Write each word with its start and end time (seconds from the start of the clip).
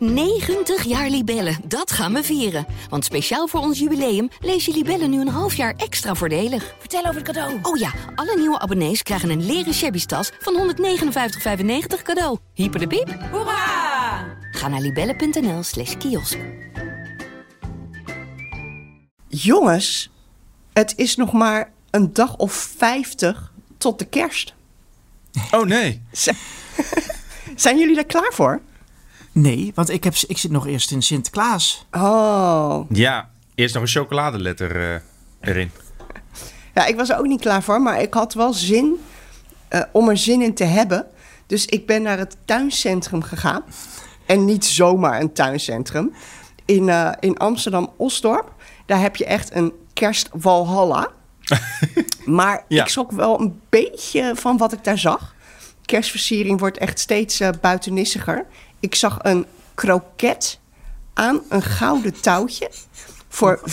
90 0.00 0.84
jaar 0.84 1.08
Libellen, 1.10 1.56
dat 1.64 1.90
gaan 1.92 2.12
we 2.12 2.22
vieren. 2.24 2.66
Want 2.88 3.04
speciaal 3.04 3.46
voor 3.48 3.60
ons 3.60 3.78
jubileum 3.78 4.28
lees 4.40 4.64
je 4.64 4.72
Libellen 4.72 5.10
nu 5.10 5.20
een 5.20 5.28
half 5.28 5.54
jaar 5.54 5.74
extra 5.76 6.14
voordelig. 6.14 6.74
Vertel 6.78 7.00
over 7.00 7.14
het 7.14 7.22
cadeau. 7.24 7.58
Oh 7.62 7.76
ja, 7.78 7.92
alle 8.14 8.36
nieuwe 8.38 8.58
abonnees 8.58 9.02
krijgen 9.02 9.30
een 9.30 9.46
leren 9.46 9.74
shabby 9.74 10.04
tas 10.04 10.30
van 10.38 10.74
159,95 10.76 12.02
cadeau. 12.02 12.38
Hyper 12.54 12.80
de 12.80 12.86
piep. 12.86 13.18
Hoera! 13.30 14.24
Ga 14.50 14.68
naar 14.68 14.80
libellen.nl 14.80 15.62
slash 15.62 15.96
kiosk. 15.96 16.38
Jongens, 19.28 20.10
het 20.72 20.92
is 20.96 21.16
nog 21.16 21.32
maar 21.32 21.72
een 21.90 22.12
dag 22.12 22.36
of 22.36 22.52
50 22.76 23.52
tot 23.78 23.98
de 23.98 24.04
kerst. 24.04 24.54
Oh 25.50 25.64
nee. 25.66 26.02
Z- 26.12 26.28
Zijn 27.56 27.78
jullie 27.78 27.96
er 27.96 28.06
klaar 28.06 28.32
voor? 28.32 28.60
Nee, 29.32 29.72
want 29.74 29.88
ik, 29.90 30.04
heb, 30.04 30.14
ik 30.26 30.38
zit 30.38 30.50
nog 30.50 30.66
eerst 30.66 30.90
in 30.90 31.02
Sinterklaas. 31.02 31.86
Oh, 31.92 32.80
Ja, 32.88 33.30
eerst 33.54 33.74
nog 33.74 33.82
een 33.82 33.88
chocoladeletter 33.88 34.76
eh, 34.94 35.00
erin. 35.40 35.70
ja, 36.74 36.86
ik 36.86 36.96
was 36.96 37.08
er 37.08 37.18
ook 37.18 37.26
niet 37.26 37.40
klaar 37.40 37.62
voor, 37.62 37.80
maar 37.82 38.00
ik 38.02 38.14
had 38.14 38.34
wel 38.34 38.52
zin 38.52 39.00
eh, 39.68 39.80
om 39.92 40.08
er 40.08 40.16
zin 40.16 40.42
in 40.42 40.54
te 40.54 40.64
hebben. 40.64 41.06
Dus 41.46 41.66
ik 41.66 41.86
ben 41.86 42.02
naar 42.02 42.18
het 42.18 42.36
tuincentrum 42.44 43.22
gegaan. 43.22 43.62
En 44.26 44.44
niet 44.44 44.64
zomaar 44.64 45.20
een 45.20 45.32
tuincentrum. 45.32 46.12
In, 46.64 46.88
eh, 46.88 47.12
in 47.20 47.36
Amsterdam-Osdorp. 47.36 48.52
Daar 48.86 49.00
heb 49.00 49.16
je 49.16 49.24
echt 49.24 49.54
een 49.54 49.72
kerstwalhalla. 49.92 51.08
maar 52.24 52.64
Ja. 52.68 52.82
ik 52.82 52.88
schrok 52.88 53.10
wel 53.12 53.40
een 53.40 53.60
beetje 53.68 54.32
van 54.36 54.56
wat 54.56 54.72
ik 54.72 54.84
daar 54.84 54.98
zag. 54.98 55.34
Kerstversiering 55.84 56.58
wordt 56.60 56.78
echt 56.78 56.98
steeds 56.98 57.40
buitennissiger. 57.60 58.46
Ik 58.80 58.94
zag 58.94 59.18
een 59.22 59.46
kroket 59.74 60.58
aan 61.14 61.40
een 61.48 61.62
gouden 61.62 62.20
touwtje 62.20 62.70
voor 63.28 63.60
14,95. 63.64 63.70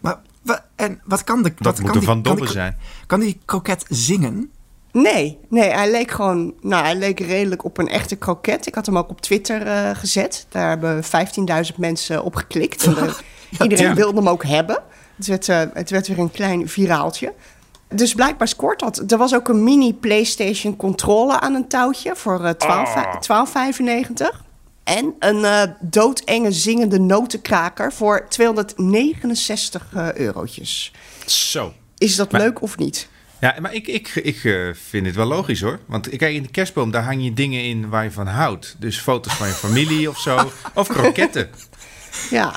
Maar 0.00 0.18
wa- 0.42 0.64
en 0.76 1.00
wat 1.04 1.24
kan 1.24 1.42
de... 1.42 1.52
Dat 1.56 1.64
wat 1.64 1.80
moet 1.80 1.90
kan 1.90 1.98
er 2.00 2.06
van 2.06 2.22
Dobbe 2.22 2.40
die- 2.40 2.50
zijn. 2.50 2.78
Kan 3.06 3.20
die 3.20 3.40
kroket 3.44 3.84
zingen? 3.88 4.50
Nee, 4.92 5.38
nee, 5.48 5.70
hij 5.70 5.90
leek 5.90 6.10
gewoon, 6.10 6.54
nou, 6.60 6.84
hij 6.84 6.96
leek 6.96 7.20
redelijk 7.20 7.64
op 7.64 7.78
een 7.78 7.88
echte 7.88 8.16
kroket. 8.16 8.66
Ik 8.66 8.74
had 8.74 8.86
hem 8.86 8.98
ook 8.98 9.10
op 9.10 9.20
Twitter 9.20 9.66
eh, 9.66 9.90
gezet. 9.96 10.46
Daar 10.48 10.68
hebben 10.68 11.02
15.000 11.72 11.76
mensen 11.76 12.24
op 12.24 12.34
geklikt. 12.34 12.84
En, 12.86 12.96
eh, 12.96 13.12
iedereen 13.60 13.88
ja. 13.88 13.94
wilde 13.94 14.16
hem 14.18 14.28
ook 14.28 14.44
hebben. 14.44 14.82
Het 15.16 15.26
werd, 15.26 15.48
eh, 15.48 15.62
het 15.74 15.90
werd 15.90 16.08
weer 16.08 16.18
een 16.18 16.30
klein 16.30 16.68
viraaltje. 16.68 17.32
Dus 17.94 18.14
blijkbaar 18.14 18.48
scoort 18.48 18.80
dat. 18.80 19.02
Er 19.12 19.18
was 19.18 19.34
ook 19.34 19.48
een 19.48 19.64
mini 19.64 19.94
PlayStation 19.94 20.76
controller 20.76 21.40
aan 21.40 21.54
een 21.54 21.68
touwtje 21.68 22.16
voor 22.16 22.44
eh, 22.44 22.50
12 22.50 22.94
Ah. 22.94 23.14
12,95. 24.40 24.44
En 24.84 25.14
een 25.18 25.44
eh, 25.44 25.62
doodenge 25.80 26.52
zingende 26.52 26.98
notenkraker 27.00 27.92
voor 27.92 28.26
269 28.28 29.86
eh, 29.94 30.12
eurotjes. 30.14 30.92
Zo. 31.26 31.72
Is 31.98 32.16
dat 32.16 32.32
Maar- 32.32 32.40
leuk 32.40 32.62
of 32.62 32.76
niet? 32.76 33.08
Ja, 33.40 33.54
maar 33.60 33.74
ik, 33.74 33.86
ik, 33.86 34.08
ik 34.14 34.44
eh, 34.44 34.68
vind 34.88 35.06
het 35.06 35.14
wel 35.14 35.26
logisch 35.26 35.60
hoor. 35.60 35.78
Want 35.86 36.08
kijk, 36.08 36.34
in 36.34 36.42
de 36.42 36.50
kerstboom, 36.50 36.90
daar 36.90 37.04
hang 37.04 37.24
je 37.24 37.32
dingen 37.32 37.62
in 37.64 37.88
waar 37.88 38.04
je 38.04 38.10
van 38.10 38.26
houdt. 38.26 38.76
Dus 38.78 38.98
foto's 39.00 39.32
van 39.34 39.46
je 39.46 39.52
familie 39.52 40.08
of 40.08 40.18
zo. 40.18 40.50
Of 40.74 40.88
kroketten. 40.88 41.50
Ja, 42.30 42.54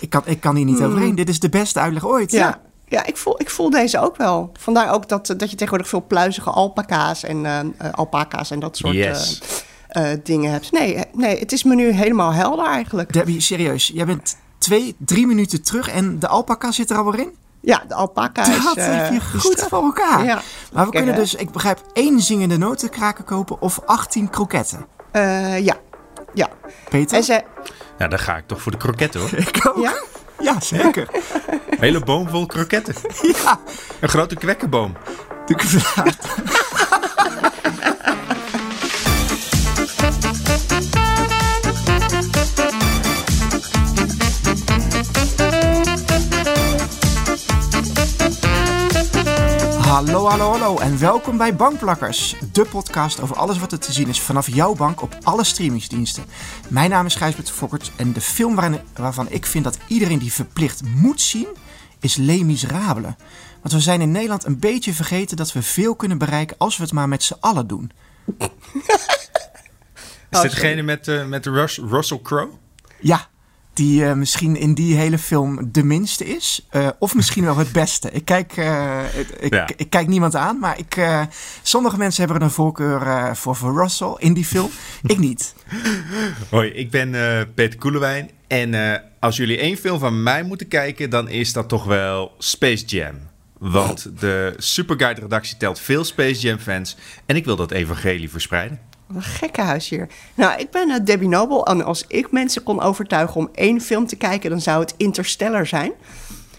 Ik 0.00 0.10
kan, 0.10 0.22
ik 0.24 0.40
kan 0.40 0.56
hier 0.56 0.64
niet 0.64 0.82
overheen. 0.82 1.14
Dit 1.14 1.28
is 1.28 1.40
de 1.40 1.48
beste 1.48 1.78
uitleg 1.80 2.06
ooit. 2.06 2.32
Mm. 2.32 2.38
Ja, 2.38 2.60
ja 2.88 3.06
ik, 3.06 3.16
voel, 3.16 3.40
ik 3.40 3.50
voel 3.50 3.70
deze 3.70 4.00
ook 4.00 4.16
wel. 4.16 4.50
Vandaar 4.60 4.92
ook 4.92 5.08
dat, 5.08 5.26
dat 5.26 5.50
je 5.50 5.56
tegenwoordig 5.56 5.88
veel 5.88 6.04
pluizige 6.06 6.50
alpaca's 6.50 7.22
en 7.22 7.46
eh, 7.46 7.58
eh, 7.58 7.66
alpaca's 7.92 8.50
en 8.50 8.60
dat 8.60 8.76
soort 8.76 8.94
Yes. 8.94 9.40
eh, 9.88 10.10
dingen 10.22 10.50
hebt. 10.50 10.72
Nee, 10.72 11.04
nee, 11.12 11.38
het 11.38 11.52
is 11.52 11.64
me 11.64 11.74
nu 11.74 11.90
helemaal 11.90 12.32
helder 12.32 12.66
eigenlijk. 12.66 13.12
Debbie, 13.12 13.40
serieus. 13.40 13.90
Jij 13.94 14.06
bent 14.06 14.36
twee, 14.58 14.96
drie 14.98 15.26
minuten 15.26 15.62
terug 15.62 15.88
en 15.88 16.18
de 16.18 16.28
alpaca 16.28 16.72
zit 16.72 16.90
er 16.90 16.96
alweer 16.96 17.20
in? 17.20 17.34
Ja, 17.60 17.82
de 17.88 17.94
alpaca 17.94 18.42
is... 18.46 18.64
Dat 18.64 18.76
eh, 18.76 18.86
heb 18.86 19.12
je 19.12 19.16
is 19.16 19.42
goed 19.42 19.60
voor 19.68 19.82
elkaar. 19.82 20.24
Ja. 20.24 20.40
Maar 20.72 20.84
we 20.84 20.90
kunnen 20.90 21.14
dus, 21.14 21.34
ik 21.34 21.50
begrijp, 21.50 21.80
één 21.92 22.20
zingende 22.20 22.56
notenkraker 22.58 23.24
kopen 23.24 23.60
of 23.60 23.80
18 23.86 24.30
kroketten. 24.30 24.86
Eh, 25.12 25.64
ja, 25.64 25.76
ja. 26.34 26.48
Peter? 26.88 27.16
En 27.16 27.24
ze, 27.24 27.42
Ja, 27.98 28.08
dan 28.08 28.18
ga 28.18 28.36
ik 28.36 28.46
toch 28.46 28.62
voor 28.62 28.72
de 28.72 28.78
kroketten 28.78 29.20
hoor. 29.20 29.32
Ik 29.48 29.68
ook. 29.68 29.76
ja? 29.82 29.94
Ja, 30.40 30.60
zeker. 30.60 31.08
Een 31.70 31.78
hele 31.80 32.00
boom 32.00 32.28
vol 32.28 32.46
kroketten. 32.46 32.94
ja. 33.42 33.60
Een 34.00 34.08
grote 34.08 34.34
kwekkenboom. 34.34 34.96
De- 35.46 35.54
Hallo, 49.86 50.28
hallo, 50.28 50.50
hallo 50.50 50.78
en 50.78 50.98
welkom 50.98 51.36
bij 51.36 51.56
Bankplakkers, 51.56 52.36
de 52.52 52.64
podcast 52.64 53.20
over 53.20 53.36
alles 53.36 53.58
wat 53.58 53.72
er 53.72 53.78
te 53.78 53.92
zien 53.92 54.08
is 54.08 54.20
vanaf 54.20 54.48
jouw 54.48 54.74
bank 54.74 55.02
op 55.02 55.16
alle 55.22 55.44
streamingsdiensten. 55.44 56.24
Mijn 56.68 56.90
naam 56.90 57.06
is 57.06 57.14
Gijsbert 57.14 57.50
Fokkert 57.50 57.92
en 57.96 58.12
de 58.12 58.20
film 58.20 58.54
waarin, 58.54 58.80
waarvan 58.94 59.30
ik 59.30 59.46
vind 59.46 59.64
dat 59.64 59.78
iedereen 59.88 60.18
die 60.18 60.32
verplicht 60.32 60.82
moet 60.82 61.20
zien, 61.20 61.46
is 62.00 62.16
Les 62.16 62.40
Miserables. 62.42 63.14
Want 63.60 63.72
we 63.74 63.80
zijn 63.80 64.00
in 64.00 64.10
Nederland 64.10 64.44
een 64.44 64.58
beetje 64.58 64.92
vergeten 64.94 65.36
dat 65.36 65.52
we 65.52 65.62
veel 65.62 65.94
kunnen 65.94 66.18
bereiken 66.18 66.56
als 66.58 66.76
we 66.76 66.82
het 66.82 66.92
maar 66.92 67.08
met 67.08 67.22
z'n 67.22 67.36
allen 67.40 67.66
doen. 67.66 67.90
Is 70.30 70.40
dit 70.40 70.50
degene 70.50 70.82
met, 70.82 71.08
eh, 71.08 71.24
met 71.26 71.46
Rus- 71.46 71.80
Russell 71.88 72.20
Crowe? 72.22 72.52
Ja, 73.00 73.28
die 73.76 74.04
eh, 74.04 74.12
misschien 74.12 74.56
in 74.56 74.74
die 74.74 74.94
hele 74.96 75.18
film 75.18 75.68
de 75.72 75.82
minste 75.84 76.24
is. 76.24 76.66
eh, 76.70 76.88
of 76.98 77.14
misschien 77.14 77.44
wel 77.44 77.56
het 77.56 77.72
beste. 77.72 78.10
Ik 78.10 78.24
kijk, 78.24 78.52
het- 78.56 79.34
ik, 79.40 79.54
Ja. 79.54 79.68
ik 79.76 79.90
kijk 79.90 80.06
niemand 80.06 80.34
aan, 80.36 80.58
maar 80.58 80.78
ik, 80.78 81.06
sommige 81.62 81.96
mensen 81.96 82.22
hebben 82.22 82.40
er 82.40 82.46
een 82.46 82.54
voorkeur 82.54 83.36
voor, 83.36 83.56
voor 83.56 83.82
Russell 83.82 84.14
in 84.18 84.34
die 84.34 84.44
film. 84.44 84.70
ik 85.02 85.18
niet. 85.18 85.54
Hoi, 86.50 86.68
ik 86.70 86.90
ben 86.90 87.10
Peter 87.54 87.78
Koelewijn. 87.78 88.30
En 88.46 89.02
als 89.20 89.36
jullie 89.36 89.58
één 89.58 89.76
film 89.76 89.98
van 89.98 90.22
mij 90.22 90.42
moeten 90.42 90.68
kijken, 90.68 91.10
dan 91.10 91.28
is 91.28 91.52
dat 91.52 91.68
toch 91.68 91.84
wel 91.84 92.32
Space 92.38 92.84
Jam. 92.84 93.14
Want 93.58 94.20
de 94.20 94.54
Superguide-redactie 94.56 95.56
telt 95.56 95.80
veel 95.80 96.04
Space 96.04 96.40
Jam-fans. 96.40 96.96
En 97.26 97.36
ik 97.36 97.44
wil 97.44 97.56
dat 97.56 97.70
evangelie 97.70 98.30
verspreiden. 98.30 98.80
Wat 99.06 99.16
een 99.16 99.22
gekkenhuis 99.22 99.88
hier. 99.88 100.08
Nou, 100.34 100.60
ik 100.60 100.70
ben 100.70 100.90
eh, 100.90 101.04
Debbie 101.04 101.28
Noble 101.28 101.62
en 101.64 101.84
als 101.84 102.04
ik 102.08 102.30
mensen 102.30 102.62
kon 102.62 102.80
overtuigen 102.80 103.36
om 103.36 103.48
één 103.54 103.80
film 103.80 104.06
te 104.06 104.16
kijken, 104.16 104.50
dan 104.50 104.60
zou 104.60 104.80
het 104.80 104.94
Interstellar 104.96 105.66
zijn. 105.66 105.92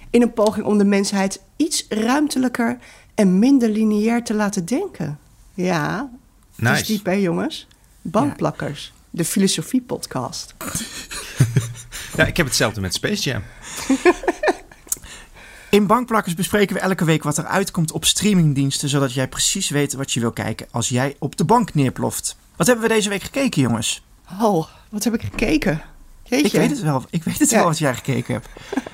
In 0.09 0.21
een 0.21 0.33
poging 0.33 0.65
om 0.65 0.77
de 0.77 0.85
mensheid 0.85 1.41
iets 1.55 1.85
ruimtelijker 1.89 2.77
en 3.15 3.39
minder 3.39 3.69
lineair 3.69 4.23
te 4.23 4.33
laten 4.33 4.65
denken. 4.65 5.19
Ja, 5.53 6.09
het 6.55 6.65
is 6.65 6.69
Nice. 6.69 6.85
diep 6.85 7.05
hè 7.05 7.11
jongens? 7.11 7.67
Bandplakkers, 8.01 8.93
de 9.09 9.25
filosofie-podcast. 9.25 10.53
Ja, 12.17 12.25
ik 12.25 12.37
heb 12.37 12.45
hetzelfde 12.45 12.81
met 12.81 12.93
Space 12.93 13.29
Jam. 13.29 13.43
In 15.69 15.87
Bankplakkers 15.87 16.33
bespreken 16.35 16.75
we 16.75 16.81
elke 16.81 17.05
week 17.05 17.23
wat 17.23 17.37
er 17.37 17.45
uitkomt 17.45 17.91
op 17.91 18.05
streamingdiensten, 18.05 18.89
zodat 18.89 19.13
jij 19.13 19.27
precies 19.27 19.69
weet 19.69 19.93
wat 19.93 20.11
je 20.11 20.19
wil 20.19 20.31
kijken 20.31 20.67
als 20.71 20.89
jij 20.89 21.15
op 21.19 21.35
de 21.37 21.43
bank 21.45 21.73
neerploft. 21.73 22.37
Wat 22.55 22.67
hebben 22.67 22.87
we 22.87 22.93
deze 22.93 23.09
week 23.09 23.21
gekeken, 23.23 23.61
jongens? 23.61 24.03
Oh, 24.41 24.67
wat 24.89 25.03
heb 25.03 25.13
ik 25.13 25.21
gekeken? 25.21 25.81
Jeetje. 26.23 26.45
Ik 26.45 26.51
weet 26.51 26.69
het 26.69 26.81
wel. 26.81 27.03
Ik 27.09 27.23
weet 27.23 27.39
het 27.39 27.49
Ja. 27.49 27.57
wel 27.57 27.65
wat 27.65 27.77
jij 27.77 27.95
gekeken 27.95 28.33
hebt. 28.33 28.47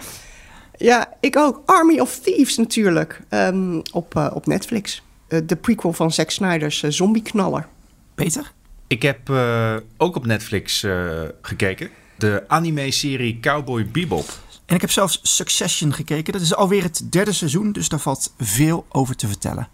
Ja, 0.78 1.14
ik 1.20 1.38
ook. 1.38 1.62
Army 1.66 2.00
of 2.00 2.20
Thieves 2.20 2.58
natuurlijk. 2.58 3.22
Ehm, 3.30 3.80
op, 3.92 4.16
eh, 4.16 4.32
op 4.34 4.46
Netflix. 4.46 5.02
Eh, 5.28 5.40
de 5.46 5.56
prequel 5.56 5.94
van 5.94 6.12
Zack 6.12 6.30
Snyder's 6.30 6.84
eh, 6.84 6.92
zombieknaller. 6.92 7.68
Peter? 8.16 8.52
Ik 8.88 9.02
heb 9.02 9.30
eh, 9.30 9.76
ook 9.98 10.16
op 10.16 10.26
Netflix 10.26 10.84
eh, 10.84 11.22
gekeken. 11.42 11.90
De 12.18 12.44
anime-serie 12.48 13.40
Cowboy 13.40 13.86
Bebop. 13.92 14.40
En 14.66 14.76
ik 14.76 14.82
heb 14.82 14.92
zelfs 14.92 15.20
Succession 15.22 15.94
gekeken. 15.94 16.34
Dat 16.34 16.42
is 16.42 16.56
alweer 16.56 16.84
het 16.84 17.02
derde 17.10 17.34
seizoen, 17.34 17.72
dus 17.72 17.90
daar 17.90 18.00
valt 18.00 18.34
veel 18.38 18.86
over 18.90 19.16
te 19.16 19.28
vertellen. 19.28 19.68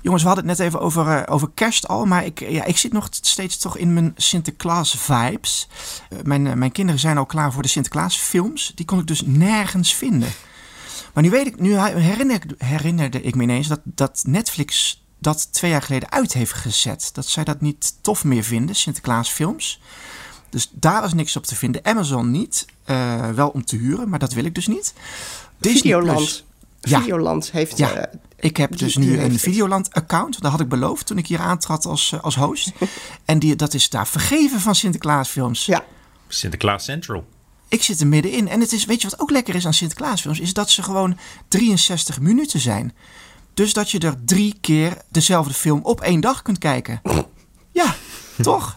Jongens, 0.00 0.24
we 0.24 0.28
hadden 0.28 0.48
het 0.48 0.58
net 0.58 0.66
even 0.66 0.80
over, 0.80 1.08
eh, 1.08 1.34
over 1.34 1.50
kerst 1.54 1.88
al, 1.88 2.04
maar 2.04 2.24
ik, 2.24 2.40
ja, 2.40 2.64
ik 2.64 2.76
zit 2.76 2.92
nog 2.92 3.08
steeds 3.10 3.56
toch 3.56 3.76
in 3.76 3.92
mijn 3.92 4.12
Sinterklaas-vibes. 4.16 5.68
Eh, 6.10 6.18
mijn, 6.22 6.46
eh, 6.46 6.52
mijn 6.52 6.72
kinderen 6.72 7.00
zijn 7.00 7.18
al 7.18 7.26
klaar 7.26 7.52
voor 7.52 7.62
de 7.62 7.68
Sinterklaas-films. 7.68 8.72
Die 8.74 8.86
kon 8.86 8.98
ik 8.98 9.06
dus 9.06 9.22
nergens 9.24 9.94
vinden. 9.94 10.28
Maar 11.14 11.22
nu, 11.22 11.30
weet 11.30 11.46
ik, 11.46 11.60
nu 11.60 11.78
herinner, 11.78 12.40
herinnerde 12.58 13.22
ik 13.22 13.34
me 13.34 13.42
ineens 13.42 13.68
dat, 13.68 13.80
dat 13.84 14.22
Netflix 14.26 15.02
dat 15.18 15.52
twee 15.52 15.70
jaar 15.70 15.82
geleden 15.82 16.10
uit 16.10 16.32
heeft 16.32 16.52
gezet. 16.52 17.10
Dat 17.12 17.26
zij 17.26 17.44
dat 17.44 17.60
niet 17.60 17.94
tof 18.00 18.24
meer 18.24 18.42
vinden, 18.42 18.74
Sinterklaas-films. 18.74 19.80
Dus 20.50 20.70
daar 20.72 21.04
is 21.04 21.12
niks 21.12 21.36
op 21.36 21.46
te 21.46 21.54
vinden. 21.54 21.84
Amazon 21.84 22.30
niet. 22.30 22.66
Eh, 22.84 23.30
wel 23.30 23.48
om 23.48 23.64
te 23.64 23.76
huren, 23.76 24.08
maar 24.08 24.18
dat 24.18 24.32
wil 24.32 24.44
ik 24.44 24.54
dus 24.54 24.66
niet. 24.66 24.92
Disney 25.58 25.80
Videoland. 25.80 26.16
Plus. 26.16 26.44
Ja. 26.80 27.00
Videoland 27.00 27.50
heeft... 27.50 27.78
Ja, 27.78 27.92
eh, 27.92 28.18
ik 28.36 28.56
heb 28.56 28.76
dus 28.76 28.94
die 28.94 29.04
nu 29.04 29.20
een. 29.20 29.38
Videoland-account. 29.38 30.40
Dat 30.40 30.50
had 30.50 30.60
ik 30.60 30.68
beloofd 30.68 31.06
toen 31.06 31.18
ik 31.18 31.26
hier 31.26 31.38
aantrad 31.38 31.86
als, 31.86 32.12
eh, 32.12 32.20
als 32.22 32.36
host. 32.36 32.72
en 33.24 33.38
die, 33.38 33.56
dat 33.56 33.74
is 33.74 33.90
daar 33.90 34.06
vergeven 34.06 34.60
van 34.60 34.74
Sinterklaasfilms. 34.74 35.66
ja, 35.66 35.84
Sinterklaas 36.28 36.84
Central. 36.84 37.24
Ik 37.68 37.82
zit 37.82 38.00
er 38.00 38.06
middenin. 38.06 38.48
En 38.48 38.60
het 38.60 38.72
is, 38.72 38.84
weet 38.84 39.02
je 39.02 39.08
wat 39.08 39.20
ook 39.20 39.30
lekker 39.30 39.54
is 39.54 39.66
aan 39.66 39.74
Sinterklaasfilms? 39.74 40.40
Is 40.40 40.52
dat 40.52 40.70
ze 40.70 40.82
gewoon 40.82 41.18
63 41.48 42.20
minuten 42.20 42.60
zijn. 42.60 42.94
Dus 43.54 43.72
dat 43.72 43.90
je 43.90 43.98
er 43.98 44.24
drie 44.24 44.54
keer 44.60 44.96
dezelfde 45.08 45.54
film 45.54 45.80
op 45.82 46.00
één 46.00 46.20
dag 46.20 46.42
kunt 46.42 46.58
kijken. 46.58 47.00
Ja, 47.72 47.94
toch? 48.42 48.76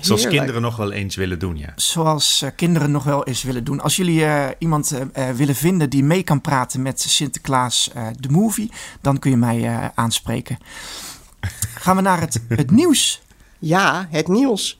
Zoals 0.00 0.26
kinderen 0.26 0.62
nog 0.62 0.76
wel 0.76 0.92
eens 0.92 1.16
willen 1.16 1.38
doen, 1.38 1.58
ja. 1.58 1.72
Zoals 1.76 2.42
eh, 2.42 2.50
kinderen 2.56 2.90
nog 2.90 3.04
wel 3.04 3.24
eens 3.24 3.42
willen 3.42 3.64
doen. 3.64 3.80
Als 3.80 3.96
jullie 3.96 4.24
eh, 4.24 4.48
iemand 4.58 4.92
eh, 5.12 5.30
willen 5.30 5.54
vinden 5.54 5.90
die 5.90 6.04
mee 6.04 6.22
kan 6.22 6.40
praten 6.40 6.82
met 6.82 7.00
Sinterklaas 7.00 7.90
eh, 7.94 8.06
de 8.18 8.28
movie, 8.28 8.70
dan 9.00 9.18
kun 9.18 9.30
je 9.30 9.36
mij 9.36 9.64
eh, 9.64 9.86
aanspreken. 9.94 10.58
Gaan 11.74 11.96
we 11.96 12.02
naar 12.02 12.20
het, 12.20 12.40
het 12.48 12.70
nieuws. 12.80 13.22
Ja, 13.58 14.06
het 14.10 14.28
nieuws. 14.28 14.78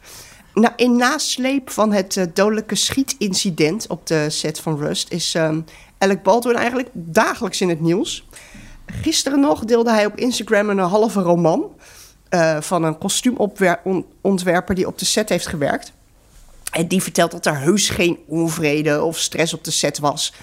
Nou, 0.55 0.73
in 0.77 0.97
nasleep 0.97 1.71
van 1.71 1.93
het 1.93 2.27
dodelijke 2.35 2.75
schietincident 2.75 3.87
op 3.87 4.07
de 4.07 4.31
set 4.31 4.61
van 4.61 4.77
Rust 4.77 5.11
is 5.11 5.35
ehm 5.35 5.61
Alec 5.99 6.23
Baldwin 6.23 6.57
eigenlijk 6.57 6.89
dagelijks 6.93 7.61
in 7.61 7.69
het 7.69 7.81
nieuws. 7.81 8.27
Gisteren 8.87 9.41
nog 9.41 9.65
deelde 9.65 9.91
hij 9.91 10.07
op 10.07 10.17
Instagram 10.17 10.69
een 10.69 10.79
halve 10.79 11.21
roman 11.21 11.71
eh, 12.33 12.61
van 12.61 12.85
een 12.85 12.99
kostuumontwerper 12.99 14.75
die 14.75 14.87
op 14.87 14.99
de 14.99 15.05
set 15.05 15.29
heeft 15.29 15.47
gewerkt. 15.47 15.93
En 16.73 16.87
die 16.87 17.03
vertelt 17.03 17.31
dat 17.31 17.47
er 17.47 17.59
heus 17.59 17.89
geen 17.89 18.19
onvrede 18.27 19.03
of 19.03 19.19
stress 19.19 19.55
op 19.55 19.65
de 19.65 19.71
set 19.71 19.99
was. 19.99 20.35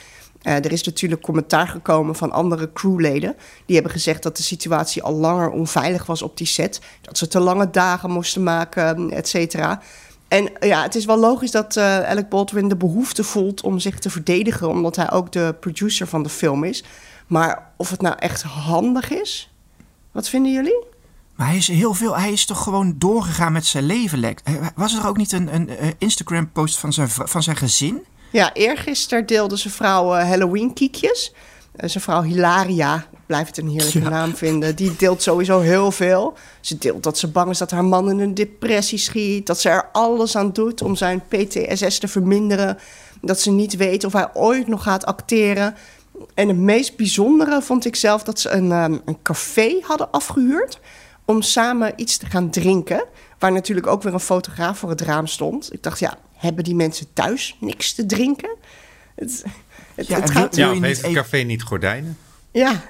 Eh, 0.41 0.55
er 0.55 0.71
is 0.71 0.83
natuurlijk 0.83 1.21
commentaar 1.21 1.67
gekomen 1.67 2.15
van 2.15 2.31
andere 2.31 2.73
crewleden. 2.73 3.35
Die 3.65 3.75
hebben 3.75 3.93
gezegd 3.93 4.23
dat 4.23 4.37
de 4.37 4.43
situatie 4.43 5.03
al 5.03 5.13
langer 5.13 5.49
onveilig 5.49 6.05
was 6.05 6.21
op 6.21 6.37
die 6.37 6.47
set. 6.47 6.81
Dat 7.01 7.17
ze 7.17 7.27
te 7.27 7.39
lange 7.39 7.69
dagen 7.69 8.11
moesten 8.11 8.43
maken, 8.43 9.11
et 9.11 9.27
cetera. 9.27 9.81
En 10.27 10.59
eh, 10.59 10.69
ja, 10.69 10.83
het 10.83 10.95
is 10.95 11.05
wel 11.05 11.19
logisch 11.19 11.51
dat 11.51 11.75
eh 11.75 12.09
Alec 12.09 12.29
Baldwin 12.29 12.67
de 12.67 12.75
behoefte 12.75 13.23
voelt 13.23 13.61
om 13.61 13.79
zich 13.79 13.99
te 13.99 14.09
verdedigen, 14.09 14.69
omdat 14.69 14.95
hij 14.95 15.11
ook 15.11 15.31
de 15.31 15.55
producer 15.59 16.07
van 16.07 16.23
de 16.23 16.29
film 16.29 16.63
is. 16.63 16.83
Maar 17.27 17.71
of 17.77 17.89
het 17.89 18.01
nou 18.01 18.15
echt 18.19 18.41
handig 18.41 19.09
is, 19.09 19.51
wat 20.11 20.29
vinden 20.29 20.51
jullie? 20.51 20.97
Maar 21.39 21.47
hij 21.47 21.57
is 21.57 21.67
heel 21.67 21.93
veel. 21.93 22.17
Hij 22.17 22.31
is 22.31 22.45
toch 22.45 22.63
gewoon 22.63 22.95
doorgegaan 22.97 23.51
met 23.51 23.65
zijn 23.65 23.83
leven. 23.83 24.23
Eh, 24.23 24.53
Was 24.75 24.97
er 24.97 25.07
ook 25.07 25.17
niet 25.17 25.31
een, 25.31 25.55
een 25.55 25.69
eh, 25.69 25.87
Instagram-post 25.97 26.77
van 26.77 26.93
zijn, 26.93 27.09
van 27.09 27.43
zijn 27.43 27.55
gezin? 27.55 28.05
Ja, 28.31 28.53
eergisteren 28.53 29.25
deelde 29.25 29.55
zijn 29.55 29.73
vrouw 29.73 30.15
eh, 30.15 30.27
Halloween-kiekjes. 30.27 31.33
Zijn 31.75 32.03
vrouw 32.03 32.21
Hilaria, 32.21 32.95
ik 32.95 33.19
blijf 33.25 33.47
het 33.47 33.57
een 33.57 33.67
heerlijke 33.69 33.99
Ja. 34.01 34.09
naam 34.09 34.35
vinden, 34.35 34.75
die 34.75 34.95
deelt 34.95 35.21
sowieso 35.21 35.59
heel 35.59 35.91
veel. 35.91 36.37
Ze 36.61 36.77
deelt 36.77 37.03
dat 37.03 37.17
ze 37.17 37.27
bang 37.27 37.49
is 37.49 37.57
dat 37.57 37.71
haar 37.71 37.85
man 37.85 38.09
in 38.09 38.19
een 38.19 38.33
depressie 38.33 38.97
schiet. 38.97 39.47
Dat 39.47 39.59
ze 39.59 39.69
er 39.69 39.89
alles 39.91 40.35
aan 40.35 40.51
doet 40.53 40.81
om 40.81 40.95
zijn 40.95 41.21
PTSS 41.27 41.99
te 41.99 42.07
verminderen. 42.07 42.77
Dat 43.21 43.39
ze 43.41 43.51
niet 43.51 43.75
weet 43.75 44.03
of 44.03 44.13
hij 44.13 44.29
ooit 44.33 44.67
nog 44.67 44.83
gaat 44.83 45.05
acteren. 45.05 45.75
En 46.33 46.47
het 46.47 46.57
meest 46.57 46.95
bijzondere 46.97 47.61
vond 47.61 47.85
ik 47.85 47.95
zelf 47.95 48.23
dat 48.23 48.39
ze 48.39 48.49
een, 48.49 48.71
ehm, 48.71 48.97
een 49.05 49.21
café 49.23 49.79
hadden 49.81 50.11
afgehuurd 50.11 50.79
om 51.29 51.41
samen 51.41 51.93
iets 51.95 52.17
te 52.17 52.25
gaan 52.25 52.49
drinken. 52.49 53.05
Waar 53.39 53.51
natuurlijk 53.51 53.87
ook 53.87 54.03
weer 54.03 54.13
een 54.13 54.19
fotograaf 54.19 54.79
voor 54.79 54.89
het 54.89 55.01
raam 55.01 55.27
stond. 55.27 55.73
Ik 55.73 55.83
dacht, 55.83 55.99
ja, 55.99 56.17
hebben 56.33 56.63
die 56.63 56.75
mensen 56.75 57.13
thuis 57.13 57.57
niks 57.59 57.93
te 57.93 58.05
drinken? 58.05 58.55
Het, 59.15 59.43
het, 59.95 60.07
Ja, 60.07 60.19
het 60.19 60.29
gaat, 60.29 60.55
Ja, 60.55 60.79
heeft 60.79 61.01
het 61.01 61.11
café 61.13 61.37
niet 61.37 61.63
gordijnen? 61.63 62.17
ja. 62.51 62.81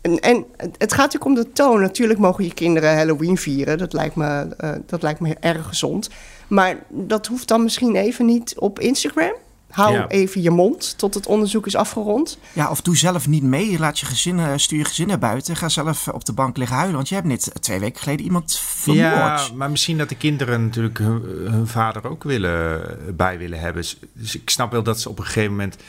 En, 0.00 0.18
en 0.18 0.44
het 0.56 0.74
het 0.78 0.92
gaat 0.92 1.12
natuurlijk 1.12 1.24
om 1.24 1.34
de 1.34 1.52
toon. 1.52 1.80
Natuurlijk 1.80 2.18
mogen 2.18 2.44
je 2.44 2.54
kinderen 2.54 2.96
Halloween 2.96 3.36
vieren. 3.36 3.78
Dat 3.78 3.92
lijkt 3.92 4.14
me, 4.14 4.54
eh, 4.58 4.70
dat 4.86 5.02
lijkt 5.02 5.20
me 5.20 5.36
erg 5.40 5.66
gezond. 5.66 6.08
Maar 6.48 6.76
dat 6.88 7.26
hoeft 7.26 7.48
dan 7.48 7.62
misschien 7.62 7.96
even 7.96 8.26
niet 8.26 8.58
op 8.58 8.80
Instagram. 8.80 9.34
Hou 9.70 9.92
Ja. 9.94 10.08
even 10.08 10.42
je 10.42 10.50
mond 10.50 10.98
tot 10.98 11.14
het 11.14 11.26
onderzoek 11.26 11.66
is 11.66 11.76
afgerond. 11.76 12.38
Ja, 12.52 12.70
of 12.70 12.80
doe 12.80 12.96
zelf 12.96 13.28
niet 13.28 13.42
mee. 13.42 13.78
Laat 13.78 13.98
je 13.98 14.06
gezin, 14.06 14.38
eh, 14.38 14.52
stuur 14.56 14.78
je 14.78 14.84
gezin 14.84 15.06
naar 15.06 15.18
buiten. 15.18 15.56
Ga 15.56 15.68
zelf 15.68 16.06
eh, 16.06 16.14
op 16.14 16.24
de 16.24 16.32
bank 16.32 16.56
liggen 16.56 16.76
huilen. 16.76 16.96
Want 16.96 17.08
je 17.08 17.14
hebt 17.14 17.26
net 17.26 17.50
twee 17.60 17.80
weken 17.80 18.00
geleden 18.00 18.24
iemand 18.24 18.58
vermoord. 18.58 19.04
Ja, 19.04 19.48
maar 19.54 19.70
misschien 19.70 19.98
dat 19.98 20.08
de 20.08 20.16
kinderen 20.16 20.64
natuurlijk 20.64 20.98
hun, 20.98 21.22
hun 21.50 21.66
vader 21.66 22.08
ook 22.08 22.24
willen, 22.24 22.80
bij 23.16 23.38
willen 23.38 23.60
hebben. 23.60 23.84
Dus 24.12 24.34
ik 24.36 24.50
snap 24.50 24.72
wel 24.72 24.82
dat 24.82 25.00
ze 25.00 25.08
op 25.08 25.18
een 25.18 25.24
gegeven 25.24 25.50
moment 25.50 25.74
een 25.74 25.80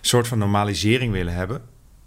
soort 0.00 0.28
van 0.28 0.38
normalisering 0.38 1.12
willen 1.12 1.34
hebben. 1.34 1.62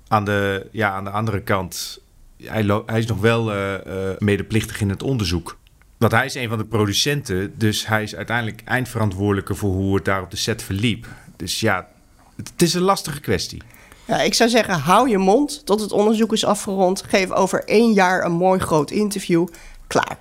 Aan 0.08 0.26
de, 0.26 0.68
ja, 0.72 0.92
aan 0.92 1.04
de 1.04 1.10
andere 1.10 1.42
kant, 1.42 2.00
hij, 2.44 2.82
hij 2.86 3.00
is 3.00 3.06
nog 3.06 3.20
wel 3.20 3.52
eh, 3.52 3.74
eh, 3.74 4.18
medeplichtig 4.20 4.82
in 4.82 4.90
het 4.90 5.04
onderzoek. 5.04 5.60
Want 5.98 6.14
hij 6.14 6.26
is 6.26 6.36
een 6.36 6.50
van 6.50 6.58
de 6.58 6.66
producenten, 6.66 7.54
dus 7.58 7.88
hij 7.88 8.04
is 8.04 8.16
uiteindelijk 8.16 8.62
eindverantwoordelijke 8.66 9.56
voor 9.56 9.72
hoe 9.72 9.96
het 9.96 10.06
daar 10.06 10.22
op 10.22 10.32
de 10.32 10.38
set 10.38 10.64
verliep. 10.64 11.08
Dus 11.42 11.60
ja, 11.60 11.88
het, 12.36 12.62
is 12.62 12.74
een 12.74 12.82
lastige 12.82 13.20
kwestie. 13.20 13.62
Ja, 14.06 14.22
ik 14.22 14.34
zou 14.34 14.50
zeggen, 14.50 14.74
hou 14.74 15.10
je 15.10 15.18
mond 15.18 15.66
tot 15.66 15.82
het 15.82 15.92
onderzoek 15.92 16.34
is 16.34 16.46
afgerond. 16.46 17.04
Geef 17.04 17.32
over 17.32 17.64
één 17.66 17.94
jaar 17.94 18.26
een 18.26 18.32
mooi 18.32 18.60
groot 18.60 18.92
interview. 18.92 19.48
Klaar. 19.88 20.20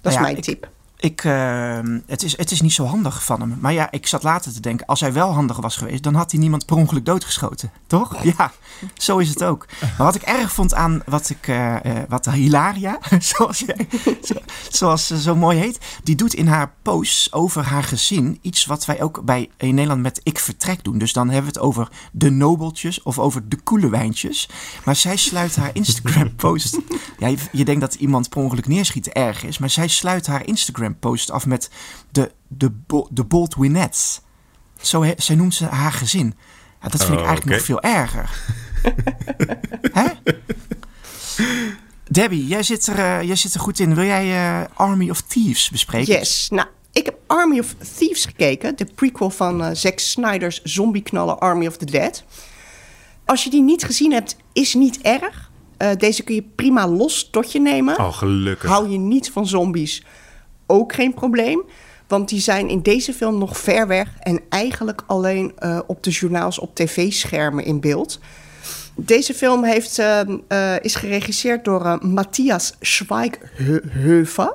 Dat 0.00 0.12
is 0.12 0.14
ja, 0.14 0.20
mijn 0.20 0.36
ik- 0.36 0.42
tip. 0.42 0.68
Ik, 1.04 1.24
eh, 1.24 1.78
het, 2.06 2.22
is, 2.22 2.36
het 2.36 2.50
is 2.50 2.60
niet 2.60 2.72
zo 2.72 2.84
handig 2.84 3.24
van 3.24 3.40
hem. 3.40 3.56
Maar 3.60 3.72
ja, 3.72 3.90
ik 3.90 4.06
zat 4.06 4.22
later 4.22 4.52
te 4.52 4.60
denken, 4.60 4.86
als 4.86 5.00
hij 5.00 5.12
wel 5.12 5.32
handig 5.32 5.56
was 5.56 5.76
geweest, 5.76 6.02
dan 6.02 6.14
had 6.14 6.30
hij 6.30 6.40
niemand 6.40 6.66
per 6.66 6.76
ongeluk 6.76 7.04
doodgeschoten. 7.04 7.70
Toch? 7.86 8.22
Ja, 8.22 8.52
zo 8.94 9.18
is 9.18 9.28
het 9.28 9.44
ook. 9.44 9.66
Maar 9.80 10.06
wat 10.06 10.14
ik 10.14 10.22
erg 10.22 10.52
vond 10.52 10.74
aan 10.74 11.02
wat 11.06 11.30
ik, 11.30 11.48
eh, 11.48 11.76
wat 12.08 12.30
Hilaria, 12.30 12.98
zoals, 13.18 13.58
jij, 13.58 13.86
zo- 14.22 14.40
zoals 14.70 15.06
ze 15.06 15.20
zo 15.20 15.36
mooi 15.36 15.58
heet, 15.58 15.78
die 16.02 16.14
doet 16.14 16.34
in 16.34 16.46
haar 16.46 16.72
posts 16.82 17.32
over 17.32 17.64
haar 17.64 17.82
gezin 17.84 18.38
iets 18.42 18.66
wat 18.66 18.84
wij 18.84 19.02
ook 19.02 19.24
bij 19.24 19.50
in 19.56 19.74
Nederland 19.74 20.02
met 20.02 20.20
ik 20.22 20.38
vertrek 20.38 20.84
doen. 20.84 20.98
Dus 20.98 21.12
dan 21.12 21.30
hebben 21.30 21.52
we 21.52 21.58
het 21.58 21.66
over 21.66 21.88
de 22.12 22.30
nobeltjes 22.30 23.02
of 23.02 23.18
over 23.18 23.48
de 23.48 23.56
koele 23.64 23.88
wijntjes. 23.88 24.48
Maar 24.84 24.96
zij 24.96 25.16
sluit 25.16 25.56
haar 25.56 25.70
Instagram 25.72 26.34
post. 26.34 26.78
Ja, 27.18 27.26
je, 27.26 27.36
je 27.52 27.64
denkt 27.64 27.80
dat 27.80 27.94
iemand 27.94 28.28
per 28.28 28.40
ongeluk 28.40 28.66
neerschieten 28.66 29.12
erg 29.12 29.44
is, 29.44 29.58
maar 29.58 29.70
zij 29.70 29.88
sluit 29.88 30.26
haar 30.26 30.46
Instagram 30.46 30.93
post 31.00 31.30
af 31.30 31.46
met 31.46 31.70
de, 32.10 32.30
de, 32.48 32.70
bo- 32.70 33.08
de 33.10 33.24
Baldwinettes. 33.24 34.20
Zo 34.80 35.02
he- 35.02 35.14
zij 35.16 35.34
noemt 35.36 35.54
ze 35.54 35.64
haar 35.66 35.92
gezin. 35.92 36.34
Ja, 36.82 36.88
dat 36.88 37.00
vind 37.04 37.12
ik 37.12 37.18
Oh, 37.18 37.26
eigenlijk 37.26 37.56
nog 37.56 37.64
veel 37.66 37.80
erger. 37.82 38.30
Hè? 40.00 40.06
Debbie, 42.10 42.46
jij 42.46 42.62
zit, 42.62 42.86
er, 42.86 42.98
eh, 42.98 43.22
jij 43.22 43.36
zit 43.36 43.54
er 43.54 43.60
goed 43.60 43.78
in. 43.78 43.94
Wil 43.94 44.04
jij 44.04 44.30
eh, 44.34 44.66
Army 44.74 45.10
of 45.10 45.20
Thieves 45.20 45.70
bespreken? 45.70 46.12
Yes. 46.14 46.48
Nou, 46.50 46.68
ik 46.92 47.04
heb 47.04 47.16
Army 47.26 47.58
of 47.58 47.74
Thieves 47.96 48.24
gekeken. 48.24 48.76
De 48.76 48.84
prequel 48.84 49.30
van 49.30 49.62
eh 49.64 49.70
Zack 49.74 49.98
Snyder's 49.98 50.62
zombieknallen 50.62 51.38
Army 51.38 51.66
of 51.66 51.76
the 51.76 51.84
Dead. 51.84 52.24
Als 53.24 53.44
je 53.44 53.50
die 53.50 53.62
niet 53.62 53.84
gezien 53.84 54.12
hebt, 54.12 54.36
is 54.52 54.74
niet 54.74 54.98
erg. 55.00 55.50
Eh, 55.76 55.90
deze 55.96 56.22
kun 56.22 56.34
je 56.34 56.42
prima 56.54 56.88
los 56.88 57.28
tot 57.30 57.52
je 57.52 57.60
nemen. 57.60 57.98
Oh, 57.98 58.12
gelukkig. 58.16 58.70
Hou 58.70 58.88
je 58.90 58.98
niet 58.98 59.30
van 59.30 59.46
zombies, 59.46 60.04
ook 60.66 60.92
geen 60.94 61.14
probleem. 61.14 61.62
Want 62.08 62.28
die 62.28 62.40
zijn 62.40 62.68
in 62.68 62.82
deze 62.82 63.12
film 63.12 63.38
nog 63.38 63.58
ver 63.58 63.86
weg 63.86 64.08
en 64.20 64.40
eigenlijk 64.48 65.02
alleen 65.06 65.52
eh, 65.58 65.78
op 65.86 66.02
de 66.02 66.10
journaals 66.10 66.58
op 66.58 66.74
tv-schermen 66.74 67.64
in 67.64 67.80
beeld. 67.80 68.20
Deze 68.96 69.34
film 69.34 69.64
heeft, 69.64 69.98
eh, 69.98 70.20
eh, 70.48 70.82
is 70.82 70.94
geregisseerd 70.94 71.64
door 71.64 71.84
eh, 71.84 72.00
Matthias 72.00 72.74
Schweighöfer. 72.80 74.54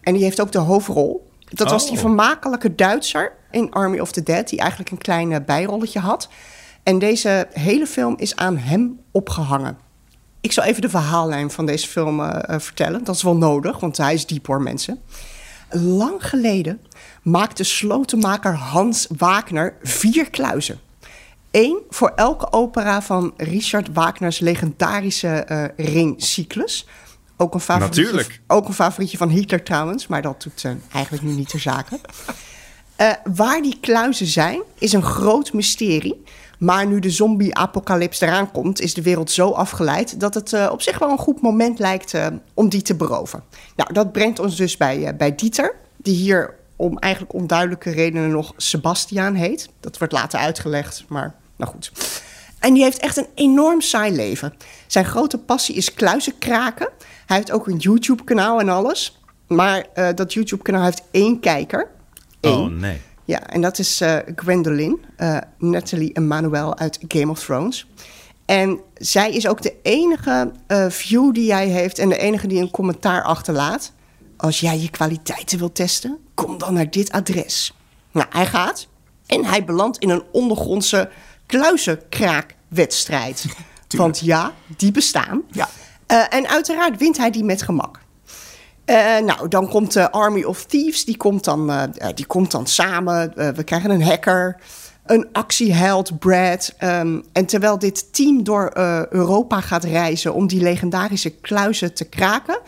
En 0.00 0.14
die 0.14 0.22
heeft 0.22 0.40
ook 0.40 0.52
de 0.52 0.58
hoofdrol. 0.58 1.30
Dat 1.48 1.70
was 1.70 1.84
die 1.84 1.94
Oh. 1.94 2.00
vermakelijke 2.00 2.74
Duitser 2.74 3.32
in 3.50 3.70
Army 3.70 3.98
of 3.98 4.12
the 4.12 4.22
Dead, 4.22 4.48
die 4.48 4.58
eigenlijk 4.58 4.90
een 4.90 4.98
klein 4.98 5.44
bijrolletje 5.44 5.98
had. 5.98 6.28
En 6.82 6.98
deze 6.98 7.48
hele 7.52 7.86
film 7.86 8.14
is 8.18 8.36
aan 8.36 8.56
hem 8.56 9.00
opgehangen. 9.10 9.78
Ik 10.40 10.52
zal 10.52 10.64
even 10.64 10.82
de 10.82 10.88
verhaallijn 10.88 11.50
van 11.50 11.66
deze 11.66 11.88
film 11.88 12.30
vertellen. 12.46 13.04
Dat 13.04 13.14
is 13.14 13.22
wel 13.22 13.36
nodig, 13.36 13.80
want 13.80 13.96
hij 13.96 14.14
is 14.14 14.26
diep 14.26 14.46
hoor, 14.46 14.62
mensen. 14.62 15.00
Lang 15.70 16.28
geleden 16.28 16.80
maakte 17.22 17.64
slotenmaker 17.64 18.54
Hans 18.54 19.06
Wagner 19.16 19.76
vier 19.82 20.30
kluizen. 20.30 20.80
Eén 21.50 21.78
voor 21.90 22.12
elke 22.16 22.52
opera 22.52 23.02
van 23.02 23.34
Richard 23.36 23.88
Wagner's 23.92 24.38
legendarische 24.38 25.28
eh 25.28 25.64
ringcyclus. 25.76 26.86
Ook 27.36 27.54
een, 27.54 27.60
favorietje, 27.60 28.02
Natuurlijk. 28.02 28.40
ook 28.46 28.68
een 28.68 28.74
favorietje 28.74 29.16
van 29.16 29.28
Hitler 29.28 29.62
trouwens, 29.62 30.06
maar 30.06 30.22
dat 30.22 30.42
doet 30.42 30.64
eh, 30.64 30.72
eigenlijk 30.92 31.24
nu 31.24 31.32
niet 31.32 31.48
ter 31.48 31.60
zake. 31.60 32.00
Eh, 32.96 33.10
waar 33.34 33.62
die 33.62 33.78
kluizen 33.80 34.26
zijn, 34.26 34.62
is 34.78 34.92
een 34.92 35.02
groot 35.02 35.52
mysterie. 35.52 36.24
Maar 36.58 36.86
nu 36.86 36.98
de 36.98 37.10
zombie-apocalyps 37.10 38.20
eraan 38.20 38.52
komt, 38.52 38.80
is 38.80 38.94
de 38.94 39.02
wereld 39.02 39.30
zo 39.30 39.50
afgeleid 39.50 40.20
dat 40.20 40.34
het 40.34 40.52
eh, 40.52 40.68
op 40.72 40.82
zich 40.82 40.98
wel 40.98 41.10
een 41.10 41.18
goed 41.18 41.40
moment 41.40 41.78
lijkt 41.78 42.14
eh, 42.14 42.26
om 42.54 42.68
die 42.68 42.82
te 42.82 42.94
beroven. 42.94 43.42
Nou, 43.76 43.92
dat 43.92 44.12
brengt 44.12 44.38
ons 44.38 44.56
dus 44.56 44.76
bij, 44.76 45.06
eh, 45.06 45.16
bij 45.16 45.34
Dieter, 45.34 45.74
die 45.96 46.14
hier 46.16 46.54
om 46.76 46.98
eigenlijk 46.98 47.34
onduidelijke 47.34 47.90
redenen 47.90 48.30
nog 48.30 48.52
Sebastiaan 48.56 49.34
heet. 49.34 49.68
Dat 49.80 49.98
wordt 49.98 50.12
later 50.12 50.38
uitgelegd, 50.38 51.04
maar 51.08 51.34
nou 51.56 51.70
goed. 51.70 51.92
En 52.58 52.74
die 52.74 52.82
heeft 52.82 52.98
echt 52.98 53.16
een 53.16 53.28
enorm 53.34 53.80
saai 53.80 54.12
leven. 54.12 54.54
Zijn 54.86 55.04
grote 55.04 55.38
passie 55.38 55.74
is 55.74 55.94
kluizen 55.94 56.38
kraken. 56.38 56.88
Hij 57.26 57.36
heeft 57.36 57.52
ook 57.52 57.66
een 57.66 57.76
YouTube-kanaal 57.76 58.60
en 58.60 58.68
alles. 58.68 59.20
Maar 59.46 59.86
dat 60.14 60.32
YouTube-kanaal 60.32 60.84
heeft 60.84 61.02
één 61.10 61.40
kijker. 61.40 61.88
Eén. 62.40 62.52
Oh 62.52 62.66
nee. 62.66 63.00
Ja, 63.26 63.46
en 63.46 63.60
dat 63.60 63.78
is 63.78 64.02
uh, 64.02 64.16
Gwendolyn, 64.36 65.04
uh, 65.18 65.38
Natalie 65.58 66.12
Emmanuel 66.12 66.78
uit 66.78 66.98
Game 67.08 67.30
of 67.30 67.44
Thrones. 67.44 67.86
En 68.44 68.80
zij 68.94 69.32
is 69.32 69.48
ook 69.48 69.62
de 69.62 69.74
enige 69.82 70.52
uh, 70.68 70.86
view 70.88 71.34
die 71.34 71.46
jij 71.46 71.68
heeft 71.68 71.98
en 71.98 72.08
de 72.08 72.18
enige 72.18 72.46
die 72.46 72.60
een 72.60 72.70
commentaar 72.70 73.22
achterlaat. 73.22 73.92
Als 74.36 74.60
jij 74.60 74.78
je 74.78 74.90
kwaliteiten 74.90 75.58
wilt 75.58 75.74
testen, 75.74 76.18
kom 76.34 76.58
dan 76.58 76.74
naar 76.74 76.90
dit 76.90 77.12
adres. 77.12 77.74
Nou, 78.12 78.26
hij 78.30 78.46
gaat 78.46 78.88
en 79.26 79.44
hij 79.44 79.64
belandt 79.64 79.98
in 79.98 80.10
een 80.10 80.24
ondergrondse 80.32 81.10
kluizenkraakwedstrijd. 81.46 83.46
Want 83.96 84.18
ja, 84.18 84.52
die 84.76 84.92
bestaan. 84.92 85.42
Ja. 85.50 85.68
Uh, 86.12 86.34
en 86.34 86.48
uiteraard 86.48 86.98
wint 86.98 87.16
hij 87.16 87.30
die 87.30 87.44
met 87.44 87.62
gemak. 87.62 88.00
Uh, 88.86 89.18
nou, 89.18 89.48
dan 89.48 89.68
komt 89.68 89.92
de 89.92 90.10
Army 90.10 90.42
of 90.42 90.64
Thieves, 90.64 91.04
die 91.04 91.16
komt 91.16 91.44
dan, 91.44 91.70
uh, 91.70 91.82
die 92.14 92.26
komt 92.26 92.50
dan 92.50 92.66
samen. 92.66 93.32
we 93.54 93.64
krijgen 93.64 93.90
een 93.90 94.02
hacker, 94.02 94.60
een 95.06 95.28
actieheld, 95.32 96.18
Brad. 96.18 96.74
Um, 96.80 97.24
en 97.32 97.46
terwijl 97.46 97.78
dit 97.78 98.12
team 98.12 98.44
door 98.44 98.70
Europa 99.10 99.60
gaat 99.60 99.84
reizen 99.84 100.34
om 100.34 100.46
die 100.46 100.60
legendarische 100.60 101.30
kluizen 101.30 101.94
te 101.94 102.04
kraken, 102.04 102.58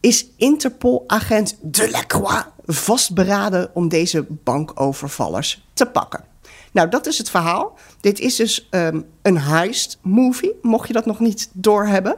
is 0.00 0.26
Interpol-agent 0.36 1.56
Delacroix 1.60 2.44
vastberaden 2.66 3.70
om 3.74 3.88
deze 3.88 4.26
bankovervallers 4.28 5.66
te 5.72 5.86
pakken. 5.86 6.24
Nou, 6.72 6.88
dat 6.88 7.06
is 7.06 7.18
het 7.18 7.30
verhaal. 7.30 7.78
Dit 8.00 8.20
is 8.20 8.36
dus 8.36 8.68
um, 8.70 9.06
een 9.22 9.38
heist-movie, 9.38 10.58
mocht 10.62 10.86
je 10.86 10.92
dat 10.92 11.06
nog 11.06 11.20
niet 11.20 11.50
doorhebben. 11.52 12.16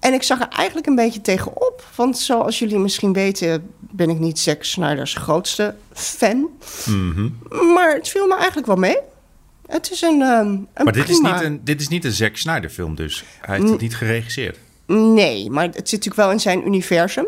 En 0.00 0.12
ik 0.12 0.22
zag 0.22 0.40
er 0.40 0.48
eigenlijk 0.48 0.86
een 0.86 0.94
beetje 0.94 1.20
tegenop. 1.20 1.84
Want 1.94 2.18
zoals 2.18 2.58
jullie 2.58 2.78
misschien 2.78 3.12
weten, 3.12 3.70
ben 3.78 4.10
ik 4.10 4.18
niet 4.18 4.38
Zack 4.38 4.64
Snyder's 4.64 5.14
grootste 5.14 5.74
fan. 5.92 6.48
Mm 6.86 7.12
-hmm. 7.12 7.38
Maar 7.74 7.94
het 7.94 8.08
viel 8.08 8.26
me 8.26 8.36
eigenlijk 8.36 8.66
wel 8.66 8.76
mee. 8.76 8.98
Het 9.66 9.90
is 9.90 10.02
een. 10.02 10.20
Um, 10.20 10.66
een 10.74 10.84
maar 10.84 10.92
dit 10.92 11.04
prima... 11.04 11.34
is, 11.34 11.40
niet 11.40 11.50
een, 11.50 11.60
dit 11.64 11.80
is 11.80 11.88
niet 11.88 12.04
een 12.04 12.12
Zack 12.12 12.36
Snyder 12.36 12.70
film, 12.70 12.94
dus. 12.94 13.24
Hij 13.40 13.56
heeft 13.56 13.70
het 13.70 13.80
niet 13.80 13.96
geregisseerd. 13.96 14.58
Nee, 14.86 15.50
maar 15.50 15.64
het 15.64 15.74
zit 15.74 15.90
natuurlijk 15.90 16.16
wel 16.16 16.30
in 16.30 16.40
zijn 16.40 16.66
universum. 16.66 17.26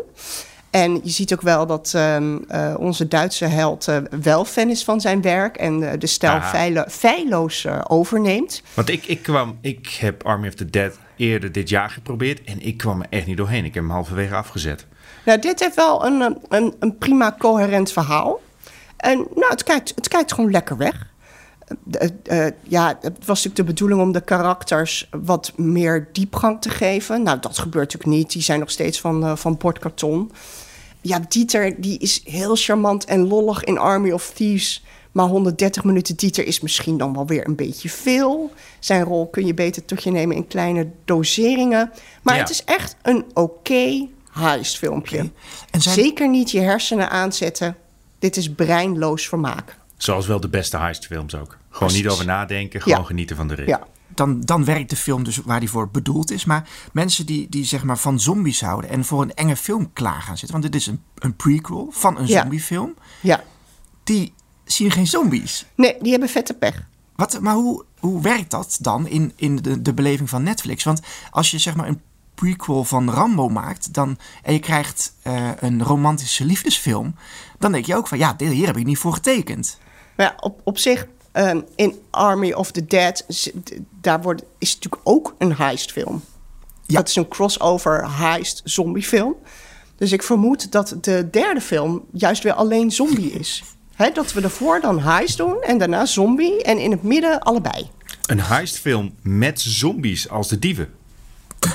En 0.69 0.99
je 1.03 1.09
ziet 1.09 1.33
ook 1.33 1.41
wel 1.41 1.65
dat 1.65 1.93
um, 1.95 2.45
uh, 2.51 2.75
onze 2.77 3.07
Duitse 3.07 3.45
held 3.45 3.87
uh, 3.87 3.97
wel 4.21 4.45
fan 4.45 4.69
is 4.69 4.83
van 4.83 5.01
zijn 5.01 5.21
werk 5.21 5.57
en 5.57 5.81
uh, 5.81 5.91
de 5.99 6.07
stijl 6.07 6.41
feilo 6.41 6.83
feilloos 6.87 7.67
overneemt. 7.87 8.61
Want 8.73 8.89
ik, 8.89 9.05
ik 9.05 9.23
kwam, 9.23 9.57
ik 9.61 9.87
heb 9.99 10.25
Army 10.25 10.47
of 10.47 10.53
the 10.53 10.69
Dead 10.69 10.99
eerder 11.21 11.51
dit 11.51 11.69
jaar 11.69 11.89
geprobeerd 11.89 12.43
en 12.43 12.61
ik 12.61 12.77
kwam 12.77 13.01
er 13.01 13.07
echt 13.09 13.25
niet 13.25 13.37
doorheen. 13.37 13.65
Ik 13.65 13.73
heb 13.73 13.83
hem 13.83 13.91
halverwege 13.91 14.35
afgezet. 14.35 14.85
Nou, 15.25 15.39
dit 15.39 15.59
heeft 15.59 15.75
wel 15.75 16.05
een, 16.05 16.37
een, 16.49 16.75
een 16.79 16.97
prima 16.97 17.35
coherent 17.39 17.91
verhaal. 17.91 18.41
En 18.97 19.17
nou, 19.17 19.49
het 19.49 19.63
kijkt, 19.63 19.91
het 19.95 20.07
kijkt 20.07 20.33
gewoon 20.33 20.51
lekker 20.51 20.77
weg. 20.77 21.09
Uh, 22.27 22.47
ja, 22.63 22.97
het 23.01 23.25
was 23.25 23.43
natuurlijk 23.43 23.55
de 23.55 23.63
bedoeling 23.63 24.01
om 24.01 24.11
de 24.11 24.21
karakters 24.21 25.09
wat 25.11 25.53
meer 25.55 26.09
diepgang 26.11 26.61
te 26.61 26.69
geven. 26.69 27.23
Nou, 27.23 27.39
dat 27.39 27.57
gebeurt 27.57 27.93
natuurlijk 27.93 28.19
niet. 28.19 28.31
Die 28.31 28.41
zijn 28.41 28.59
nog 28.59 28.71
steeds 28.71 28.99
van, 28.99 29.37
van 29.37 29.57
bordkarton. 29.57 30.31
Ja, 31.01 31.19
Dieter 31.27 31.81
die 31.81 31.99
is 31.99 32.21
heel 32.23 32.55
charmant 32.55 33.05
en 33.05 33.27
lollig 33.27 33.63
in 33.63 33.77
Army 33.77 34.11
of 34.11 34.31
Thieves. 34.31 34.83
Maar 35.11 35.25
130 35.25 35.83
minuten 35.83 36.15
Dieter 36.15 36.45
is 36.45 36.59
misschien 36.61 36.97
dan 36.97 37.13
wel 37.13 37.27
weer 37.27 37.47
een 37.47 37.55
beetje 37.55 37.89
veel. 37.89 38.53
Zijn 38.79 39.03
rol 39.03 39.29
kun 39.29 39.45
je 39.45 39.53
beter 39.53 39.85
tot 39.85 40.03
je 40.03 40.11
nemen 40.11 40.35
in 40.35 40.47
kleine 40.47 40.87
doseringen. 41.05 41.91
Maar 42.21 42.35
Ja. 42.35 42.41
het 42.41 42.49
is 42.49 42.63
echt 42.63 42.95
een 43.01 43.25
oké 43.33 44.07
heistfilmpje. 44.31 45.17
Oké. 45.17 45.31
En 45.71 45.81
zijn- 45.81 45.95
Zeker 45.95 46.29
niet 46.29 46.51
je 46.51 46.59
hersenen 46.59 47.09
aanzetten. 47.09 47.75
Dit 48.19 48.37
is 48.37 48.51
breinloos 48.53 49.27
vermaak. 49.27 49.77
Zoals 49.97 50.27
wel 50.27 50.39
de 50.39 50.49
beste 50.49 50.77
heistfilms 50.77 51.35
ook. 51.35 51.49
Gewoon 51.49 51.57
Precies. 51.87 52.01
niet 52.03 52.07
over 52.11 52.25
nadenken, 52.25 52.81
gewoon 52.81 52.99
Ja. 52.99 53.03
genieten 53.05 53.35
van 53.35 53.47
de 53.47 53.53
rit. 53.55 53.67
Ja. 53.67 53.87
dan, 54.15 54.41
dan 54.41 54.65
werkt 54.65 54.89
de 54.89 54.95
film 54.95 55.23
dus 55.23 55.37
waar 55.37 55.59
die 55.59 55.69
voor 55.69 55.89
bedoeld 55.89 56.31
is. 56.31 56.45
Maar 56.45 56.69
mensen 56.93 57.25
die, 57.25 57.49
die 57.49 57.65
zeg 57.65 57.83
maar 57.83 57.97
van 57.97 58.19
zombies 58.19 58.61
houden 58.61 58.89
en 58.89 59.05
voor 59.05 59.21
een 59.21 59.33
enge 59.33 59.55
film 59.55 59.93
klaar 59.93 60.21
gaan 60.21 60.37
zitten. 60.37 60.59
Want 60.59 60.71
dit 60.71 60.81
is 60.81 60.87
een, 60.87 61.01
een 61.15 61.35
prequel 61.35 61.87
van 61.91 62.17
een 62.17 62.27
Ja. 62.27 62.41
zombiefilm. 62.41 62.93
Ja. 63.21 63.43
Die 64.03 64.33
zien 64.71 64.91
geen 64.91 65.07
zombies. 65.07 65.65
Nee, 65.75 65.95
die 66.01 66.11
hebben 66.11 66.29
vette 66.29 66.53
pech. 66.53 66.87
Wat, 67.15 67.39
maar 67.39 67.55
hoe, 67.55 67.85
hoe 67.99 68.21
werkt 68.21 68.51
dat 68.51 68.77
dan 68.81 69.07
in, 69.07 69.33
in 69.35 69.55
de, 69.55 69.81
de 69.81 69.93
beleving 69.93 70.29
van 70.29 70.43
Netflix? 70.43 70.83
Want 70.83 70.99
als 71.31 71.51
je 71.51 71.57
zeg 71.57 71.75
maar 71.75 71.87
een 71.87 72.01
prequel 72.35 72.83
van 72.83 73.11
Rambo 73.11 73.49
maakt 73.49 73.93
dan, 73.93 74.17
en 74.43 74.53
je 74.53 74.59
krijgt 74.59 75.13
eh, 75.21 75.49
een 75.59 75.83
romantische 75.83 76.45
liefdesfilm, 76.45 77.15
dan 77.59 77.71
denk 77.71 77.85
je 77.85 77.95
ook 77.95 78.07
van 78.07 78.17
ja, 78.17 78.33
dit, 78.33 78.51
hier 78.51 78.67
heb 78.67 78.77
ik 78.77 78.85
niet 78.85 78.97
voor 78.97 79.13
getekend. 79.13 79.77
Ja, 80.17 80.35
op, 80.39 80.61
op 80.63 80.77
zich, 80.77 81.07
ehm, 81.31 81.61
in 81.75 81.99
Army 82.09 82.51
of 82.51 82.71
the 82.71 82.85
Dead, 82.85 83.25
daar 84.01 84.21
wordt, 84.21 84.43
is 84.57 84.73
natuurlijk 84.73 85.01
ook 85.03 85.35
een 85.37 85.55
heistfilm. 85.55 86.23
Ja. 86.85 86.97
Dat 86.97 87.09
is 87.09 87.15
een 87.15 87.27
crossover 87.27 88.17
heist 88.17 88.61
zombiefilm. 88.63 89.35
Dus 89.95 90.11
ik 90.11 90.23
vermoed 90.23 90.71
dat 90.71 90.95
de 91.01 91.29
derde 91.31 91.61
film 91.61 92.05
juist 92.11 92.43
weer 92.43 92.53
alleen 92.53 92.91
zombie 92.91 93.31
is. 93.31 93.63
Hè, 94.01 94.11
dat 94.13 94.33
we 94.33 94.41
ervoor 94.41 94.81
dan 94.81 94.99
heist 94.99 95.37
doen 95.37 95.61
en 95.61 95.77
daarna 95.77 96.05
zombie 96.05 96.63
en 96.63 96.77
in 96.77 96.91
het 96.91 97.03
midden 97.03 97.39
allebei. 97.39 97.89
Een 98.25 98.41
heistfilm 98.41 99.15
met 99.21 99.61
zombies 99.61 100.29
als 100.29 100.47
de 100.47 100.59
dieven. 100.59 100.89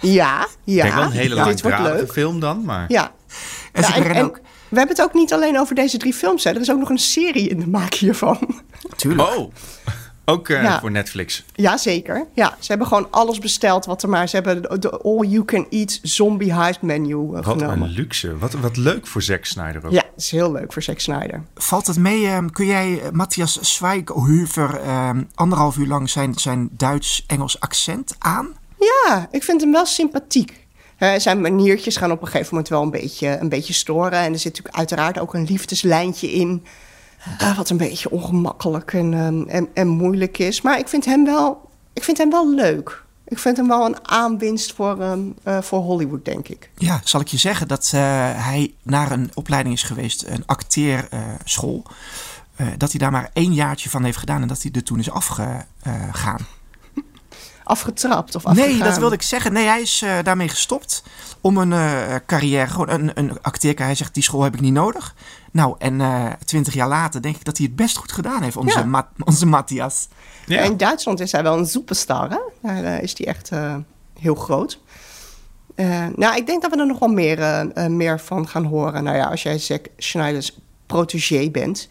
Ja, 0.00 0.46
ja. 0.64 0.82
denk 0.82 0.94
wel 0.94 1.04
een 1.04 1.10
hele 1.10 1.34
langdradige 1.34 1.96
leuk. 1.96 2.12
film 2.12 2.40
dan, 2.40 2.64
maar... 2.64 2.84
Ja. 2.88 3.12
En 3.72 3.82
Ja, 3.82 4.22
ook, 4.22 4.40
we 4.68 4.78
hebben 4.78 4.96
het 4.96 5.02
ook 5.02 5.14
niet 5.14 5.32
alleen 5.32 5.58
over 5.58 5.74
deze 5.74 5.96
drie 5.96 6.12
films. 6.12 6.44
Hè. 6.44 6.50
Er 6.50 6.60
is 6.60 6.70
ook 6.70 6.78
nog 6.78 6.90
een 6.90 6.98
serie 6.98 7.48
in 7.48 7.60
de 7.60 7.66
maak 7.66 7.94
hiervan. 7.94 8.62
tuurlijk. 8.96 9.28
Oh, 9.28 9.52
ook 10.24 10.48
eh, 10.48 10.62
Ja. 10.62 10.80
voor 10.80 10.90
Netflix. 10.90 11.44
Jazeker. 11.54 12.26
Ja, 12.34 12.56
ze 12.58 12.66
hebben 12.66 12.86
gewoon 12.86 13.08
alles 13.10 13.38
besteld 13.38 13.84
wat 13.84 14.02
er 14.02 14.08
maar... 14.08 14.28
Ze 14.28 14.36
hebben 14.36 14.80
de, 14.80 14.90
all-you-can-eat 14.90 15.98
zombie 16.02 16.54
heist 16.54 16.82
menu 16.82 17.14
uh, 17.14 17.30
Wat 17.30 17.44
genomen. 17.44 17.80
een 17.82 17.88
luxe. 17.90 18.38
Wat, 18.38 18.52
wat 18.52 18.76
leuk 18.76 19.06
voor 19.06 19.22
Zack 19.22 19.44
Snyder 19.44 19.86
ook. 19.86 19.92
Ja, 19.92 20.00
dat 20.02 20.10
is 20.16 20.30
heel 20.30 20.52
leuk 20.52 20.72
voor 20.72 20.82
Zack 20.82 20.98
Snyder. 21.00 21.42
Valt 21.54 21.86
het 21.86 21.98
mee? 21.98 22.26
ehm, 22.26 22.46
kun 22.48 22.66
jij 22.66 23.00
eh, 23.00 23.10
Matthias 23.10 23.58
Schweighöfer 23.60 24.80
ehm, 24.80 25.22
anderhalf 25.34 25.76
uur 25.76 25.86
lang 25.86 26.10
zijn, 26.10 26.34
zijn 26.34 26.68
Duits-Engels 26.72 27.60
accent 27.60 28.14
aan? 28.18 28.48
Ja, 28.78 29.28
ik 29.30 29.42
vind 29.42 29.60
hem 29.60 29.72
wel 29.72 29.86
sympathiek. 29.86 30.60
Eh, 30.96 31.12
zijn 31.18 31.40
maniertjes 31.40 31.96
gaan 31.96 32.10
op 32.10 32.20
een 32.20 32.26
gegeven 32.26 32.48
moment 32.50 32.68
wel 32.68 32.82
een 32.82 32.90
beetje, 32.90 33.38
een 33.40 33.48
beetje 33.48 33.72
storen. 33.72 34.18
En 34.18 34.32
er 34.32 34.38
zit 34.38 34.44
natuurlijk 34.44 34.76
uiteraard 34.76 35.18
ook 35.18 35.34
een 35.34 35.44
liefdeslijntje 35.44 36.32
in... 36.32 36.64
wat 37.56 37.70
een 37.70 37.76
beetje 37.76 38.10
ongemakkelijk 38.10 38.92
en, 38.92 39.14
ehm, 39.14 39.48
en, 39.48 39.68
en 39.74 39.88
moeilijk 39.88 40.38
is. 40.38 40.60
Maar 40.60 40.78
ik 40.78 40.88
vind 40.88 41.04
hem 41.04 41.24
wel, 41.24 41.70
ik 41.92 42.04
vind 42.04 42.18
hem 42.18 42.30
wel 42.30 42.54
leuk. 42.54 43.02
Ik 43.24 43.38
vind 43.38 43.56
hem 43.56 43.68
wel 43.68 43.86
een 43.86 44.08
aanwinst 44.08 44.72
voor, 44.74 45.00
ehm, 45.00 45.20
eh, 45.42 45.60
voor 45.62 45.80
Hollywood, 45.80 46.24
denk 46.24 46.48
ik. 46.48 46.70
Ja, 46.76 47.00
zal 47.04 47.20
ik 47.20 47.28
je 47.28 47.36
zeggen 47.36 47.68
dat 47.68 47.90
eh, 47.94 48.00
hij 48.44 48.74
naar 48.82 49.10
een 49.10 49.30
opleiding 49.34 49.74
is 49.74 49.82
geweest, 49.82 50.24
een 50.26 50.42
acteerschool. 50.46 51.82
eh, 52.56 52.66
dat 52.76 52.90
hij 52.90 52.98
daar 53.00 53.10
maar 53.10 53.30
één 53.32 53.54
jaartje 53.54 53.90
van 53.90 54.04
heeft 54.04 54.16
gedaan 54.16 54.42
en 54.42 54.48
dat 54.48 54.62
hij 54.62 54.70
er 54.72 54.82
toen 54.82 54.98
is 54.98 55.10
afgegaan. 55.10 56.46
Afgetrapt 57.64 58.34
of 58.34 58.46
afgegaan. 58.46 58.70
Nee, 58.70 58.78
dat 58.82 58.98
wilde 58.98 59.14
ik 59.14 59.22
zeggen. 59.22 59.52
Nee, 59.52 59.66
hij 59.66 59.80
is 59.80 60.04
daarmee 60.22 60.48
gestopt 60.48 61.02
om 61.40 61.56
een 61.56 61.72
carrière, 62.26 62.70
gewoon 62.70 62.88
een, 62.88 63.10
een 63.14 63.30
acteercarrière. 63.42 63.84
Hij 63.84 63.94
zegt, 63.94 64.14
die 64.14 64.22
school 64.22 64.42
heb 64.42 64.54
ik 64.54 64.60
niet 64.60 64.72
nodig. 64.72 65.14
Nou, 65.52 65.74
en 65.78 66.00
eh, 66.00 66.26
twintig 66.44 66.74
jaar 66.74 66.88
later 66.88 67.22
denk 67.22 67.36
ik 67.36 67.44
dat 67.44 67.56
hij 67.56 67.66
het 67.66 67.76
best 67.76 67.96
goed 67.96 68.12
gedaan 68.12 68.42
heeft, 68.42 68.56
onze, 68.56 68.78
Ja. 68.78 68.84
Ma- 68.84 69.08
onze 69.24 69.46
Matthias. 69.46 70.08
Ja. 70.46 70.60
In 70.60 70.76
Duitsland 70.76 71.20
is 71.20 71.32
hij 71.32 71.42
wel 71.42 71.58
een 71.58 71.66
superstar, 71.66 72.30
hè? 72.30 72.38
Daar 72.62 72.84
eh, 72.84 73.02
is 73.02 73.14
hij 73.18 73.26
echt 73.26 73.50
eh, 73.50 73.76
heel 74.20 74.34
groot. 74.34 74.78
Eh, 75.74 76.06
nou, 76.16 76.36
ik 76.36 76.46
denk 76.46 76.62
dat 76.62 76.70
we 76.70 76.78
er 76.80 76.86
nog 76.86 76.98
wel 76.98 77.08
meer, 77.08 77.66
meer 77.90 78.20
van 78.20 78.48
gaan 78.48 78.64
horen. 78.64 79.04
Nou 79.04 79.16
ja, 79.16 79.24
als 79.26 79.42
jij 79.42 79.58
Zack 79.58 79.86
Snyder's 79.96 80.58
protégé 80.86 81.50
bent, 81.50 81.88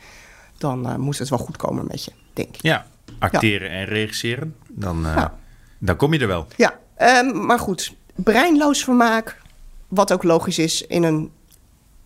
dan 0.57 0.99
moet 1.01 1.17
het 1.17 1.29
wel 1.29 1.39
goed 1.39 1.57
komen 1.57 1.85
met 1.87 2.03
je, 2.03 2.11
denk 2.33 2.55
ik. 2.55 2.61
Ja, 2.61 2.85
acteren 3.19 3.69
en 3.69 3.85
regisseren. 3.85 4.55
Dan, 4.69 5.05
eh, 5.07 5.15
Ja. 5.15 5.37
dan 5.77 5.95
kom 5.95 6.13
je 6.13 6.19
er 6.19 6.27
wel. 6.27 6.47
Ja, 6.57 6.79
ehm, 6.95 7.45
maar 7.45 7.59
goed. 7.59 7.93
Breinloos 8.15 8.83
vermaak, 8.83 9.41
wat 9.87 10.13
ook 10.13 10.23
logisch 10.23 10.57
is 10.59 10.81
in 10.81 11.03
een 11.03 11.31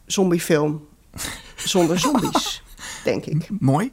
zombiefilm 0.06 0.88
zonder 1.56 2.00
zombies, 2.00 2.62
denk 3.04 3.26
ik. 3.26 3.48
Mooi. 3.60 3.92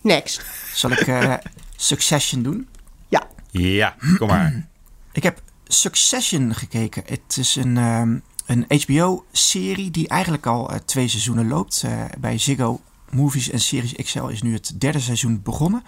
Next. 0.00 0.44
Zal 0.74 0.90
ik 0.90 1.06
eh, 1.06 1.34
Succession 1.76 2.42
doen? 2.42 2.68
Ja, 3.08 3.28
Ja, 3.50 3.96
kom 4.18 4.28
maar. 4.28 4.66
Ik 5.12 5.22
heb 5.22 5.42
Succession 5.68 6.54
gekeken. 6.54 7.02
Het 7.06 7.36
is 7.36 7.56
een, 7.56 7.76
ehm, 7.76 8.18
een 8.46 8.80
HBO-serie 8.80 9.90
die 9.90 10.08
eigenlijk 10.08 10.46
al 10.46 10.70
eh, 10.70 10.78
twee 10.84 11.08
seizoenen 11.08 11.48
loopt. 11.48 11.82
Eh, 11.84 12.04
bij 12.18 12.38
Ziggo 12.38 12.80
Movies 13.10 13.50
en 13.50 13.60
Series 13.60 13.92
XL 13.92 14.26
is 14.26 14.42
nu 14.42 14.52
het 14.52 14.80
derde 14.80 15.00
seizoen 15.00 15.40
begonnen. 15.42 15.82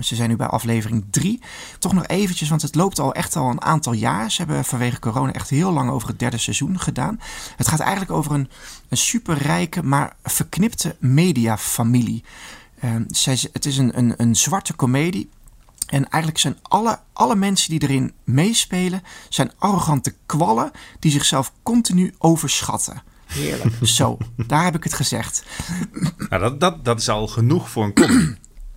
Ze 0.00 0.14
zijn 0.14 0.28
nu 0.28 0.36
bij 0.36 0.46
aflevering 0.46 1.04
3. 1.10 1.40
Toch 1.78 1.92
nog 1.92 2.06
eventjes, 2.06 2.48
want 2.48 2.62
het 2.62 2.74
loopt 2.74 2.98
al 2.98 3.14
echt 3.14 3.36
al 3.36 3.50
een 3.50 3.62
aantal 3.62 3.92
jaar. 3.92 4.30
Ze 4.30 4.42
hebben 4.42 4.64
vanwege 4.64 4.98
corona 4.98 5.32
echt 5.32 5.50
heel 5.50 5.72
lang 5.72 5.90
over 5.90 6.08
het 6.08 6.18
derde 6.18 6.38
seizoen 6.38 6.80
gedaan. 6.80 7.20
Het 7.56 7.68
gaat 7.68 7.80
eigenlijk 7.80 8.10
over 8.10 8.32
een, 8.32 8.50
een 8.88 8.96
superrijke, 8.96 9.82
maar 9.82 10.16
verknipte 10.22 10.96
mediafamilie. 10.98 12.24
Uh, 12.84 12.94
zij, 13.08 13.38
het 13.52 13.66
is 13.66 13.78
een, 13.78 13.98
een, 13.98 14.14
een 14.16 14.36
zwarte 14.36 14.72
komedie. 14.72 15.28
En 15.86 16.08
eigenlijk 16.08 16.42
zijn 16.42 16.58
alle, 16.62 16.98
alle 17.12 17.34
mensen 17.34 17.70
die 17.70 17.82
erin 17.82 18.12
meespelen, 18.24 19.02
zijn 19.28 19.52
arrogante 19.58 20.14
kwallen 20.26 20.70
die 20.98 21.10
zichzelf 21.10 21.52
continu 21.62 22.14
overschatten. 22.18 23.02
Heerlijk. 23.26 23.74
Zo, 23.82 24.18
daar 24.46 24.64
heb 24.64 24.74
ik 24.74 24.84
het 24.84 24.94
gezegd. 24.94 25.44
Nou, 26.28 26.42
dat, 26.42 26.60
dat, 26.60 26.84
dat 26.84 27.00
is 27.00 27.08
al 27.08 27.28
genoeg 27.28 27.70
voor 27.70 27.84
een 27.84 27.92
comedy. 27.92 28.34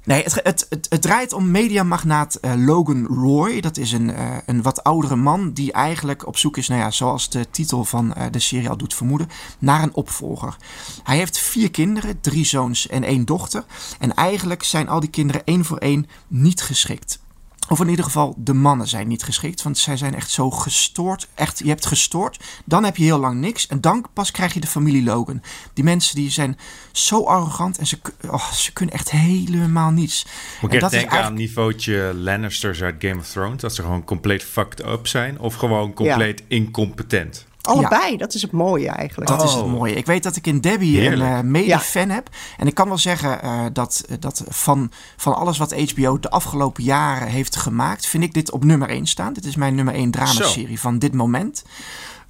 Nee, 0.09 0.23
het, 0.23 0.39
het, 0.69 0.85
het, 0.89 1.01
draait 1.01 1.33
om 1.33 1.51
mediamagnaat 1.51 2.37
uh, 2.41 2.53
Logan 2.55 3.05
Roy. 3.05 3.59
Dat 3.59 3.77
is 3.77 3.91
een, 3.91 4.09
uh, 4.09 4.37
een 4.45 4.61
wat 4.61 4.83
oudere 4.83 5.15
man 5.15 5.51
die 5.51 5.71
eigenlijk 5.71 6.27
op 6.27 6.37
zoek 6.37 6.57
is, 6.57 6.67
nou 6.67 6.81
ja, 6.81 6.91
zoals 6.91 7.29
de 7.29 7.49
titel 7.49 7.83
van 7.85 8.13
uh, 8.17 8.23
de 8.31 8.39
serie 8.39 8.69
al 8.69 8.77
doet 8.77 8.93
vermoeden, 8.93 9.27
naar 9.59 9.83
een 9.83 9.93
opvolger. 9.93 10.57
Hij 11.03 11.17
heeft 11.17 11.39
vier 11.39 11.71
kinderen, 11.71 12.21
drie 12.21 12.45
zoons 12.45 12.87
en 12.87 13.03
één 13.03 13.25
dochter. 13.25 13.65
En 13.99 14.13
eigenlijk 14.13 14.63
zijn 14.63 14.89
al 14.89 14.99
die 14.99 15.09
kinderen 15.09 15.41
één 15.45 15.65
voor 15.65 15.77
één 15.77 16.07
niet 16.27 16.61
geschikt. 16.61 17.19
Of 17.69 17.79
in 17.79 17.89
ieder 17.89 18.05
geval, 18.05 18.35
de 18.37 18.53
mannen 18.53 18.87
zijn 18.87 19.07
niet 19.07 19.23
geschikt. 19.23 19.61
Want 19.61 19.77
zij 19.77 19.97
zijn 19.97 20.15
echt 20.15 20.31
zo 20.31 20.51
gestoord. 20.51 21.27
Echt, 21.35 21.59
je 21.59 21.67
hebt 21.67 21.85
gestoord. 21.85 22.43
Dan 22.65 22.83
heb 22.83 22.97
je 22.97 23.03
heel 23.03 23.19
lang 23.19 23.39
niks. 23.39 23.67
En 23.67 23.81
dan 23.81 24.05
pas 24.13 24.31
krijg 24.31 24.53
je 24.53 24.59
de 24.59 24.67
familie 24.67 25.03
Logan. 25.03 25.41
Die 25.73 25.83
mensen 25.83 26.15
die 26.15 26.29
zijn 26.29 26.57
zo 26.91 27.23
arrogant. 27.23 27.77
En 27.77 27.87
ze, 27.87 27.99
oh, 28.29 28.51
ze 28.51 28.73
kunnen 28.73 28.95
echt 28.95 29.11
helemaal 29.11 29.91
niets. 29.91 30.25
Moet 30.61 30.73
ik 30.73 30.81
echt 30.81 30.91
denken 30.91 31.09
eigenlijk... 31.09 31.25
aan 31.25 31.33
niveautje 31.33 32.13
Lannisters 32.15 32.81
uit 32.81 32.95
Game 32.99 33.19
of 33.19 33.27
Thrones? 33.27 33.61
Dat 33.61 33.75
ze 33.75 33.81
gewoon 33.81 34.03
compleet 34.03 34.43
fucked 34.43 34.85
up 34.85 35.07
zijn? 35.07 35.39
Of 35.39 35.55
gewoon 35.55 35.93
compleet 35.93 36.39
ja. 36.39 36.45
incompetent? 36.47 37.47
Allebei, 37.69 38.11
ja. 38.11 38.17
dat 38.17 38.33
is 38.33 38.41
het 38.41 38.51
mooie 38.51 38.89
eigenlijk. 38.89 39.29
Dat 39.29 39.41
oh. 39.41 39.47
is 39.47 39.53
het 39.53 39.65
mooie. 39.65 39.93
Ik 39.93 40.05
weet 40.05 40.23
dat 40.23 40.35
ik 40.35 40.47
in 40.47 40.61
Debbie 40.61 40.99
Heerlijk. 40.99 41.21
een 41.21 41.45
uh, 41.45 41.51
mede-fan 41.51 42.07
ja. 42.07 42.13
heb. 42.13 42.29
En 42.57 42.67
ik 42.67 42.73
kan 42.73 42.87
wel 42.87 42.97
zeggen 42.97 43.39
uh, 43.43 43.65
dat, 43.73 44.05
dat 44.19 44.43
van, 44.47 44.91
van 45.17 45.35
alles 45.35 45.57
wat 45.57 45.91
HBO 45.91 46.19
de 46.19 46.29
afgelopen 46.29 46.83
jaren 46.83 47.27
heeft 47.27 47.55
gemaakt, 47.55 48.05
vind 48.05 48.23
ik 48.23 48.33
dit 48.33 48.51
op 48.51 48.63
nummer 48.63 48.89
1 48.89 49.05
staan. 49.05 49.33
Dit 49.33 49.45
is 49.45 49.55
mijn 49.55 49.75
nummer 49.75 49.93
1 49.93 50.11
dramaserie 50.11 50.79
van 50.79 50.99
dit 50.99 51.13
moment. 51.13 51.63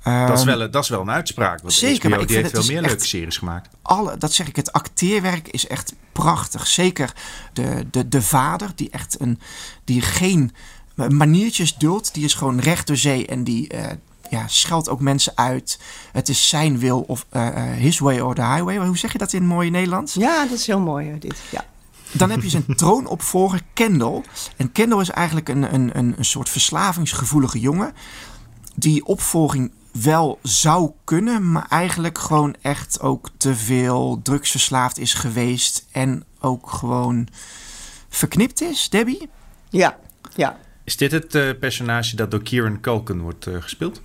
Dat, 0.04 0.38
is 0.38 0.44
wel, 0.44 0.72
dat 0.72 0.84
is 0.84 0.90
wel 0.90 1.02
een 1.02 1.12
uitspraak. 1.12 1.62
Want 1.62 1.74
zeker, 1.74 2.00
HBO, 2.00 2.10
maar 2.10 2.20
ik 2.20 2.28
die 2.28 2.38
heeft 2.38 2.52
veel 2.52 2.66
meer 2.66 2.82
leuke 2.82 3.06
series 3.06 3.38
gemaakt. 3.38 3.70
Alle, 3.82 4.18
dat 4.18 4.34
zeg 4.34 4.48
ik, 4.48 4.56
het 4.56 4.72
acteerwerk 4.72 5.48
is 5.48 5.68
echt 5.68 5.94
prachtig. 6.12 6.68
Zeker 6.68 7.14
de, 7.54 7.88
de, 7.92 8.08
de 8.08 8.22
vader, 8.22 8.72
die 8.76 8.90
echt 8.90 9.20
een, 9.20 9.40
die 9.84 10.02
geen 10.02 10.52
maniertjes 10.96 11.76
duldt. 11.76 12.14
Die 12.14 12.24
is 12.24 12.34
gewoon 12.34 12.60
recht 12.60 12.88
door 12.88 12.98
zee 12.98 13.28
en 13.28 13.44
die, 13.44 13.74
uh, 13.74 13.86
ja, 14.30 14.48
scheldt 14.48 14.90
ook 14.90 15.00
mensen 15.00 15.32
uit. 15.36 15.80
Het 16.12 16.30
is 16.30 16.50
zijn 16.50 16.80
wil 16.80 17.02
of 17.02 17.26
uh, 17.32 17.72
his 17.72 18.00
way 18.00 18.20
or 18.20 18.36
the 18.36 18.46
highway. 18.46 18.78
Hoe 18.78 18.98
zeg 18.98 19.12
je 19.12 19.18
dat 19.18 19.34
in 19.34 19.46
mooie 19.46 19.70
Nederlands? 19.70 20.14
Ja, 20.14 20.46
dat 20.46 20.58
is 20.58 20.68
heel 20.68 20.80
mooi 20.80 21.20
dit. 21.20 21.42
Ja. 21.52 21.66
Dan 22.12 22.30
heb 22.30 22.42
je 22.42 22.50
zijn 22.50 22.66
troonopvolger 22.76 23.62
Kendall. 23.74 24.24
En 24.58 24.72
Kendall 24.72 25.02
is 25.02 25.10
eigenlijk 25.10 25.50
een, 25.50 25.74
een, 25.74 25.98
een, 25.98 26.14
een 26.18 26.26
soort 26.26 26.50
verslavingsgevoelige 26.50 27.60
jongen. 27.60 27.94
Die 28.76 29.06
opvolging 29.06 29.72
wel 29.92 30.40
zou 30.44 30.92
kunnen, 31.04 31.52
maar 31.52 31.66
eigenlijk 31.70 32.18
gewoon 32.18 32.56
echt 32.62 33.02
ook 33.02 33.30
te 33.38 33.56
veel 33.56 34.20
drugsverslaafd 34.24 34.98
is 34.98 35.14
geweest. 35.14 35.86
En 35.92 36.24
ook 36.40 36.70
gewoon 36.70 37.28
verknipt 38.10 38.62
is, 38.62 38.90
Debbie? 38.90 39.30
Ja, 39.70 39.98
ja. 40.36 40.58
Is 40.84 40.98
dit 40.98 41.12
het 41.12 41.36
uh, 41.36 41.50
personage 41.60 42.16
dat 42.16 42.32
door 42.32 42.44
Kieran 42.44 42.80
Culkin 42.80 43.22
wordt 43.22 43.48
uh, 43.48 43.62
gespeeld? 43.62 44.02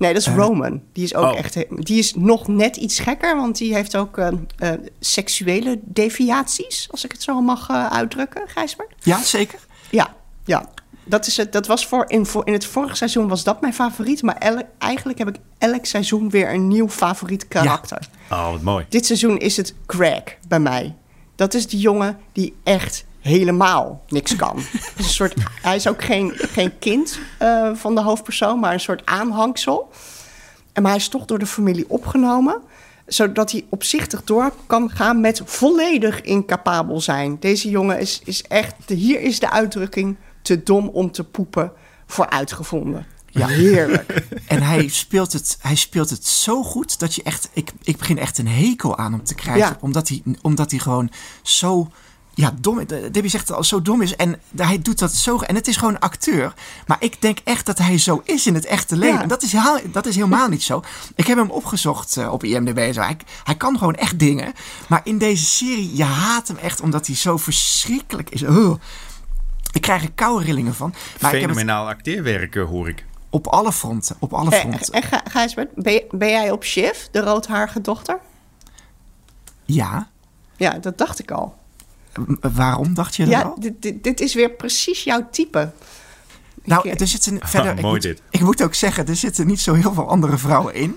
Nee, 0.00 0.12
dat 0.12 0.22
is 0.22 0.28
uh, 0.28 0.34
Roman. 0.36 0.82
Die 0.92 1.04
is 1.04 1.14
ook 1.14 1.32
oh. 1.32 1.38
echt. 1.38 1.56
Die 1.68 1.98
is 1.98 2.14
nog 2.14 2.48
net 2.48 2.76
iets 2.76 2.98
gekker, 2.98 3.36
want 3.36 3.58
die 3.58 3.74
heeft 3.74 3.96
ook 3.96 4.18
uh, 4.18 4.28
uh, 4.58 4.70
seksuele 5.00 5.78
deviaties, 5.82 6.88
als 6.90 7.04
ik 7.04 7.12
het 7.12 7.22
zo 7.22 7.40
mag 7.40 7.70
uitdrukken, 7.70 8.42
Gijsbert. 8.48 8.94
Ja, 9.00 9.22
zeker. 9.22 9.58
Ja, 9.90 10.14
ja. 10.44 10.68
Dat, 11.04 11.26
is 11.26 11.36
het, 11.36 11.52
dat 11.52 11.66
was 11.66 11.86
voor 11.86 12.04
in, 12.08 12.26
voor, 12.26 12.46
in 12.46 12.52
het 12.52 12.64
vorige 12.64 12.96
seizoen 12.96 13.28
was 13.28 13.44
dat 13.44 13.60
mijn 13.60 13.74
favoriet. 13.74 14.22
Maar 14.22 14.64
eigenlijk 14.78 15.18
heb 15.18 15.28
ik 15.28 15.36
elk 15.58 15.84
seizoen 15.84 16.30
weer 16.30 16.52
een 16.52 16.68
nieuw 16.68 16.88
favoriet 16.88 17.48
karakter. 17.48 18.08
Ja. 18.30 18.36
Oh, 18.36 18.50
wat 18.50 18.62
mooi. 18.62 18.86
Dit 18.88 19.06
seizoen 19.06 19.38
is 19.38 19.56
het 19.56 19.74
Greg 19.86 20.22
bij 20.48 20.60
mij. 20.60 20.94
Dat 21.34 21.54
is 21.54 21.66
die 21.66 21.80
jongen 21.80 22.18
die 22.32 22.56
echt 22.62 23.04
helemaal 23.20 24.04
niks 24.08 24.36
kan. 24.36 24.56
een 24.96 25.04
soort, 25.04 25.34
hij 25.62 25.76
is 25.76 25.88
ook 25.88 26.04
geen, 26.04 26.32
geen 26.36 26.78
kind 26.78 27.18
uh, 27.42 27.74
van 27.74 27.94
de 27.94 28.00
hoofdpersoon, 28.00 28.60
maar 28.60 28.72
een 28.72 28.80
soort 28.80 29.06
aanhangsel. 29.06 29.90
En 30.72 30.82
maar 30.82 30.90
hij 30.90 31.00
is 31.00 31.08
toch 31.08 31.24
door 31.24 31.38
de 31.38 31.46
familie 31.46 31.84
opgenomen, 31.88 32.60
zodat 33.06 33.52
hij 33.52 33.66
opzichtig 33.68 34.24
door 34.24 34.52
kan 34.66 34.90
gaan 34.90 35.20
met 35.20 35.42
volledig 35.44 36.20
incapabel 36.20 37.00
zijn. 37.00 37.36
Deze 37.40 37.70
jongen 37.70 37.98
is, 37.98 38.20
is 38.24 38.42
echt, 38.42 38.74
hier 38.86 39.20
is 39.20 39.38
de 39.38 39.50
uitdrukking 39.50 40.16
te 40.42 40.62
dom 40.62 40.88
om 40.88 41.10
te 41.10 41.24
poepen 41.24 41.72
voor 42.06 42.30
uitgevonden. 42.30 43.06
Ja, 43.26 43.46
heerlijk. 43.46 44.24
en 44.46 44.62
hij 44.62 44.88
speelt, 44.88 45.32
het, 45.32 45.58
hij 45.60 45.74
speelt 45.74 46.10
het 46.10 46.26
zo 46.26 46.62
goed 46.62 46.98
dat 46.98 47.14
je 47.14 47.22
echt. 47.22 47.48
Ik, 47.52 47.72
ik 47.82 47.96
begin 47.96 48.18
echt 48.18 48.38
een 48.38 48.48
hekel 48.48 48.98
aan 48.98 49.12
hem 49.12 49.24
te 49.24 49.34
krijgen. 49.34 49.68
Ja. 49.68 49.76
Omdat, 49.80 50.08
hij, 50.08 50.22
omdat 50.42 50.70
hij 50.70 50.80
gewoon 50.80 51.10
zo 51.42 51.90
ja, 52.40 52.54
dom. 52.60 52.86
Debbie 52.86 53.28
zegt 53.28 53.46
dat 53.46 53.56
al 53.56 53.64
zo 53.64 53.82
dom 53.82 54.02
is. 54.02 54.16
En 54.16 54.40
hij 54.56 54.78
doet 54.78 54.98
dat 54.98 55.12
zo. 55.12 55.38
En 55.38 55.54
het 55.54 55.68
is 55.68 55.76
gewoon 55.76 55.94
een 55.94 56.00
acteur. 56.00 56.54
Maar 56.86 56.96
ik 57.00 57.22
denk 57.22 57.38
echt 57.44 57.66
dat 57.66 57.78
hij 57.78 57.98
zo 57.98 58.20
is 58.24 58.46
in 58.46 58.54
het 58.54 58.64
echte 58.64 58.96
leven. 58.96 59.14
Ja. 59.14 59.22
En 59.22 59.28
dat 59.28 59.42
is, 59.42 59.54
dat 59.92 60.06
is 60.06 60.14
helemaal 60.14 60.48
niet 60.48 60.62
zo. 60.62 60.82
Ik 61.14 61.26
heb 61.26 61.36
hem 61.36 61.50
opgezocht 61.50 62.16
uh, 62.16 62.32
op 62.32 62.44
IMDb. 62.44 62.92
Zo. 62.92 63.00
Hij, 63.00 63.16
hij 63.44 63.54
kan 63.54 63.78
gewoon 63.78 63.94
echt 63.94 64.18
dingen. 64.18 64.52
Maar 64.88 65.00
in 65.04 65.18
deze 65.18 65.44
serie, 65.44 65.96
je 65.96 66.04
haat 66.04 66.48
hem 66.48 66.56
echt 66.56 66.80
omdat 66.80 67.06
hij 67.06 67.16
zo 67.16 67.36
verschrikkelijk 67.36 68.30
is. 68.30 68.42
Oh. 68.42 68.80
Ik 69.72 69.80
krijg 69.80 70.02
er 70.02 70.12
koude 70.12 70.44
rillingen 70.44 70.74
van. 70.74 70.94
Maar 71.20 71.30
Fenomenaal 71.30 71.88
acteerwerk, 71.88 72.54
hoor 72.54 72.88
ik. 72.88 73.04
Op 73.30 73.46
alle 73.46 73.72
fronten. 73.72 74.16
Op 74.18 74.32
alle 74.32 74.52
fronten. 74.52 74.92
En, 74.92 75.02
en 75.10 75.20
Gijsbert, 75.30 75.74
ben, 75.74 76.02
ben 76.10 76.28
jij 76.28 76.50
op 76.50 76.64
Shiv, 76.64 76.98
de 77.10 77.20
roodharige 77.20 77.80
dochter? 77.80 78.18
Ja. 79.64 80.08
Ja, 80.56 80.78
dat 80.78 80.98
dacht 80.98 81.18
ik 81.18 81.30
al. 81.30 81.58
Waarom 82.40 82.94
dacht 82.94 83.16
je 83.16 83.24
dat 83.24 83.32
ja, 83.32 83.54
dit, 83.58 83.82
dit, 83.82 84.04
dit, 84.04 84.20
is 84.20 84.34
weer 84.34 84.50
precies 84.50 85.04
jouw 85.04 85.28
type. 85.30 85.72
Nou, 86.64 86.88
er 86.88 87.06
zitten 87.06 87.38
verder. 87.42 87.74
Ah, 87.76 87.82
mooi 87.82 87.96
ik, 87.96 88.02
dit. 88.02 88.20
Moet, 88.22 88.34
ik 88.34 88.40
moet 88.40 88.62
ook 88.62 88.74
zeggen, 88.74 89.06
er 89.06 89.16
zitten 89.16 89.46
niet 89.46 89.60
zo 89.60 89.74
heel 89.74 89.94
veel 89.94 90.08
andere 90.08 90.38
vrouwen 90.38 90.74
in. 90.74 90.96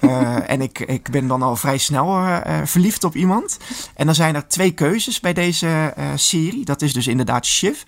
Uh, 0.00 0.50
en 0.50 0.60
ik, 0.60 0.78
ik 0.78 1.10
ben 1.10 1.26
dan 1.26 1.42
al 1.42 1.56
vrij 1.56 1.78
snel 1.78 2.22
uh, 2.22 2.40
verliefd 2.64 3.04
op 3.04 3.14
iemand. 3.14 3.58
En 3.94 4.06
dan 4.06 4.14
zijn 4.14 4.34
er 4.34 4.48
twee 4.48 4.70
keuzes 4.70 5.20
bij 5.20 5.32
deze 5.32 5.94
uh, 5.98 6.04
serie. 6.14 6.64
Dat 6.64 6.82
is 6.82 6.92
dus 6.92 7.06
inderdaad 7.06 7.46
Shiv. 7.46 7.82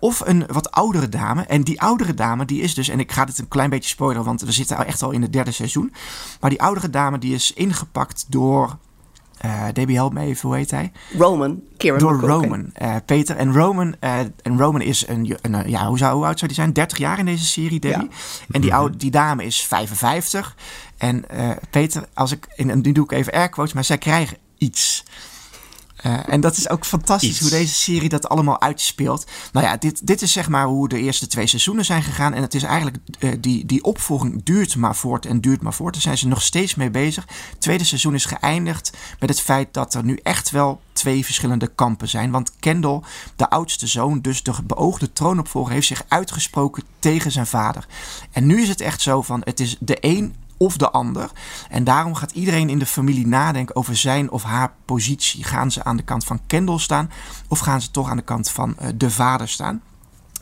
of 0.00 0.20
een 0.20 0.44
wat 0.46 0.70
oudere 0.70 1.08
dame. 1.08 1.42
En 1.42 1.62
die 1.62 1.80
oudere 1.80 2.14
dame, 2.14 2.44
die 2.44 2.62
is 2.62 2.74
dus... 2.74 2.88
En 2.88 3.00
ik 3.00 3.12
ga 3.12 3.24
dit 3.24 3.38
een 3.38 3.48
klein 3.48 3.70
beetje 3.70 3.88
spoileren, 3.88 4.24
want 4.24 4.40
we 4.40 4.52
zitten 4.52 4.86
echt 4.86 5.02
al 5.02 5.10
in 5.10 5.22
het 5.22 5.32
derde 5.32 5.50
seizoen. 5.50 5.92
Maar 6.40 6.50
die 6.50 6.62
oudere 6.62 6.90
dame, 6.90 7.18
die 7.18 7.34
is 7.34 7.52
ingepakt 7.52 8.24
door... 8.28 8.78
Uh, 9.44 9.64
Debbie, 9.72 9.96
help 9.96 10.12
me 10.12 10.20
even, 10.20 10.48
hoe 10.48 10.56
heet 10.56 10.70
hij? 10.70 10.92
Roman. 11.18 11.60
Kieran 11.76 11.98
Door 11.98 12.20
Roman, 12.20 12.72
uh, 12.82 12.96
Peter. 13.06 13.36
En 13.36 13.52
Roman, 13.52 13.94
uh, 14.00 14.18
en 14.18 14.58
Roman 14.58 14.80
is 14.80 15.08
een, 15.08 15.36
een, 15.40 15.70
ja, 15.70 15.86
hoe, 15.86 15.98
zou, 15.98 16.14
hoe 16.14 16.24
oud 16.24 16.38
zou 16.38 16.52
die 16.52 16.60
zijn? 16.60 16.72
30 16.72 16.98
jaar 16.98 17.18
in 17.18 17.24
deze 17.24 17.44
serie, 17.44 17.80
Debbie. 17.80 18.08
Ja. 18.10 18.16
En 18.50 18.60
die, 18.60 18.74
oude, 18.74 18.96
die 18.96 19.10
dame 19.10 19.44
is 19.44 19.62
55. 19.62 20.56
En 20.96 21.24
Peter, 21.70 22.04
als 22.14 22.32
ik, 22.32 22.44
en 22.44 22.80
nu 22.80 22.92
doe 22.92 23.04
ik 23.04 23.12
even 23.12 23.32
air 23.32 23.48
quotes, 23.48 23.72
maar 23.72 23.84
zij 23.84 23.98
krijgen 23.98 24.36
iets. 24.58 25.04
Uh, 26.06 26.28
en 26.28 26.40
dat 26.40 26.56
is 26.56 26.68
ook 26.68 26.84
fantastisch 26.84 27.30
Iets. 27.30 27.40
hoe 27.40 27.50
deze 27.50 27.74
serie 27.74 28.08
dat 28.08 28.28
allemaal 28.28 28.60
uitspeelt. 28.60 29.26
Nou 29.52 29.66
ja, 29.66 29.76
dit, 29.76 30.06
dit 30.06 30.22
is 30.22 30.32
zeg 30.32 30.48
maar 30.48 30.66
hoe 30.66 30.88
de 30.88 30.98
eerste 30.98 31.26
twee 31.26 31.46
seizoenen 31.46 31.84
zijn 31.84 32.02
gegaan. 32.02 32.34
En 32.34 32.42
het 32.42 32.54
is 32.54 32.62
eigenlijk, 32.62 32.96
uh, 33.18 33.32
die, 33.40 33.66
die 33.66 33.84
opvolging 33.84 34.44
duurt 34.44 34.76
maar 34.76 34.96
voort 34.96 35.26
en 35.26 35.40
duurt 35.40 35.62
maar 35.62 35.74
voort. 35.74 35.92
Daar 35.92 36.02
zijn 36.02 36.18
ze 36.18 36.28
nog 36.28 36.42
steeds 36.42 36.74
mee 36.74 36.90
bezig. 36.90 37.26
Het 37.50 37.60
tweede 37.60 37.84
seizoen 37.84 38.14
is 38.14 38.24
geëindigd 38.24 38.92
met 39.20 39.28
het 39.28 39.40
feit 39.40 39.74
dat 39.74 39.94
er 39.94 40.04
nu 40.04 40.18
echt 40.22 40.50
wel 40.50 40.80
twee 40.92 41.24
verschillende 41.24 41.66
kampen 41.66 42.08
zijn. 42.08 42.30
Want 42.30 42.52
Kendall, 42.58 43.00
de 43.36 43.50
oudste 43.50 43.86
zoon, 43.86 44.20
dus 44.20 44.42
de 44.42 44.52
beoogde 44.64 45.12
troonopvolger, 45.12 45.72
heeft 45.72 45.86
zich 45.86 46.04
uitgesproken 46.08 46.82
tegen 46.98 47.32
zijn 47.32 47.46
vader. 47.46 47.86
En 48.30 48.46
nu 48.46 48.62
is 48.62 48.68
het 48.68 48.80
echt 48.80 49.00
zo 49.00 49.22
van, 49.22 49.40
het 49.44 49.60
is 49.60 49.76
de 49.80 49.96
een 50.00 50.34
of 50.62 50.76
de 50.76 50.90
ander. 50.90 51.30
En 51.68 51.84
daarom 51.84 52.14
gaat 52.14 52.30
iedereen 52.30 52.68
in 52.68 52.78
de 52.78 52.86
familie 52.86 53.26
nadenken 53.26 53.76
over 53.76 53.96
zijn 53.96 54.30
of 54.30 54.42
haar 54.42 54.72
positie. 54.84 55.44
Gaan 55.44 55.70
ze 55.70 55.84
aan 55.84 55.96
de 55.96 56.02
kant 56.02 56.24
van 56.24 56.40
Kendall 56.46 56.78
staan 56.78 57.10
of 57.48 57.58
gaan 57.58 57.80
ze 57.80 57.90
toch 57.90 58.10
aan 58.10 58.16
de 58.16 58.22
kant 58.22 58.50
van 58.50 58.76
uh, 58.80 58.88
de 58.94 59.10
vader 59.10 59.48
staan? 59.48 59.82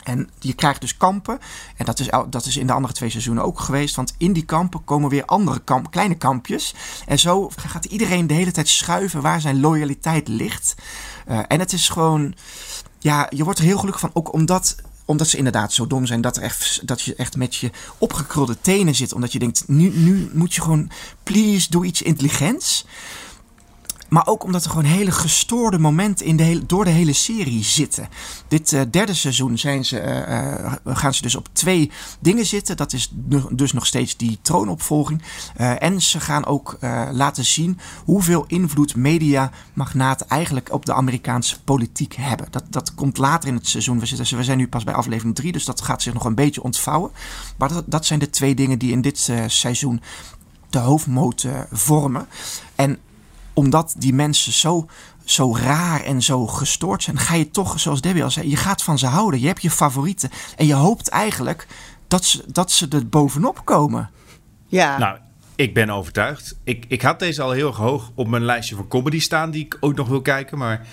En 0.02 0.30
je 0.38 0.52
krijgt 0.52 0.80
dus 0.80 0.96
kampen. 0.96 1.38
En 1.76 1.84
dat 1.84 1.98
is, 1.98 2.08
dat 2.30 2.46
is 2.46 2.56
in 2.56 2.66
de 2.66 2.72
andere 2.72 2.94
twee 2.94 3.10
seizoenen 3.10 3.44
ook 3.44 3.60
geweest. 3.60 3.96
Want 3.96 4.14
in 4.18 4.32
die 4.32 4.44
kampen 4.44 4.84
komen 4.84 5.10
weer 5.10 5.24
andere 5.24 5.60
kamp, 5.60 5.90
kleine 5.90 6.14
kampjes. 6.14 6.74
En 7.06 7.18
zo 7.18 7.50
gaat 7.56 7.84
iedereen 7.84 8.26
de 8.26 8.34
hele 8.34 8.50
tijd 8.50 8.68
schuiven 8.68 9.22
waar 9.22 9.40
zijn 9.40 9.60
loyaliteit 9.60 10.28
ligt. 10.28 10.74
Uh, 11.28 11.38
en 11.48 11.60
het 11.60 11.72
is 11.72 11.88
gewoon 11.88 12.34
ja, 13.00 13.26
je 13.30 13.44
wordt 13.44 13.58
er 13.58 13.64
heel 13.64 13.78
gelukkig 13.78 14.00
van. 14.00 14.10
Ook 14.12 14.32
omdat, 14.32 14.76
omdat 15.10 15.28
ze 15.28 15.36
inderdaad 15.36 15.72
zo 15.72 15.86
dom 15.86 16.06
zijn 16.06 16.20
dat, 16.20 16.36
er 16.36 16.42
echt, 16.42 16.80
dat 16.82 17.02
je 17.02 17.14
echt 17.14 17.36
met 17.36 17.54
je 17.54 17.70
opgekrulde 17.98 18.56
tenen 18.60 18.94
zit. 18.94 19.12
Omdat 19.12 19.32
je 19.32 19.38
denkt, 19.38 19.64
nu, 19.66 19.88
nu 19.88 20.30
moet 20.32 20.54
je 20.54 20.60
gewoon, 20.60 20.90
please, 21.22 21.70
doe 21.70 21.84
iets 21.84 22.02
intelligents. 22.02 22.84
Maar 24.10 24.26
ook 24.26 24.44
omdat 24.44 24.64
er 24.64 24.70
gewoon 24.70 24.84
hele 24.84 25.10
gestoorde 25.10 25.78
momenten 25.78 26.26
in 26.26 26.36
de 26.36 26.66
door 26.66 26.84
de 26.84 26.90
hele 26.90 27.12
serie 27.12 27.64
zitten. 27.64 28.08
Dit 28.48 28.72
uh, 28.72 28.80
derde 28.90 29.14
seizoen 29.14 29.58
zijn 29.58 29.84
ze, 29.84 30.24
uh, 30.28 30.94
gaan 30.96 31.14
ze 31.14 31.22
dus 31.22 31.34
op 31.34 31.48
twee 31.52 31.90
dingen 32.20 32.46
zitten. 32.46 32.76
Dat 32.76 32.92
is 32.92 33.12
dus 33.50 33.72
nog 33.72 33.86
steeds 33.86 34.16
die 34.16 34.38
troonopvolging. 34.42 35.22
En 35.56 36.02
ze 36.02 36.20
gaan 36.20 36.46
ook 36.46 36.78
laten 37.12 37.44
zien 37.44 37.78
hoeveel 38.04 38.44
invloed 38.46 38.96
mediamagnaten 38.96 40.28
eigenlijk 40.28 40.72
op 40.72 40.86
de 40.86 40.94
Amerikaanse 40.94 41.62
politiek 41.62 42.14
hebben. 42.14 42.46
Dat, 42.50 42.64
dat 42.70 42.94
komt 42.94 43.18
later 43.18 43.48
in 43.48 43.54
het 43.54 43.68
seizoen. 43.68 44.00
We 44.00 44.42
zijn 44.44 44.58
nu 44.58 44.68
pas 44.68 44.84
bij 44.84 44.94
aflevering 44.94 45.34
3, 45.34 45.52
dus 45.52 45.64
dat 45.64 45.80
gaat 45.80 46.02
zich 46.02 46.12
nog 46.12 46.24
een 46.24 46.34
beetje 46.34 46.62
ontvouwen. 46.62 47.10
Maar 47.56 47.68
dat, 47.68 47.84
dat 47.86 48.06
zijn 48.06 48.18
de 48.18 48.30
twee 48.30 48.54
dingen 48.54 48.78
die 48.78 48.92
in 48.92 49.00
dit 49.00 49.32
seizoen 49.46 50.00
de 50.70 50.78
hoofdmoot 50.78 51.46
vormen. 51.70 52.26
En 52.74 52.98
omdat 53.60 53.94
die 53.98 54.14
mensen 54.14 54.52
zo, 54.52 54.86
zo 55.24 55.56
raar 55.56 56.02
en 56.02 56.22
zo 56.22 56.46
gestoord 56.46 57.02
zijn, 57.02 57.18
ga 57.18 57.34
je 57.34 57.50
toch, 57.50 57.80
zoals 57.80 58.00
Debbie 58.00 58.24
al 58.24 58.30
zei, 58.30 58.50
je 58.50 58.56
gaat 58.56 58.82
van 58.82 58.98
ze 58.98 59.06
houden. 59.06 59.40
Je 59.40 59.46
hebt 59.46 59.62
je 59.62 59.70
favorieten. 59.70 60.30
En 60.56 60.66
je 60.66 60.74
hoopt 60.74 61.08
eigenlijk 61.08 61.66
dat 62.08 62.24
ze, 62.24 62.44
dat 62.46 62.70
ze 62.70 62.88
er 62.88 63.08
bovenop 63.08 63.64
komen. 63.64 64.10
Ja. 64.66 64.98
Nou, 64.98 65.18
ik 65.54 65.74
ben 65.74 65.90
overtuigd. 65.90 66.58
Ik, 66.64 66.84
ik 66.88 67.02
had 67.02 67.18
deze 67.18 67.42
al 67.42 67.50
heel 67.50 67.66
erg 67.66 67.76
hoog 67.76 68.10
op 68.14 68.28
mijn 68.28 68.44
lijstje 68.44 68.76
van 68.76 68.88
comedy 68.88 69.20
staan, 69.20 69.50
die 69.50 69.64
ik 69.64 69.76
ook 69.80 69.94
nog 69.94 70.08
wil 70.08 70.22
kijken. 70.22 70.58
Maar 70.58 70.86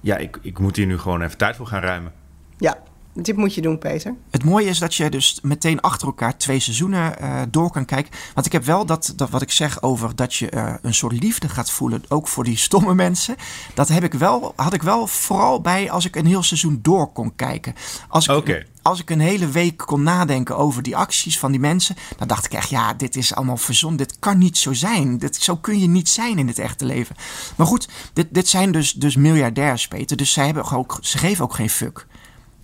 ja, 0.00 0.16
ik, 0.16 0.38
ik 0.42 0.58
moet 0.58 0.76
hier 0.76 0.86
nu 0.86 0.98
gewoon 0.98 1.22
even 1.22 1.38
tijd 1.38 1.56
voor 1.56 1.66
gaan 1.66 1.82
ruimen. 1.82 2.12
Ja, 2.58 2.78
dit 3.14 3.36
moet 3.36 3.54
je 3.54 3.60
doen, 3.60 3.78
Peter. 3.78 4.14
Het 4.30 4.44
mooie 4.44 4.68
is 4.68 4.78
dat 4.78 4.94
je 4.94 5.10
dus 5.10 5.38
meteen 5.42 5.80
achter 5.80 6.06
elkaar 6.06 6.36
twee 6.36 6.60
seizoenen 6.60 7.14
uh, 7.20 7.42
door 7.50 7.70
kan 7.70 7.84
kijken. 7.84 8.12
Want 8.34 8.46
ik 8.46 8.52
heb 8.52 8.64
wel 8.64 8.86
dat, 8.86 9.12
dat 9.16 9.30
wat 9.30 9.42
ik 9.42 9.50
zeg 9.50 9.82
over 9.82 10.16
dat 10.16 10.34
je 10.34 10.52
uh, 10.54 10.74
een 10.82 10.94
soort 10.94 11.22
liefde 11.22 11.48
gaat 11.48 11.70
voelen, 11.70 12.02
ook 12.08 12.28
voor 12.28 12.44
die 12.44 12.56
stomme 12.66 12.94
mensen. 12.94 13.36
Dat 13.74 13.88
heb 13.88 14.04
ik 14.04 14.14
wel, 14.14 14.52
had 14.56 14.72
ik 14.72 14.82
wel 14.82 15.06
vooral 15.06 15.60
bij 15.60 15.90
als 15.90 16.04
ik 16.04 16.16
een 16.16 16.26
heel 16.26 16.42
seizoen 16.42 16.78
door 16.82 17.12
kon 17.12 17.34
kijken. 17.36 17.74
Als 18.08 18.28
ik, 18.28 18.36
okay. 18.36 18.66
als 18.82 19.00
ik 19.00 19.10
een 19.10 19.20
hele 19.20 19.48
week 19.48 19.76
kon 19.76 20.02
nadenken 20.02 20.56
over 20.56 20.82
die 20.82 20.96
acties 20.96 21.38
van 21.38 21.50
die 21.50 21.60
mensen, 21.60 21.96
dan 22.16 22.28
dacht 22.28 22.44
ik 22.44 22.52
echt, 22.52 22.70
ja, 22.70 22.94
dit 22.94 23.16
is 23.16 23.34
allemaal 23.34 23.56
verzonnen. 23.56 23.98
Dit 23.98 24.18
kan 24.18 24.38
niet 24.38 24.58
zo 24.58 24.72
zijn. 24.72 25.18
Dit, 25.18 25.36
zo 25.36 25.56
kun 25.56 25.80
je 25.80 25.88
niet 25.88 26.08
zijn 26.08 26.38
in 26.38 26.48
het 26.48 26.58
echte 26.58 26.84
leven. 26.84 27.16
Maar 27.56 27.66
goed, 27.66 27.88
dit, 28.12 28.26
dit 28.30 28.48
zijn 28.48 28.72
dus, 28.72 28.92
dus 28.92 29.16
miljardairs, 29.16 29.88
Peter. 29.88 30.16
Dus 30.16 30.32
zij 30.32 30.44
hebben 30.44 30.70
ook, 30.70 30.98
ze 31.00 31.18
geven 31.18 31.44
ook 31.44 31.54
geen 31.54 31.70
fuck. 31.70 32.06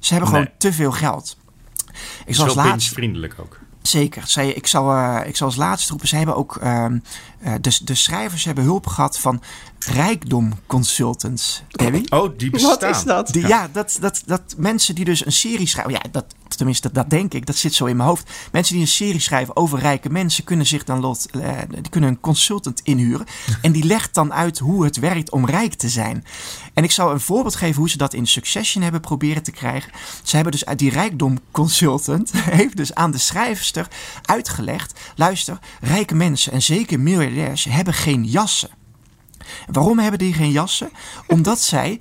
Ze 0.01 0.13
hebben 0.13 0.31
gewoon 0.31 0.49
te 0.59 0.73
veel 0.73 0.93
geld. 0.93 1.37
Ik 2.27 2.35
zal 2.35 2.55
laatste, 2.55 2.95
vriendelijk 2.95 3.35
ook. 3.41 3.59
zeker. 3.83 4.23
Zij, 4.27 4.49
ik, 4.53 4.67
zal, 4.67 4.93
eh, 4.93 5.21
ik 5.27 5.37
zal 5.37 5.47
als 5.47 5.57
laatste 5.57 5.89
roepen. 5.91 6.09
Ze 6.09 6.17
hebben 6.17 6.37
ook. 6.37 6.57
eh, 6.57 6.87
de, 7.61 7.79
de 7.85 7.95
schrijvers 7.95 8.45
hebben 8.45 8.65
hulp 8.65 8.87
gehad 8.87 9.19
van 9.19 9.43
Rijkdom 9.87 10.53
Consultants. 10.67 11.63
Debbie? 11.69 12.11
Oh, 12.13 12.39
die 12.39 12.51
bestaan. 12.51 12.71
Wat 12.71 12.97
is 12.97 13.03
dat? 13.03 13.29
Die, 13.29 13.47
ja, 13.47 13.69
dat, 13.73 13.99
dat, 14.01 14.23
dat 14.27 14.55
mensen 14.57 14.95
die 14.95 15.05
dus 15.05 15.27
een 15.27 15.33
serie 15.33 15.67
schrijven. 15.67 15.93
Ja, 15.93 16.03
dat, 16.11 16.25
tenminste, 16.57 16.87
dat, 16.87 16.95
dat 16.95 17.11
denk 17.11 17.35
ik. 17.35 17.47
Dat 17.47 17.57
zit 17.57 17.75
zo 17.75 17.85
in 17.85 17.97
mijn 17.97 18.09
hoofd. 18.09 18.31
Mensen 18.53 18.75
die 18.75 18.83
een 18.83 18.91
serie 18.91 19.21
schrijven 19.21 19.57
over 19.57 19.79
rijke 19.79 20.11
mensen 20.11 20.45
kunnen 20.45 20.67
zich 20.67 20.85
dan 20.85 21.01
lot, 21.01 21.27
eh, 21.31 21.59
die 21.69 21.91
kunnen 21.91 22.11
een 22.11 22.21
consultant 22.21 22.81
inhuren. 22.85 23.27
en 23.63 23.73
die 23.73 23.85
legt 23.85 24.15
dan 24.15 24.33
uit 24.33 24.59
hoe 24.59 24.85
het 24.85 24.97
werkt 24.97 25.31
om 25.31 25.47
rijk 25.47 25.75
te 25.75 25.89
zijn. 25.89 26.25
En 26.75 26.85
ik 26.85 26.91
zal 26.91 27.11
een 27.11 27.21
voorbeeld 27.21 27.57
geven 27.57 27.79
hoe 27.79 27.91
ze 27.91 27.97
dat 27.97 28.15
in 28.15 28.27
Succession 28.27 28.83
hebben 28.83 29.01
proberen 29.01 29.43
te 29.43 29.53
krijgen. 29.53 29.93
Ze 30.23 30.35
hebben 30.35 30.53
dus 30.53 30.65
die 30.77 30.91
rijkdom 30.91 31.39
consultant 31.51 32.31
heeft 32.61 32.77
dus 32.77 32.95
aan 32.95 33.11
de 33.11 33.19
schrijfster 33.19 33.89
uitgelegd. 34.25 35.01
Luister, 35.17 35.59
rijke 35.81 36.15
mensen 36.15 36.53
en 36.53 36.63
zeker 36.63 37.01
miljardairs 37.01 37.65
hebben 37.65 37.95
geen 37.95 38.25
jassen. 38.25 38.80
Waarom 39.73 39.99
hebben 39.99 40.19
die 40.19 40.35
geen 40.35 40.51
jassen? 40.51 40.91
Omdat 41.27 41.61
zij, 41.61 42.01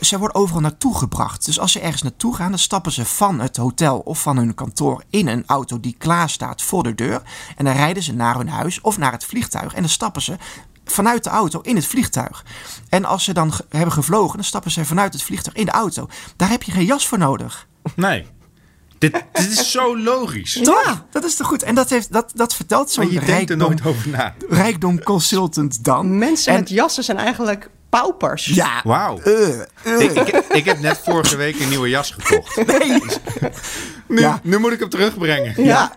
zij 0.00 0.18
worden 0.18 0.40
overal 0.40 0.60
naartoe 0.60 0.96
gebracht. 0.96 1.44
Dus 1.44 1.60
als 1.60 1.72
ze 1.72 1.80
ergens 1.80 2.02
naartoe 2.02 2.34
gaan, 2.34 2.50
dan 2.50 2.58
stappen 2.58 2.92
ze 2.92 3.04
van 3.04 3.40
het 3.40 3.56
hotel 3.56 3.98
of 3.98 4.22
van 4.22 4.36
hun 4.36 4.54
kantoor 4.54 5.02
in 5.10 5.28
een 5.28 5.44
auto 5.46 5.80
die 5.80 5.94
klaar 5.98 6.30
staat 6.30 6.62
voor 6.62 6.82
de 6.82 6.94
deur. 6.94 7.22
En 7.56 7.64
dan 7.64 7.74
rijden 7.74 8.02
ze 8.02 8.12
naar 8.12 8.36
hun 8.36 8.48
huis 8.48 8.80
of 8.80 8.98
naar 8.98 9.12
het 9.12 9.24
vliegtuig. 9.24 9.74
En 9.74 9.80
dan 9.80 9.90
stappen 9.90 10.22
ze 10.22 10.36
vanuit 10.84 11.24
de 11.24 11.30
auto 11.30 11.60
in 11.60 11.76
het 11.76 11.86
vliegtuig. 11.86 12.44
En 12.88 13.04
als 13.04 13.24
ze 13.24 13.32
dan 13.32 13.52
hebben 13.68 13.92
gevlogen, 13.92 14.36
dan 14.36 14.44
stappen 14.44 14.70
ze 14.70 14.84
vanuit 14.84 15.12
het 15.12 15.22
vliegtuig 15.22 15.56
in 15.56 15.64
de 15.64 15.70
auto. 15.70 16.08
Daar 16.36 16.50
heb 16.50 16.62
je 16.62 16.72
geen 16.72 16.84
jas 16.84 17.08
voor 17.08 17.18
nodig. 17.18 17.66
Nee. 17.96 18.26
Dit, 18.98 19.12
dit 19.32 19.50
is 19.50 19.70
zo 19.70 19.98
logisch. 19.98 20.60
Toch? 20.62 21.04
Dat 21.10 21.24
is 21.24 21.36
toch 21.36 21.46
goed? 21.46 21.62
En 21.62 21.74
dat, 21.74 21.90
heeft, 21.90 22.12
dat, 22.12 22.30
dat 22.34 22.54
vertelt 22.54 22.96
Maar 22.96 23.04
zo'n 23.04 23.14
je 23.14 23.20
denkt 23.20 23.50
er 23.50 23.56
nooit 23.56 23.84
over 23.86 24.08
na. 24.08 24.34
rijkdom 24.48 25.02
consultant 25.02 25.84
dan. 25.84 26.18
Mensen 26.18 26.52
En- 26.52 26.58
met 26.58 26.68
jassen 26.68 27.04
zijn 27.04 27.18
eigenlijk 27.18 27.70
paupers. 27.88 28.44
Ja, 28.46 28.80
Wauw. 28.84 29.20
eh, 29.20 29.60
eh. 29.82 30.00
Ik, 30.00 30.10
ik, 30.12 30.44
ik 30.52 30.64
heb 30.64 30.80
net 30.80 31.00
vorige 31.04 31.36
week 31.36 31.60
een 31.60 31.68
nieuwe 31.68 31.88
jas 31.88 32.10
gekocht. 32.18 32.66
Nee. 32.78 33.02
Nu, 34.08 34.20
Ja. 34.20 34.40
nu 34.42 34.58
moet 34.58 34.72
ik 34.72 34.80
hem 34.80 34.88
terugbrengen. 34.88 35.64
Ja. 35.64 35.92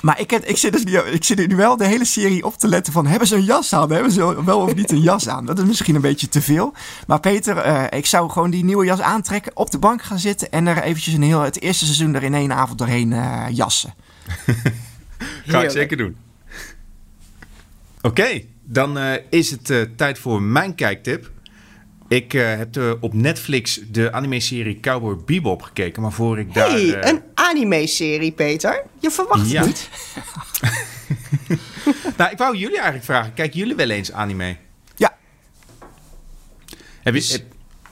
Maar 0.00 0.20
ik, 0.20 0.30
heb, 0.30 0.44
ik, 0.44 0.56
zit 0.56 0.72
dus 0.72 0.84
nu, 0.84 0.98
ik 0.98 1.24
zit 1.24 1.48
nu 1.48 1.56
wel 1.56 1.76
de 1.76 1.86
hele 1.86 2.04
serie 2.04 2.44
op 2.44 2.56
te 2.56 2.68
letten 2.68 2.92
van... 2.92 3.06
hebben 3.06 3.28
ze 3.28 3.36
een 3.36 3.44
jas 3.44 3.74
aan? 3.74 3.92
Hebben 3.92 4.12
ze 4.12 4.44
wel 4.44 4.60
of 4.60 4.74
niet 4.74 4.90
een 4.90 5.00
jas 5.00 5.28
aan? 5.28 5.46
Dat 5.46 5.58
is 5.58 5.64
misschien 5.64 5.94
een 5.94 6.00
beetje 6.00 6.28
te 6.28 6.42
veel. 6.42 6.74
Maar 7.06 7.20
Peter, 7.20 7.56
eh, 7.56 7.98
ik 7.98 8.06
zou 8.06 8.30
gewoon 8.30 8.50
die 8.50 8.64
nieuwe 8.64 8.84
jas 8.84 9.00
aantrekken... 9.00 9.56
op 9.56 9.70
de 9.70 9.78
bank 9.78 10.02
gaan 10.02 10.18
zitten 10.18 10.50
en 10.50 10.66
er 10.66 10.82
eventjes 10.82 11.14
een 11.14 11.22
heel, 11.22 11.40
het 11.40 11.60
eerste 11.60 11.84
seizoen... 11.84 12.14
er 12.14 12.22
in 12.22 12.34
één 12.34 12.52
avond 12.52 12.78
doorheen 12.78 13.12
eh, 13.12 13.44
jassen. 13.50 13.94
Ga 15.46 15.62
ik 15.62 15.70
zeker 15.70 15.96
doen. 15.96 16.16
Oké, 18.06 18.42
dan 18.62 18.98
eh, 18.98 19.22
is 19.30 19.50
het 19.50 19.70
eh, 19.70 19.80
tijd 19.96 20.18
voor 20.18 20.42
mijn 20.42 20.74
kijktip. 20.74 21.30
Ik 22.08 22.34
eh, 22.34 22.56
heb 22.56 22.96
op 23.00 23.14
Netflix 23.14 23.80
de 23.90 24.12
anime-serie 24.12 24.80
Cowboy 24.80 25.16
Bebop 25.24 25.62
gekeken. 25.62 26.02
Maar 26.02 26.12
voor 26.12 26.38
ik 26.38 26.54
daar... 26.54 26.70
hey, 26.70 26.94
eh, 27.00 27.10
een 27.10 27.22
anime-serie, 27.34 28.32
Peter. 28.32 28.82
Je 29.00 29.10
verwacht 29.10 29.50
Ja. 29.50 29.58
het 29.60 29.66
niet. 29.66 29.88
Nou, 32.16 32.30
ik 32.30 32.38
wou 32.38 32.56
jullie 32.56 32.74
eigenlijk 32.76 33.04
vragen. 33.04 33.34
Kijken 33.34 33.58
jullie 33.58 33.74
wel 33.74 33.90
eens 33.90 34.12
anime? 34.12 34.56
Ja, 34.96 35.16
Heb 37.02 37.14
je, 37.14 37.20
Dus- 37.20 37.32
heb, 37.32 37.42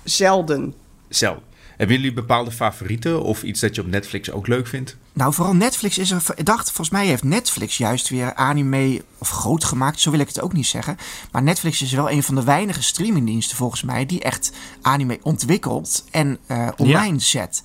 Zelden. 0.05 0.75
zelf, 1.09 1.39
hebben 1.77 1.97
jullie 1.97 2.13
bepaalde 2.13 2.51
favorieten 2.53 3.23
of 3.23 3.43
iets 3.43 3.61
dat 3.61 3.75
je 3.75 3.81
op 3.81 3.87
Netflix 3.87 4.31
ook 4.31 4.47
leuk 4.47 4.67
vindt? 4.67 4.97
Nou 5.15 5.35
vooral 5.35 5.55
Netflix 5.55 5.99
is 5.99 6.11
er... 6.11 6.23
Ik 6.35 6.45
dacht, 6.45 6.67
volgens 6.67 6.91
mij 6.91 7.07
heeft 7.07 7.23
Netflix 7.23 7.77
juist 7.77 8.09
weer 8.09 8.35
anime... 8.35 9.05
of 9.19 9.31
groot 9.31 9.65
gemaakt, 9.65 10.01
zo 10.01 10.11
wil 10.11 10.21
ik 10.21 10.29
het 10.29 10.41
ook 10.41 10.53
niet 10.53 10.67
zeggen. 10.67 10.97
Maar 11.33 11.43
Netflix 11.43 11.83
is 11.83 11.93
wel 11.93 12.11
een 12.11 12.23
van 12.23 12.35
de 12.35 12.45
weinige 12.45 12.83
streamingdiensten 12.83 13.57
volgens 13.57 13.83
mij... 13.83 14.07
die 14.07 14.23
echt 14.23 14.53
anime 14.83 15.19
ontwikkelt 15.23 16.05
en 16.11 16.39
eh, 16.47 16.69
online 16.77 17.19
zet. 17.19 17.63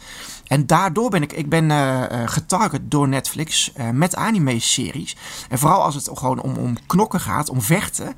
En 0.48 0.66
daardoor 0.66 1.10
ben 1.10 1.22
ik, 1.22 1.34
ik 1.34 1.50
ben 1.50 1.72
eh, 1.72 2.04
eh, 2.04 2.30
getarget 2.30 2.92
door 2.92 3.08
Netflix 3.08 3.72
met 3.94 4.16
anime-series. 4.16 5.16
En 5.50 5.60
vooral 5.60 5.84
als 5.84 5.96
het 5.96 6.10
gewoon 6.14 6.42
om, 6.42 6.56
om 6.56 6.78
knokken 6.86 7.20
gaat, 7.20 7.50
om 7.50 7.62
vechten 7.62 8.16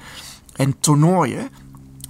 en 0.55 0.79
toernooien. 0.79 1.49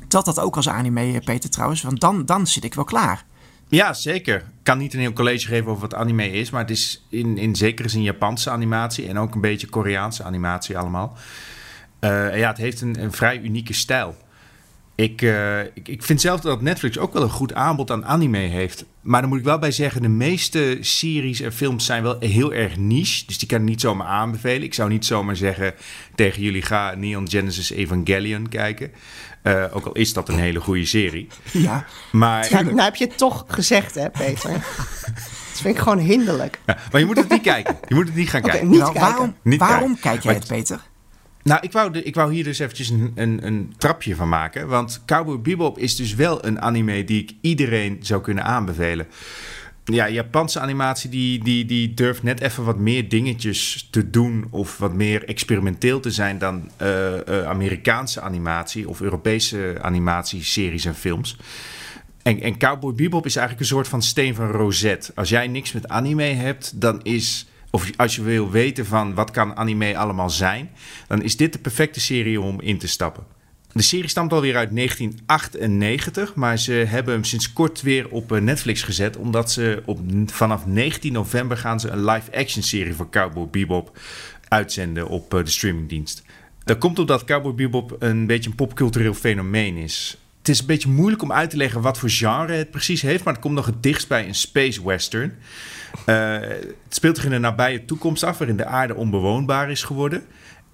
Telt 0.07 0.25
dat 0.25 0.39
ook 0.39 0.55
als 0.55 0.69
anime, 0.69 1.21
Peter 1.23 1.49
trouwens? 1.49 1.81
Want 1.81 1.99
dan, 1.99 2.25
dan 2.25 2.47
zit 2.47 2.63
ik 2.63 2.73
wel 2.73 2.83
klaar. 2.83 3.25
Ja, 3.71 3.93
zeker. 3.93 4.35
Ik 4.35 4.63
kan 4.63 4.77
niet 4.77 4.93
een 4.93 4.99
heel 4.99 5.13
college 5.13 5.47
geven 5.47 5.67
over 5.67 5.81
wat 5.81 5.93
anime 5.93 6.31
is, 6.31 6.49
maar 6.49 6.61
het 6.61 6.69
is 6.69 7.05
in, 7.09 7.37
in 7.37 7.55
zekere 7.55 7.89
zin 7.89 8.01
Japanse 8.01 8.49
animatie 8.49 9.07
en 9.07 9.17
ook 9.17 9.35
een 9.35 9.41
beetje 9.41 9.67
Koreaanse 9.67 10.23
animatie 10.23 10.77
allemaal. 10.77 11.17
Eh, 11.99 12.37
ja, 12.37 12.47
het 12.47 12.57
heeft 12.57 12.81
een, 12.81 13.01
een 13.01 13.11
vrij 13.11 13.39
unieke 13.41 13.73
stijl. 13.73 14.15
Ik, 14.95 15.21
eh, 15.21 15.59
ik, 15.61 15.87
ik 15.87 16.03
vind 16.03 16.21
zelf 16.21 16.41
dat 16.41 16.61
Netflix 16.61 16.97
ook 16.97 17.13
wel 17.13 17.21
een 17.21 17.29
goed 17.29 17.53
aanbod 17.53 17.91
aan 17.91 18.05
anime 18.05 18.37
heeft. 18.37 18.85
Maar 19.01 19.21
dan 19.21 19.29
moet 19.29 19.39
ik 19.39 19.45
wel 19.45 19.59
bij 19.59 19.71
zeggen, 19.71 20.01
de 20.01 20.07
meeste 20.07 20.77
series 20.79 21.41
en 21.41 21.53
films 21.53 21.85
zijn 21.85 22.03
wel 22.03 22.19
heel 22.19 22.53
erg 22.53 22.77
niche. 22.77 23.25
Dus 23.25 23.37
die 23.37 23.47
kan 23.47 23.59
ik 23.59 23.65
niet 23.65 23.81
zomaar 23.81 24.07
aanbevelen. 24.07 24.63
Ik 24.63 24.73
zou 24.73 24.89
niet 24.89 25.05
zomaar 25.05 25.35
zeggen 25.35 25.73
tegen 26.15 26.41
jullie, 26.41 26.61
ga 26.61 26.95
Neon 26.95 27.29
Genesis 27.29 27.69
Evangelion 27.69 28.49
kijken. 28.49 28.91
Eh, 29.41 29.63
ook 29.73 29.85
al 29.85 29.91
is 29.91 30.13
dat 30.13 30.29
een 30.29 30.39
hele 30.39 30.59
goede 30.59 30.85
serie. 30.85 31.27
Ja, 31.51 31.85
Maar 32.11 32.49
Ja, 32.49 32.61
nou 32.61 32.81
heb 32.81 32.95
je 32.95 33.05
het 33.05 33.17
toch 33.17 33.45
gezegd, 33.47 33.95
hè, 33.95 34.09
Peter? 34.09 34.51
dat 34.51 35.61
vind 35.61 35.75
ik 35.75 35.81
gewoon 35.81 35.97
hinderlijk. 35.97 36.59
Ja, 36.65 36.77
maar 36.91 36.99
je 37.01 37.07
moet 37.07 37.17
het 37.17 37.29
niet 37.29 37.41
kijken. 37.41 37.77
Je 37.87 37.95
moet 37.95 38.05
het 38.07 38.15
niet 38.15 38.29
gaan 38.29 38.41
kijken. 38.41 38.69
niet 38.69 38.79
Nou, 38.79 38.91
kijken. 38.93 39.09
waarom, 39.11 39.35
Niet 39.41 39.59
waarom 39.59 39.99
kijken. 39.99 40.01
kijk 40.11 40.23
jij 40.23 40.33
het, 40.33 40.47
Peter? 40.47 40.81
Nou, 41.43 41.59
ik 41.61 41.71
wou, 41.71 41.91
de, 41.91 42.03
ik 42.03 42.15
wou 42.15 42.33
hier 42.33 42.43
dus 42.43 42.59
eventjes 42.59 42.89
een, 42.89 43.11
een, 43.15 43.39
een 43.45 43.73
trapje 43.77 44.15
van 44.15 44.29
maken. 44.29 44.67
Want 44.67 45.01
Cowboy 45.05 45.39
Bebop 45.39 45.77
is 45.77 45.95
dus 45.95 46.15
wel 46.15 46.45
een 46.45 46.61
anime 46.61 47.03
die 47.03 47.21
ik 47.21 47.31
iedereen 47.41 47.97
zou 48.01 48.21
kunnen 48.21 48.43
aanbevelen. 48.43 49.07
Ja, 49.85 50.09
Japanse 50.09 50.59
animatie 50.59 51.09
die, 51.09 51.43
die, 51.43 51.65
die 51.65 51.93
durft 51.93 52.23
net 52.23 52.41
even 52.41 52.63
wat 52.63 52.77
meer 52.77 53.09
dingetjes 53.09 53.87
te 53.91 54.09
doen... 54.09 54.47
of 54.49 54.77
wat 54.77 54.93
meer 54.93 55.25
experimenteel 55.25 55.99
te 55.99 56.11
zijn 56.11 56.37
dan 56.37 56.71
eh, 56.77 57.27
eh, 57.27 57.47
Amerikaanse 57.47 58.21
animatie... 58.21 58.89
of 58.89 59.01
Europese 59.01 59.77
animatieseries 59.81 60.85
en 60.85 60.95
films. 60.95 61.37
En, 62.23 62.41
en 62.41 62.57
Cowboy 62.57 62.93
Bebop 62.93 63.25
is 63.25 63.35
eigenlijk 63.35 63.67
een 63.69 63.75
soort 63.75 63.87
van 63.87 64.01
steen 64.01 64.35
van 64.35 64.51
Rosette. 64.51 65.11
Als 65.15 65.29
jij 65.29 65.47
niks 65.47 65.71
met 65.71 65.87
anime 65.87 66.23
hebt, 66.23 66.81
dan 66.81 67.01
is... 67.03 67.45
Of 67.69 67.89
als 67.97 68.15
je 68.15 68.21
wil 68.21 68.51
weten 68.51 68.85
van 68.85 69.13
wat 69.13 69.31
kan 69.31 69.55
anime 69.55 69.97
allemaal 69.97 70.29
zijn... 70.29 70.69
dan 71.07 71.21
is 71.21 71.37
dit 71.37 71.53
de 71.53 71.59
perfecte 71.59 71.99
serie 71.99 72.41
om 72.41 72.61
in 72.61 72.77
te 72.77 72.87
stappen. 72.87 73.23
De 73.73 73.81
serie 73.81 74.09
stamt 74.09 74.33
alweer 74.33 74.55
uit 74.55 74.75
1998, 74.75 76.35
maar 76.35 76.59
ze 76.59 76.71
hebben 76.71 77.13
hem 77.13 77.23
sinds 77.23 77.53
kort 77.53 77.81
weer 77.81 78.09
op 78.09 78.31
eh, 78.31 78.41
Netflix 78.41 78.81
gezet. 78.81 79.17
Omdat 79.17 79.51
ze 79.51 79.83
op, 79.85 79.99
vanaf 80.25 80.65
19 80.65 81.13
november 81.13 81.57
gaan 81.57 81.79
ze 81.79 81.89
een 81.89 82.05
live-action 82.05 82.63
serie 82.63 82.95
van 82.95 83.09
Cowboy 83.09 83.47
Bebop 83.47 83.99
uitzenden 84.47 85.07
op 85.07 85.33
eh, 85.33 85.43
de 85.43 85.49
streamingdienst. 85.49 86.23
Dat 86.63 86.77
komt 86.77 86.99
omdat 86.99 87.23
Cowboy 87.23 87.53
Bebop 87.53 87.95
een 87.99 88.27
beetje 88.27 88.49
een 88.49 88.55
popcultureel 88.55 89.13
fenomeen 89.13 89.77
is. 89.77 90.17
Het 90.37 90.49
is 90.49 90.59
een 90.59 90.65
beetje 90.65 90.89
moeilijk 90.89 91.21
om 91.21 91.31
uit 91.31 91.49
te 91.49 91.57
leggen 91.57 91.81
wat 91.81 91.97
voor 91.97 92.09
genre 92.09 92.53
het 92.53 92.71
precies 92.71 93.01
heeft, 93.01 93.23
maar 93.23 93.33
het 93.33 93.41
komt 93.41 93.55
nog 93.55 93.65
het 93.65 93.83
dichtst 93.83 94.07
bij 94.07 94.27
een 94.27 94.35
space 94.35 94.85
western. 94.85 95.33
Uh, 96.05 96.39
het 96.39 96.75
speelt 96.89 97.15
zich 97.15 97.25
in 97.25 97.31
de 97.31 97.37
nabije 97.37 97.85
toekomst 97.85 98.23
af, 98.23 98.37
waarin 98.37 98.57
de 98.57 98.65
aarde 98.65 98.95
onbewoonbaar 98.95 99.71
is 99.71 99.83
geworden. 99.83 100.23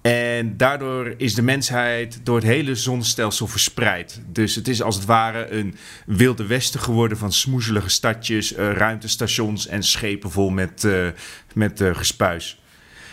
En 0.08 0.56
daardoor 0.56 1.14
is 1.16 1.34
de 1.34 1.42
mensheid 1.42 2.20
door 2.22 2.36
het 2.36 2.44
hele 2.44 2.74
zonnestelsel 2.74 3.46
verspreid. 3.46 4.20
Dus 4.26 4.54
het 4.54 4.68
is 4.68 4.82
als 4.82 4.94
het 4.94 5.04
ware 5.04 5.50
een 5.50 5.74
wilde 6.06 6.46
westen 6.46 6.80
geworden 6.80 7.18
van 7.18 7.32
smoezelige 7.32 7.88
stadjes, 7.88 8.52
uh, 8.52 8.72
ruimtestations 8.72 9.66
en 9.66 9.82
schepen 9.82 10.30
vol 10.30 10.50
met, 10.50 10.84
uh, 10.84 11.08
met 11.54 11.80
uh, 11.80 11.94
gespuis. 11.94 12.62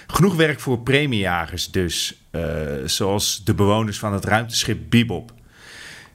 Genoeg 0.08 0.36
werk 0.36 0.60
voor 0.60 0.79
premiejagers 0.79 1.71
dus, 1.71 2.25
zoals 2.86 3.43
de 3.43 3.53
bewoners 3.53 3.99
van 3.99 4.13
het 4.13 4.25
ruimteschip 4.25 4.79
Bebop. 4.89 5.34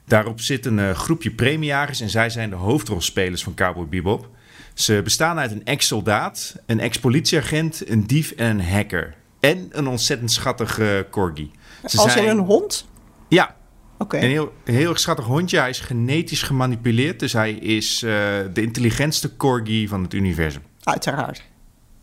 Daarop 0.05 0.39
zit 0.39 0.65
een 0.65 0.95
groepje 0.95 1.31
premiejagers 1.31 2.01
en 2.01 2.09
zij 2.09 2.29
zijn 2.29 2.49
de 2.49 2.55
hoofdrolspelers 2.55 3.43
van 3.43 3.53
Cowboy 3.53 3.87
Bebop. 3.87 4.29
Ze 4.73 5.01
bestaan 5.03 5.39
uit 5.39 5.51
een 5.51 5.65
ex-soldaat, 5.65 6.55
een 6.65 6.79
ex-politieagent, 6.79 7.89
een 7.89 8.07
dief 8.07 8.31
en 8.31 8.59
een 8.59 8.65
hacker. 8.65 9.15
En 9.41 9.67
een 9.71 9.87
ontzettend 9.87 10.31
schattige 10.31 11.07
corgi. 11.09 11.51
Ze 11.85 11.97
Als 11.97 12.11
zijn... 12.11 12.27
een 12.27 12.39
hond? 12.39 12.89
Ja. 13.27 13.55
Oké. 13.97 14.17
Een 14.17 14.29
heel, 14.29 14.53
heel 14.63 14.95
schattig 14.95 15.25
hondje. 15.25 15.59
Hij 15.59 15.69
is 15.69 15.79
genetisch 15.79 16.43
gemanipuleerd. 16.43 17.19
Dus 17.19 17.33
hij 17.33 17.51
is 17.51 18.03
uh, 18.03 18.11
de 18.53 18.61
intelligentste 18.61 19.35
corgi 19.35 19.87
van 19.87 20.03
het 20.03 20.13
universum. 20.13 20.61
Uiteraard. 20.83 21.43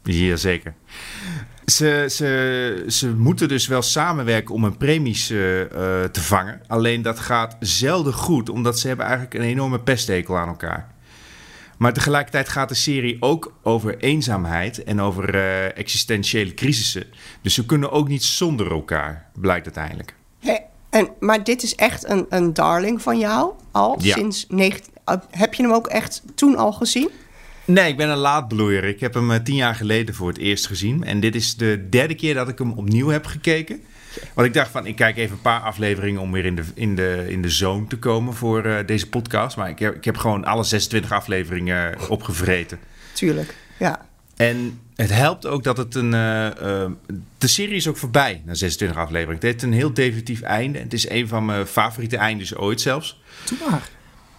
Jazeker. 0.02 0.74
Ze, 1.64 2.06
ze, 2.10 2.84
ze 2.88 3.14
moeten 3.14 3.48
dus 3.48 3.66
wel 3.66 3.82
samenwerken 3.82 4.54
om 4.54 4.62
hun 4.62 4.76
premies 4.76 5.30
uh, 5.30 5.58
uh, 5.60 5.66
te 6.04 6.20
vangen. 6.20 6.60
Alleen 6.66 7.02
dat 7.02 7.18
gaat 7.18 7.56
zelden 7.60 8.12
goed, 8.12 8.48
omdat 8.48 8.78
ze 8.78 8.88
hebben 8.88 9.06
eigenlijk 9.06 9.34
een 9.34 9.48
enorme 9.48 9.80
pesthekel 9.80 10.38
aan 10.38 10.48
elkaar. 10.48 10.94
Maar 11.78 11.92
tegelijkertijd 11.92 12.48
gaat 12.48 12.68
de 12.68 12.74
serie 12.74 13.16
ook 13.20 13.54
over 13.62 13.98
eenzaamheid 13.98 14.84
en 14.84 15.00
over 15.00 15.34
uh, 15.34 15.78
existentiële 15.78 16.54
crisissen. 16.54 17.04
Dus 17.42 17.54
ze 17.54 17.66
kunnen 17.66 17.90
ook 17.90 18.08
niet 18.08 18.24
zonder 18.24 18.70
elkaar, 18.70 19.30
blijkt 19.34 19.64
uiteindelijk. 19.64 20.14
Hey, 20.38 20.66
en, 20.90 21.08
maar 21.20 21.44
dit 21.44 21.62
is 21.62 21.74
echt 21.74 22.08
een, 22.08 22.26
een 22.28 22.54
darling 22.54 23.02
van 23.02 23.18
jou 23.18 23.52
al 23.70 23.96
Ja. 24.00 24.14
sinds 24.16 24.46
19... 24.48 24.92
Heb 25.30 25.54
je 25.54 25.62
hem 25.62 25.72
ook 25.72 25.86
echt 25.86 26.22
toen 26.34 26.56
al 26.56 26.72
gezien? 26.72 27.10
Nee, 27.64 27.88
ik 27.90 27.96
ben 27.96 28.08
een 28.08 28.16
laadbloeier. 28.16 28.84
Ik 28.84 29.00
heb 29.00 29.14
hem 29.14 29.30
eh, 29.30 29.40
tien 29.40 29.54
jaar 29.54 29.74
geleden 29.74 30.14
voor 30.14 30.28
het 30.28 30.38
eerst 30.38 30.66
gezien. 30.66 31.04
En 31.04 31.20
dit 31.20 31.34
is 31.34 31.56
de 31.56 31.86
derde 31.90 32.14
keer 32.14 32.34
dat 32.34 32.48
ik 32.48 32.58
hem 32.58 32.72
opnieuw 32.72 33.08
heb 33.08 33.26
gekeken. 33.26 33.82
Want 34.34 34.46
ik 34.46 34.54
dacht 34.54 34.70
van, 34.70 34.86
ik 34.86 34.96
kijk 34.96 35.16
even 35.16 35.36
een 35.36 35.42
paar 35.42 35.60
afleveringen 35.60 36.20
om 36.20 36.32
weer 36.32 36.44
in 36.44 36.56
de, 36.56 36.64
in 36.74 36.94
de, 36.94 37.26
in 37.28 37.42
de 37.42 37.50
zone 37.50 37.86
te 37.86 37.98
komen 37.98 38.34
voor 38.34 38.66
uh, 38.66 38.76
deze 38.86 39.08
podcast. 39.08 39.56
Maar 39.56 39.68
ik 39.68 39.78
heb, 39.78 39.94
ik 39.94 40.04
heb 40.04 40.16
gewoon 40.16 40.44
alle 40.44 40.64
26 40.64 41.12
afleveringen 41.12 42.08
opgevreten. 42.08 42.78
Tuurlijk, 43.12 43.54
ja. 43.78 44.06
En 44.36 44.80
het 44.94 45.10
helpt 45.10 45.46
ook 45.46 45.62
dat 45.62 45.76
het 45.76 45.94
een... 45.94 46.12
Uh, 46.12 46.44
uh, 46.62 46.84
de 47.38 47.46
serie 47.46 47.74
is 47.74 47.88
ook 47.88 47.96
voorbij 47.96 48.42
na 48.44 48.54
26 48.54 48.98
afleveringen. 48.98 49.34
Het 49.34 49.50
heeft 49.50 49.62
een 49.62 49.72
heel 49.72 49.92
definitief 49.92 50.40
einde. 50.40 50.78
Het 50.78 50.92
is 50.92 51.08
een 51.08 51.28
van 51.28 51.44
mijn 51.44 51.66
favoriete 51.66 52.16
eindes 52.16 52.54
ooit 52.54 52.80
zelfs. 52.80 53.20
Doe 53.44 53.58
maar. 53.70 53.88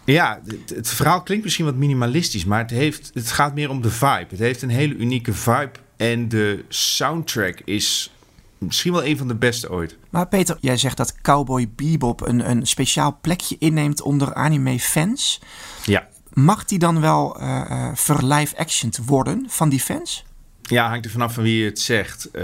Ja, 0.05 0.41
het, 0.45 0.69
het, 0.69 0.89
verhaal 0.89 1.23
klinkt 1.23 1.43
misschien 1.43 1.65
wat 1.65 1.75
minimalistisch, 1.75 2.45
maar 2.45 2.61
het, 2.61 2.69
heeft, 2.69 3.11
het 3.13 3.31
gaat 3.31 3.53
meer 3.53 3.69
om 3.69 3.81
de 3.81 3.89
vibe. 3.89 4.27
Het 4.29 4.39
heeft 4.39 4.61
een 4.61 4.69
hele 4.69 4.95
unieke 4.95 5.33
vibe 5.33 5.71
en 5.97 6.29
de 6.29 6.63
soundtrack 6.67 7.61
is 7.65 8.11
misschien 8.59 8.91
wel 8.91 9.05
een 9.05 9.17
van 9.17 9.27
de 9.27 9.35
beste 9.35 9.71
ooit. 9.71 9.97
Maar 10.09 10.27
Peter, 10.27 10.57
jij 10.59 10.77
zegt 10.77 10.97
dat 10.97 11.21
Cowboy 11.21 11.69
Bebop 11.75 12.27
een, 12.27 12.49
een 12.49 12.67
speciaal 12.67 13.17
plekje 13.21 13.55
inneemt 13.59 14.01
onder 14.01 14.33
anime-fans. 14.33 15.41
Ja. 15.85 16.07
Mag 16.33 16.65
die 16.65 16.79
dan 16.79 17.01
wel 17.01 17.41
uh, 17.41 17.65
uh, 17.69 17.89
verlive-actioned 17.93 18.99
worden 19.05 19.45
van 19.47 19.69
die 19.69 19.79
fans? 19.79 20.25
Ja, 20.61 20.89
hangt 20.89 21.05
er 21.05 21.11
vanaf 21.11 21.33
van 21.33 21.43
wie 21.43 21.57
je 21.57 21.65
het 21.65 21.79
zegt. 21.79 22.29
Uh, 22.33 22.41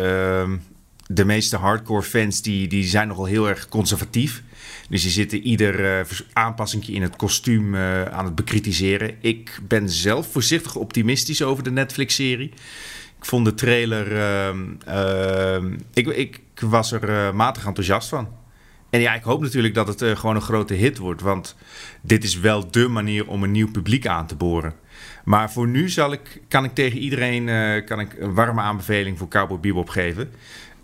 de 1.08 1.26
meeste 1.26 1.58
hardcore 1.58 2.04
fans 2.04 2.42
die, 2.42 2.68
die 2.68 2.84
zijn 2.84 3.08
nogal 3.08 3.26
heel 3.26 3.50
erg 3.50 3.68
conservatief. 3.68 4.44
Dus 4.90 5.02
die 5.02 5.12
zitten 5.12 5.42
ieder 5.42 6.00
uh, 6.00 6.06
aanpassing 6.34 6.88
in 6.88 7.02
het 7.02 7.16
kostuum 7.16 7.76
aan 7.76 8.26
het 8.26 8.36
bekritiseren. 8.36 9.16
Ik 9.22 9.60
ben 9.68 9.90
zelf 9.90 10.32
voorzichtig 10.32 10.76
optimistisch 10.76 11.42
over 11.42 11.64
de 11.64 11.72
Netflix-serie. 11.72 12.52
Vond 13.26 13.46
de 13.46 13.54
trailer. 13.54 14.12
Uh, 14.88 15.72
ik, 15.94 16.08
ik, 16.08 16.42
was 16.60 16.92
er 16.92 17.10
uh, 17.10 17.32
matig 17.32 17.66
enthousiast 17.66 18.10
van. 18.10 18.28
En 18.90 19.00
ja, 19.00 19.14
ik 19.14 19.24
hoop 19.24 19.42
natuurlijk 19.42 19.74
dat 19.74 19.88
het 19.88 20.02
uh, 20.02 20.16
gewoon 20.16 20.36
een 20.36 20.42
grote 20.42 20.74
hit 20.74 20.98
wordt. 20.98 21.22
Want 21.22 21.56
dit 22.02 22.24
is 22.24 22.40
wel 22.40 22.72
dé 22.72 22.88
manier 22.88 23.28
om 23.28 23.44
een 23.44 23.52
nieuw 23.52 23.72
publiek 23.72 24.08
aan 24.08 24.28
te 24.28 24.36
boren. 24.36 24.74
Maar 25.24 25.52
voor 25.52 25.68
nu 25.68 25.90
zal 25.90 26.12
ik, 26.12 26.42
kan 26.48 26.64
ik 26.64 26.74
tegen 26.74 27.00
iedereen 27.00 27.48
uh, 27.48 27.86
kan 27.86 28.00
ik 28.00 28.16
een 28.20 28.34
warme 28.34 28.62
aanbeveling 28.62 29.18
voor 29.18 29.28
Cowboy 29.28 29.60
Bebop 29.60 29.90
geven. 29.90 30.32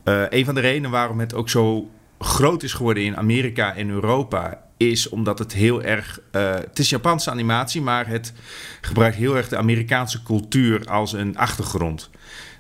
Een 0.04 0.46
van 0.46 0.56
de 0.56 0.62
redenen 0.62 0.92
waarom 0.92 1.20
het 1.20 1.34
ook 1.34 1.50
zo 1.50 1.90
groot 2.24 2.64
is 2.64 2.74
geworden 2.74 3.04
in 3.04 3.18
Amerika 3.18 3.76
en 3.76 3.90
Europa 3.90 4.64
is 4.78 5.10
omdat 5.10 5.40
het 5.40 5.54
heel 5.54 5.84
erg. 5.84 6.20
Uh, 6.32 6.54
het 6.54 6.80
is 6.80 6.90
Japanse 6.90 7.32
animatie, 7.32 7.82
maar 7.82 8.08
het 8.08 8.34
gebruikt 8.82 9.16
heel 9.16 9.38
erg 9.38 9.48
de 9.48 9.58
Amerikaanse 9.58 10.24
cultuur 10.24 10.86
als 10.86 11.14
een 11.14 11.38
achtergrond. 11.38 12.10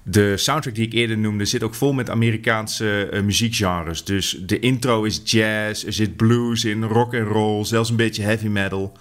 De 0.04 0.38
soundtrack 0.38 0.76
die 0.76 0.86
ik 0.86 0.94
eerder 0.94 1.18
noemde 1.18 1.46
zit 1.46 1.64
ook 1.64 1.76
vol 1.76 1.94
met 1.94 2.10
Amerikaanse 2.10 3.10
uh, 3.14 3.22
muziekgenres. 3.22 4.04
Dus 4.04 4.38
de 4.46 4.60
intro 4.60 5.04
is 5.04 5.22
jazz, 5.24 5.86
er 5.86 5.94
zit 5.94 6.16
blues 6.16 6.66
in, 6.66 6.84
rock 6.84 7.14
en 7.14 7.24
roll, 7.24 7.66
zelfs 7.66 7.90
een 7.90 7.96
beetje 7.96 8.24
heavy 8.24 8.48
metal. 8.48 8.98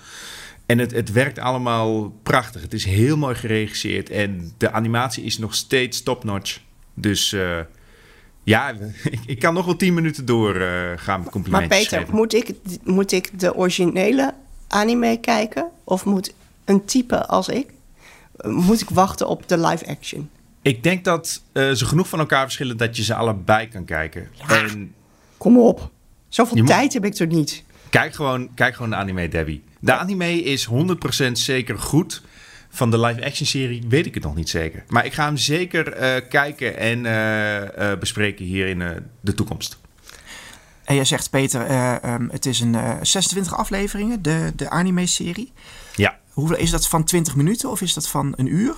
En 0.66 0.78
het, 0.78 0.92
het 0.92 1.12
werkt 1.12 1.38
allemaal 1.38 2.10
prachtig. 2.22 2.62
Het 2.62 2.72
is 2.72 2.84
heel 2.84 3.16
mooi 3.16 3.34
geregisseerd 3.34 4.10
en 4.10 4.52
de 4.58 4.72
animatie 4.72 5.24
is 5.24 5.38
nog 5.38 5.54
steeds 5.54 6.02
top-notch. 6.02 6.60
Dus 6.94 7.32
uh, 7.32 7.58
ja, 8.42 8.74
ik, 9.04 9.20
ik, 9.26 9.38
kan 9.38 9.54
nog 9.54 9.64
wel 9.64 9.76
tien 9.76 9.94
minuten 9.94 10.24
door 10.24 10.56
uh, 10.56 10.90
gaan 10.96 11.20
met 11.20 11.30
complimentjes 11.30 11.90
Maar 11.90 12.00
Peter, 12.00 12.14
moet 12.14 12.34
ik, 12.34 12.54
moet 12.84 13.12
ik 13.12 13.40
de 13.40 13.54
originele 13.54 14.34
anime 14.68 15.18
kijken? 15.20 15.68
Of 15.84 16.04
moet 16.04 16.34
een 16.64 16.84
type 16.84 17.26
als 17.26 17.48
ik, 17.48 17.66
moet 18.42 18.80
ik 18.80 18.90
wachten 18.90 19.28
op 19.28 19.48
de 19.48 19.58
live 19.58 19.86
action? 19.86 20.30
Ik 20.62 20.82
denk 20.82 21.04
dat 21.04 21.42
uh, 21.52 21.72
ze 21.72 21.84
genoeg 21.84 22.08
van 22.08 22.18
elkaar 22.18 22.42
verschillen 22.42 22.76
dat 22.76 22.96
je 22.96 23.02
ze 23.02 23.14
allebei 23.14 23.68
kan 23.68 23.84
kijken. 23.84 24.28
Ja, 24.32 24.46
en 24.48 24.94
kom 25.36 25.58
op. 25.58 25.90
Zoveel 26.28 26.64
tijd 26.64 26.92
heb 26.92 27.04
ik 27.04 27.18
er 27.18 27.26
niet. 27.26 27.64
Kijk 27.90 28.14
gewoon, 28.14 28.54
kijk 28.54 28.74
gewoon 28.74 28.90
de 28.90 28.96
anime, 28.96 29.28
Debbie. 29.28 29.62
De 29.78 29.92
anime 29.92 30.42
is 30.42 30.68
100% 30.68 31.32
zeker 31.32 31.78
goed. 31.78 32.22
Van 32.70 32.90
de 32.90 33.00
live-action 33.00 33.46
serie 33.46 33.82
weet 33.88 34.06
ik 34.06 34.14
het 34.14 34.22
nog 34.22 34.34
niet 34.34 34.48
zeker. 34.48 34.84
Maar 34.88 35.04
ik 35.04 35.12
ga 35.12 35.24
hem 35.24 35.36
zeker 35.36 36.00
uh, 36.00 36.28
kijken 36.28 36.76
en 36.76 37.04
uh, 37.04 37.60
uh, 37.60 37.98
bespreken 37.98 38.44
hier 38.44 38.66
in 38.66 39.08
de 39.20 39.34
toekomst. 39.34 39.78
En 40.84 40.94
jij 40.94 41.04
zegt, 41.04 41.30
Peter, 41.30 41.60
um, 42.04 42.28
het 42.32 42.46
is 42.46 42.60
een 42.60 42.76
26 43.02 43.56
afleveringen, 43.56 44.22
de, 44.22 44.52
de 44.56 44.70
anime-serie. 44.70 45.52
Ja. 45.96 46.18
Hoeveel 46.30 46.56
is 46.56 46.70
dat 46.70 46.88
van 46.88 47.04
20 47.04 47.36
minuten 47.36 47.70
of 47.70 47.80
is 47.80 47.94
dat 47.94 48.08
van 48.08 48.32
een 48.36 48.46
uur? 48.46 48.74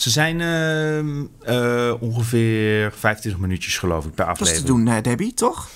Ze 0.00 0.10
zijn 0.10 0.40
uh, 1.48 1.94
ongeveer 2.02 2.92
25 2.92 3.40
minuutjes, 3.40 3.78
geloof 3.78 4.04
ik, 4.04 4.14
per 4.14 4.24
aflevering. 4.24 4.66
Dat 4.66 4.76
is 4.76 4.76
te 4.76 4.84
doen, 4.84 4.96
uh, 4.96 5.02
Debbie, 5.02 5.34
toch? 5.34 5.68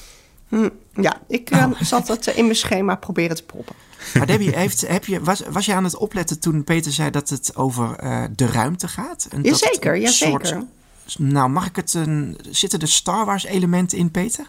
Hm, 0.48 0.68
ja, 1.03 1.20
ik 1.29 1.50
uh, 1.50 1.66
oh. 1.70 1.81
zat 1.81 2.07
dat 2.07 2.27
in 2.27 2.44
mijn 2.44 2.57
schema 2.57 2.94
proberen 2.94 3.37
te 3.37 3.44
proppen. 3.44 3.74
Maar 4.14 4.26
Debbie, 4.26 4.56
heeft, 4.56 4.88
heb 4.88 5.04
je, 5.04 5.20
was, 5.20 5.42
was 5.50 5.66
je 5.66 5.74
aan 5.74 5.84
het 5.84 5.96
opletten 5.96 6.40
toen 6.40 6.64
Peter 6.64 6.92
zei 6.92 7.10
dat 7.10 7.28
het 7.28 7.56
over 7.56 7.96
de 8.36 8.46
ruimte 8.46 8.88
gaat? 8.88 9.28
En 9.30 9.42
jazeker, 9.42 9.96
jazeker. 9.96 10.46
Soort, 10.46 11.18
nou, 11.18 11.50
mag 11.50 11.66
ik 11.66 11.76
het 11.76 11.94
een. 11.94 12.38
Zitten 12.50 12.80
er 12.80 12.88
Star 12.88 13.24
Wars 13.24 13.44
elementen 13.44 13.98
in, 13.98 14.10
Peter? 14.10 14.46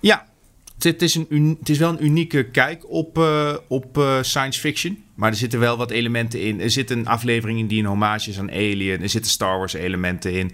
Ja, 0.00 0.26
het 0.78 1.02
is, 1.02 1.14
een, 1.14 1.56
het 1.58 1.68
is 1.68 1.78
wel 1.78 1.90
een 1.90 2.04
unieke 2.04 2.44
kijk 2.50 2.90
op, 2.90 3.18
uh, 3.18 3.56
op 3.68 3.98
uh, 3.98 4.22
science 4.22 4.60
fiction. 4.60 5.04
Maar 5.14 5.30
er 5.30 5.36
zitten 5.36 5.58
wel 5.58 5.76
wat 5.76 5.90
elementen 5.90 6.40
in. 6.40 6.60
Er 6.60 6.70
zit 6.70 6.90
een 6.90 7.06
aflevering 7.06 7.58
in 7.58 7.66
die 7.66 7.80
een 7.80 7.88
hommage 7.88 8.30
is 8.30 8.38
aan 8.38 8.50
Alien. 8.50 9.02
Er 9.02 9.08
zitten 9.08 9.30
Star 9.30 9.58
Wars 9.58 9.72
elementen 9.72 10.32
in. 10.32 10.52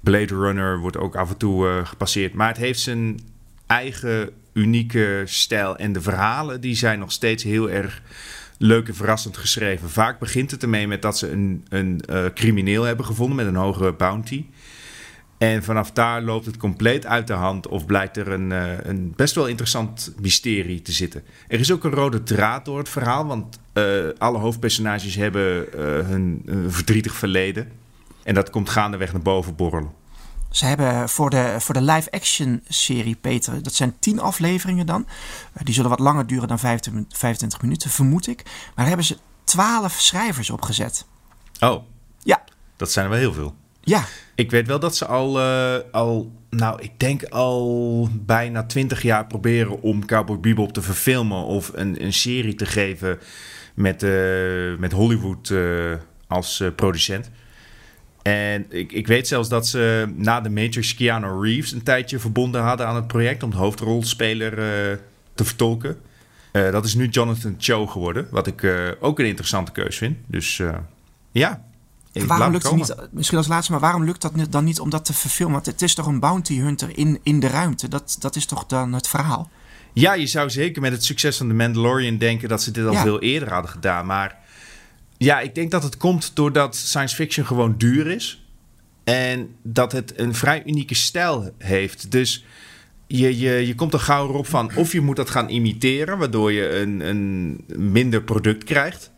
Blade 0.00 0.34
Runner 0.34 0.78
wordt 0.78 0.96
ook 0.96 1.16
af 1.16 1.30
en 1.30 1.36
toe 1.36 1.66
uh, 1.66 1.86
gepasseerd. 1.86 2.32
Maar 2.34 2.48
het 2.48 2.56
heeft 2.56 2.80
zijn 2.80 3.20
eigen 3.66 4.30
unieke 4.52 5.22
stijl. 5.24 5.76
En 5.76 5.92
de 5.92 6.00
verhalen 6.00 6.60
die 6.60 6.74
zijn 6.74 6.98
nog 6.98 7.12
steeds 7.12 7.42
heel 7.42 7.70
erg 7.70 8.02
leuk 8.58 8.88
en 8.88 8.94
verrassend 8.94 9.36
geschreven. 9.36 9.90
Vaak 9.90 10.18
begint 10.18 10.50
het 10.50 10.62
ermee 10.62 10.86
met 10.86 11.02
dat 11.02 11.18
ze 11.18 11.30
een, 11.30 11.64
een 11.68 12.02
uh, 12.10 12.24
crimineel 12.34 12.82
hebben 12.82 13.06
gevonden 13.06 13.36
met 13.36 13.46
een 13.46 13.54
hogere 13.54 13.92
bounty. 13.92 14.44
En 15.38 15.62
vanaf 15.62 15.90
daar 15.90 16.22
loopt 16.22 16.46
het 16.46 16.56
compleet 16.56 17.06
uit 17.06 17.26
de 17.26 17.32
hand 17.32 17.68
of 17.68 17.86
blijkt 17.86 18.16
er 18.16 18.28
een, 18.28 18.50
uh, 18.50 18.72
een 18.82 19.12
best 19.16 19.34
wel 19.34 19.46
interessant 19.46 20.14
mysterie 20.20 20.82
te 20.82 20.92
zitten. 20.92 21.22
Er 21.48 21.60
is 21.60 21.72
ook 21.72 21.84
een 21.84 21.90
rode 21.90 22.22
draad 22.22 22.64
door 22.64 22.78
het 22.78 22.88
verhaal, 22.88 23.26
want 23.26 23.60
uh, 23.74 23.84
alle 24.18 24.38
hoofdpersonages 24.38 25.14
hebben 25.14 25.66
hun 26.06 26.42
verdrietig 26.68 27.14
verleden. 27.14 27.68
En 28.22 28.34
dat 28.34 28.50
komt 28.50 28.68
gaandeweg 28.68 29.12
naar 29.12 29.22
boven 29.22 29.56
borrelen. 29.56 29.99
Ze 30.50 30.66
hebben 30.66 31.08
voor 31.08 31.30
de, 31.30 31.56
voor 31.58 31.74
de 31.74 31.82
live-action 31.82 32.62
serie, 32.68 33.16
Peter, 33.16 33.62
dat 33.62 33.74
zijn 33.74 33.98
tien 33.98 34.20
afleveringen 34.20 34.86
dan. 34.86 35.06
Die 35.62 35.74
zullen 35.74 35.90
wat 35.90 35.98
langer 35.98 36.26
duren 36.26 36.48
dan 36.48 36.58
25 36.58 37.62
minuten, 37.62 37.90
vermoed 37.90 38.26
ik. 38.26 38.42
Maar 38.44 38.72
daar 38.74 38.86
hebben 38.86 39.04
ze 39.04 39.18
twaalf 39.44 39.92
schrijvers 39.92 40.50
opgezet. 40.50 41.06
Oh. 41.60 41.82
Ja. 42.18 42.44
Dat 42.76 42.92
zijn 42.92 43.04
er 43.04 43.10
wel 43.10 43.20
heel 43.20 43.32
veel. 43.32 43.54
Ja. 43.80 44.04
Ik 44.34 44.50
weet 44.50 44.66
wel 44.66 44.78
dat 44.78 44.96
ze 44.96 45.06
al, 45.06 45.40
uh, 45.40 45.76
al 45.92 46.32
nou, 46.50 46.82
ik 46.82 46.98
denk 47.00 47.24
al 47.24 48.08
bijna 48.12 48.66
twintig 48.66 49.02
jaar 49.02 49.26
proberen 49.26 49.82
om 49.82 50.06
Cowboy 50.06 50.40
Bebop 50.40 50.72
te 50.72 50.82
verfilmen 50.82 51.44
of 51.44 51.70
een, 51.74 52.04
een 52.04 52.12
serie 52.12 52.54
te 52.54 52.66
geven 52.66 53.18
met, 53.74 54.02
uh, 54.02 54.78
met 54.78 54.92
Hollywood 54.92 55.48
uh, 55.48 55.94
als 56.26 56.62
producent. 56.76 57.30
En 58.22 58.66
ik, 58.68 58.92
ik 58.92 59.06
weet 59.06 59.28
zelfs 59.28 59.48
dat 59.48 59.68
ze 59.68 60.12
na 60.16 60.40
de 60.40 60.50
Matrix 60.50 60.94
Keanu 60.94 61.42
Reeves 61.42 61.72
een 61.72 61.82
tijdje 61.82 62.18
verbonden 62.18 62.62
hadden 62.62 62.86
aan 62.86 62.94
het 62.94 63.06
project 63.06 63.42
om 63.42 63.50
de 63.50 63.56
hoofdrolspeler 63.56 64.52
uh, 64.52 64.98
te 65.34 65.44
vertolken. 65.44 66.00
Uh, 66.52 66.70
dat 66.72 66.84
is 66.84 66.94
nu 66.94 67.08
Jonathan 67.08 67.54
Cho 67.58 67.86
geworden, 67.86 68.26
wat 68.30 68.46
ik 68.46 68.62
uh, 68.62 68.88
ook 69.00 69.18
een 69.18 69.26
interessante 69.26 69.72
keus 69.72 69.96
vind. 69.96 70.16
Dus 70.26 70.62
ja. 71.32 71.64
Waarom 72.12 72.52
lukt 72.52 72.64
het 72.64 72.74
niet, 72.74 72.94
misschien 73.10 73.38
als 73.38 73.48
laatste, 73.48 73.72
maar 73.72 73.80
waarom 73.80 74.04
lukt 74.04 74.22
dat 74.22 74.32
dan 74.50 74.64
niet 74.64 74.80
om 74.80 74.90
dat 74.90 75.04
te 75.04 75.12
verfilmen? 75.12 75.54
Want 75.54 75.66
het 75.66 75.82
is 75.82 75.94
toch 75.94 76.06
een 76.06 76.20
bounty 76.20 76.58
hunter 76.58 76.98
in, 76.98 77.20
in 77.22 77.40
de 77.40 77.48
ruimte? 77.48 77.88
Dat, 77.88 78.16
dat 78.18 78.36
is 78.36 78.46
toch 78.46 78.66
dan 78.66 78.92
het 78.92 79.08
verhaal? 79.08 79.50
Ja, 79.92 80.12
je 80.12 80.26
zou 80.26 80.50
zeker 80.50 80.82
met 80.82 80.92
het 80.92 81.04
succes 81.04 81.36
van 81.36 81.48
The 81.48 81.54
Mandalorian 81.54 82.16
denken 82.16 82.48
dat 82.48 82.62
ze 82.62 82.70
dit 82.70 82.86
al 82.86 82.92
ja. 82.92 83.02
veel 83.02 83.20
eerder 83.20 83.52
hadden 83.52 83.70
gedaan. 83.70 84.06
Maar 84.06 84.38
ja, 85.22 85.40
ik 85.40 85.54
denk 85.54 85.70
dat 85.70 85.82
het 85.82 85.96
komt 85.96 86.30
doordat 86.34 86.76
science 86.76 87.14
fiction 87.14 87.46
gewoon 87.46 87.74
duur 87.76 88.06
is. 88.06 88.44
En 89.04 89.54
dat 89.62 89.92
het 89.92 90.18
een 90.18 90.34
vrij 90.34 90.62
unieke 90.66 90.94
stijl 90.94 91.54
heeft. 91.58 92.10
Dus 92.10 92.44
je, 93.06 93.38
je, 93.38 93.66
je 93.66 93.74
komt 93.74 93.92
er 93.92 94.00
gauw 94.00 94.28
op 94.28 94.46
van 94.46 94.70
of 94.74 94.92
je 94.92 95.00
moet 95.00 95.16
dat 95.16 95.30
gaan 95.30 95.48
imiteren, 95.48 96.18
waardoor 96.18 96.52
je 96.52 96.78
een, 96.78 97.00
een 97.00 97.60
minder 97.76 98.22
product 98.22 98.64
krijgt. 98.64 99.10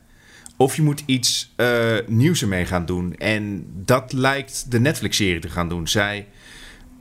Of 0.56 0.76
je 0.76 0.82
moet 0.82 1.02
iets 1.06 1.52
uh, 1.56 1.96
nieuws 2.06 2.42
ermee 2.42 2.66
gaan 2.66 2.86
doen. 2.86 3.14
En 3.14 3.66
dat 3.74 4.12
lijkt 4.12 4.70
de 4.70 4.80
Netflix-serie 4.80 5.40
te 5.40 5.50
gaan 5.50 5.68
doen. 5.68 5.88
Zij 5.88 6.26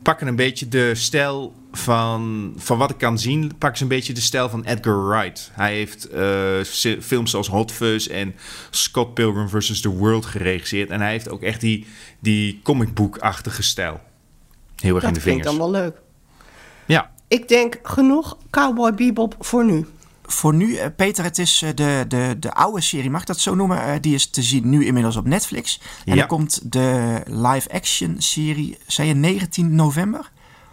pakken 0.01 0.27
een 0.27 0.35
beetje 0.35 0.67
de 0.67 0.95
stijl 0.95 1.53
van, 1.71 2.53
van 2.57 2.77
wat 2.77 2.89
ik 2.89 2.97
kan 2.97 3.19
zien, 3.19 3.51
pakken 3.57 3.77
ze 3.77 3.83
een 3.83 3.89
beetje 3.89 4.13
de 4.13 4.21
stijl 4.21 4.49
van 4.49 4.63
Edgar 4.63 5.07
Wright. 5.07 5.51
Hij 5.53 5.73
heeft 5.73 6.13
uh, 6.13 6.63
films 7.01 7.31
zoals 7.31 7.47
Hot 7.47 7.71
Fuzz 7.71 8.07
en 8.07 8.35
Scott 8.69 9.13
Pilgrim 9.13 9.49
vs. 9.49 9.81
The 9.81 9.89
World 9.89 10.25
geregisseerd. 10.25 10.89
En 10.89 11.01
hij 11.01 11.11
heeft 11.11 11.29
ook 11.29 11.41
echt 11.41 11.61
die, 11.61 11.85
die 12.19 12.59
comicboekachtige 12.63 13.63
stijl. 13.63 13.99
Heel 14.75 14.95
erg 14.95 15.03
dat 15.03 15.09
in 15.09 15.13
de 15.13 15.21
vingers. 15.21 15.43
Dat 15.43 15.53
vind 15.53 15.63
ik 15.63 15.71
dan 15.73 15.81
wel 15.81 15.81
leuk. 15.81 16.01
Ja. 16.85 17.11
Ik 17.27 17.47
denk 17.47 17.79
genoeg 17.83 18.37
Cowboy 18.49 18.93
Bebop 18.93 19.35
voor 19.39 19.65
nu 19.65 19.85
voor 20.31 20.53
nu, 20.53 20.77
Peter, 20.89 21.23
het 21.23 21.37
is 21.37 21.63
de, 21.75 22.05
de, 22.07 22.35
de 22.39 22.53
oude 22.53 22.81
serie, 22.81 23.09
mag 23.09 23.21
ik 23.21 23.27
dat 23.27 23.39
zo 23.39 23.55
noemen? 23.55 24.01
Die 24.01 24.13
is 24.13 24.25
te 24.25 24.41
zien 24.41 24.69
nu 24.69 24.85
inmiddels 24.85 25.15
op 25.15 25.25
Netflix. 25.25 25.79
En 26.05 26.13
ja. 26.13 26.15
dan 26.15 26.27
komt 26.27 26.71
de 26.71 27.21
live-action 27.25 28.15
serie, 28.17 28.77
zei 28.87 29.07
je 29.07 29.13
19 29.13 29.75
november? 29.75 30.31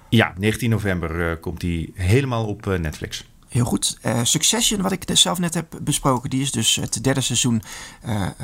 Ja, 0.09 0.35
19 0.39 0.71
november 0.71 1.31
uh, 1.31 1.41
komt 1.41 1.61
die 1.61 1.93
helemaal 1.95 2.47
op 2.47 2.67
uh, 2.67 2.79
Netflix. 2.79 3.25
Heel 3.49 3.65
goed. 3.65 3.99
Uh, 4.07 4.21
Succession, 4.23 4.83
wat 4.83 4.93
ik 4.93 5.05
zelf 5.13 5.39
net 5.39 5.55
heb 5.55 5.79
besproken, 5.83 6.31
die 6.31 6.41
is 6.41 6.51
dus 6.53 6.77
het 6.77 7.05
derde 7.05 7.21
seizoen. 7.21 7.63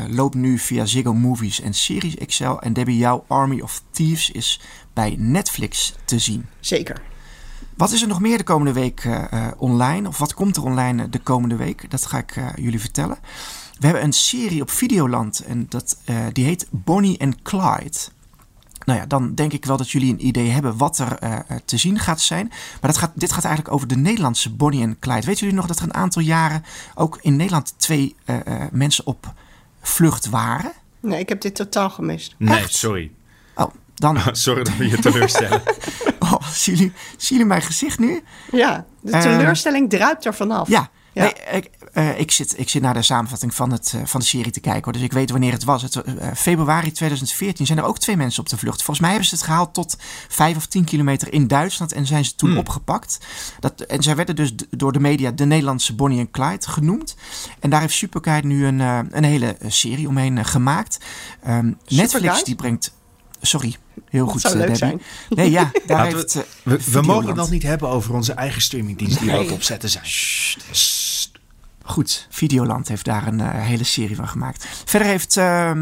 loopt 0.09 0.35
nu 0.35 0.59
via 0.59 0.87
Ziggo 0.87 1.15
Movies 1.15 1.61
en 1.61 1.75
Series 1.75 2.15
XL. 2.27 2.45
En 2.45 2.73
Debbie, 2.73 2.97
jouw 2.97 3.25
Army 3.29 3.61
of 3.61 3.83
Thieves 3.91 4.31
is 4.31 4.61
bij 4.93 5.15
Netflix 5.19 5.95
te 6.05 6.19
zien. 6.19 6.47
Zeker. 6.61 7.03
Wat 7.77 7.93
is 7.93 8.03
er 8.03 8.09
nog 8.09 8.21
meer 8.21 8.39
de 8.39 8.45
komende 8.45 8.73
week 8.73 9.05
uh, 9.05 9.25
online? 9.57 10.09
Of 10.09 10.19
wat 10.19 10.35
komt 10.35 10.57
er 10.57 10.63
online 10.63 11.09
de 11.09 11.19
komende 11.19 11.57
week? 11.57 11.91
Dat 11.91 12.07
ga 12.07 12.19
ik 12.19 12.37
uh, 12.37 12.47
jullie 12.57 12.81
vertellen. 12.81 13.19
We 13.79 13.87
hebben 13.87 14.05
een 14.05 14.13
serie 14.13 14.63
op 14.63 14.71
Videoland 14.71 15.45
en 15.45 15.67
dat, 15.69 15.99
uh, 16.07 16.17
die 16.33 16.45
heet 16.45 16.67
Bonnie 16.71 17.21
and 17.21 17.43
Clyde. 17.43 17.99
Nou 18.85 18.99
ja, 18.99 19.07
dan 19.07 19.35
denk 19.35 19.53
ik 19.53 19.65
wel 19.65 19.77
dat 19.77 19.91
jullie 19.91 20.13
een 20.13 20.27
idee 20.27 20.51
hebben 20.51 20.77
wat 20.77 20.99
er 20.99 21.45
te 21.65 21.77
zien 21.77 21.99
gaat 21.99 22.21
zijn. 22.21 22.47
Maar 22.49 22.91
dat 22.91 22.97
gaat, 22.97 23.13
dit 23.15 23.33
gaat 23.33 23.45
eigenlijk 23.45 23.75
over 23.75 23.89
de 23.89 23.97
Nederlandse 23.97 24.51
Bonnie 24.51 24.83
en 24.83 24.99
Clyde. 24.99 25.27
Weten 25.27 25.41
jullie 25.41 25.55
nog 25.55 25.67
dat 25.67 25.79
er 25.79 25.85
een 25.85 25.95
aantal 25.95 26.23
jaren 26.23 26.65
ook 26.95 27.19
in 27.23 27.37
Nederland 27.37 27.75
twee 27.77 28.17
mensen 28.71 29.07
op 29.07 29.33
vlucht 29.81 30.29
waren? 30.29 30.73
Nee, 31.01 31.19
ik 31.19 31.29
heb 31.29 31.41
dit 31.41 31.55
totaal 31.55 31.91
gemist. 31.91 32.35
Nee, 32.39 32.59
Echt? 32.59 32.75
sorry. 32.75 33.11
Oh, 34.05 34.15
dan... 34.15 34.37
Sorry 34.37 34.63
dat 34.63 34.77
we 34.77 34.89
je 34.89 34.99
teleurstellen. 34.99 35.63
oh, 36.19 36.49
zien 36.49 36.75
jullie, 36.75 36.93
zien 37.11 37.29
jullie 37.29 37.45
mijn 37.45 37.63
gezicht 37.63 37.99
nu? 37.99 38.23
Ja, 38.51 38.85
de 39.01 39.11
teleurstelling 39.11 39.93
uh, 39.93 39.99
druipt 39.99 40.25
er 40.25 40.35
vanaf. 40.35 40.69
Ja, 40.69 40.91
ja. 41.13 41.23
Nee, 41.23 41.33
ik, 41.53 41.71
uh, 41.95 42.19
ik, 42.19 42.31
zit, 42.31 42.59
ik 42.59 42.69
zit 42.69 42.83
naar 42.83 42.95
de 42.95 43.03
samenvatting 43.03 43.55
van, 43.55 43.73
het, 43.73 43.93
uh, 43.97 44.03
van 44.05 44.21
de 44.21 44.27
serie 44.27 44.53
te 44.53 44.61
kijken. 44.61 44.85
Hoor. 44.85 44.93
Dus 44.93 45.03
ik 45.03 45.13
weet 45.13 45.31
wanneer 45.31 45.53
het 45.53 45.65
was. 45.65 45.83
Het, 45.83 46.03
februari 46.35 46.93
2014 46.93 47.67
zijn 47.67 47.79
er 47.79 47.85
ook 47.85 47.99
twee 47.99 48.17
mensen 48.17 48.41
op 48.41 48.49
de 48.49 48.57
vlucht. 48.57 48.77
Volgens 48.77 49.01
mij 49.01 49.11
hebben 49.11 49.29
ze 49.29 49.35
het 49.35 49.45
gehaald 49.45 49.75
tot 49.75 49.97
vijf 50.29 50.57
of 50.57 50.67
tien 50.67 50.85
kilometer 50.85 51.33
in 51.33 51.47
Duitsland. 51.47 51.93
En 51.93 52.07
zijn 52.07 52.25
ze 52.25 52.35
toen 52.35 52.49
hmm. 52.49 52.59
opgepakt. 52.59 53.19
Dat, 53.61 53.81
en 53.81 54.03
zij 54.03 54.17
werden 54.17 54.37
dus 54.37 54.55
door 54.71 54.93
de 54.93 55.01
media 55.01 55.31
de 55.31 55.45
Nederlandse 55.45 55.95
Bonnie 55.95 56.19
en 56.19 56.31
Clyde 56.31 56.69
genoemd. 56.69 57.17
En 57.61 57.71
daar 57.71 57.81
heeft 57.81 57.95
Superguide 57.95 58.47
nu 58.47 58.67
een, 58.67 58.81
een 59.17 59.25
hele 59.25 59.57
serie 59.67 60.09
omheen 60.09 60.45
gemaakt. 60.45 60.99
Um, 61.49 61.79
Netflix 61.87 62.45
die 62.45 62.55
brengt... 62.55 62.93
Sorry, 63.47 63.77
heel 64.09 64.27
goed. 64.27 64.43
Dat 64.43 64.53
zou 64.53 64.67
leuk 64.67 64.77
zijn. 64.77 65.03
Nee, 65.29 65.51
ja, 65.51 65.71
daar 65.87 66.05
heeft, 66.05 66.35
we, 66.35 66.45
we, 66.63 66.91
we 66.91 67.01
mogen 67.01 67.27
het 67.27 67.37
nog 67.37 67.51
niet 67.51 67.63
hebben 67.63 67.89
over 67.89 68.15
onze 68.15 68.33
eigen 68.33 68.63
streamingdienst 68.63 69.19
die 69.19 69.31
nee. 69.31 69.39
we 69.39 69.45
ook 69.45 69.51
opzetten 69.51 69.89
zijn. 69.89 70.07
Sst, 70.07 70.65
sst. 70.71 71.33
Goed, 71.87 72.27
Videoland 72.31 72.89
heeft 72.89 73.05
daar 73.05 73.27
een 73.27 73.39
uh, 73.39 73.49
hele 73.51 73.85
serie 73.85 74.17
van 74.17 74.29
gemaakt. 74.29 74.67
Verder 74.85 75.09
heeft 75.09 75.37
uh, 75.37 75.73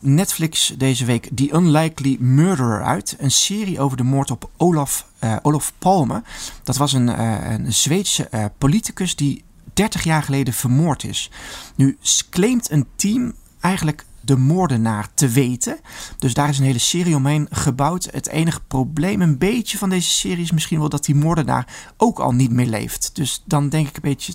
Netflix 0.00 0.74
deze 0.78 1.04
week 1.04 1.28
The 1.34 1.54
Unlikely 1.54 2.16
Murderer 2.20 2.84
uit. 2.84 3.16
Een 3.18 3.30
serie 3.30 3.80
over 3.80 3.96
de 3.96 4.02
moord 4.02 4.30
op 4.30 4.50
Olaf, 4.56 5.06
uh, 5.24 5.36
Olaf 5.42 5.72
Palme. 5.78 6.22
Dat 6.62 6.76
was 6.76 6.92
een, 6.92 7.20
een 7.52 7.72
Zweedse 7.72 8.50
politicus 8.58 9.16
die 9.16 9.44
30 9.72 10.04
jaar 10.04 10.22
geleden 10.22 10.54
vermoord 10.54 11.04
is. 11.04 11.30
Nu 11.74 11.98
claimt 12.30 12.70
een 12.70 12.86
team 12.96 13.34
eigenlijk 13.60 14.04
de 14.24 14.36
moordenaar 14.36 15.08
te 15.14 15.28
weten. 15.28 15.80
Dus 16.18 16.34
daar 16.34 16.48
is 16.48 16.58
een 16.58 16.64
hele 16.64 16.78
serie 16.78 17.16
omheen 17.16 17.46
gebouwd. 17.50 18.08
Het 18.10 18.28
enige 18.28 18.60
probleem 18.68 19.22
een 19.22 19.38
beetje 19.38 19.78
van 19.78 19.90
deze 19.90 20.10
serie 20.10 20.42
is 20.42 20.52
misschien 20.52 20.78
wel 20.78 20.88
dat 20.88 21.04
die 21.04 21.14
moordenaar 21.14 21.92
ook 21.96 22.18
al 22.18 22.32
niet 22.32 22.52
meer 22.52 22.66
leeft. 22.66 23.10
Dus 23.14 23.42
dan 23.44 23.68
denk 23.68 23.88
ik 23.88 23.94
een 23.94 24.02
beetje... 24.02 24.32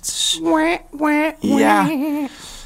Ja. 1.40 1.90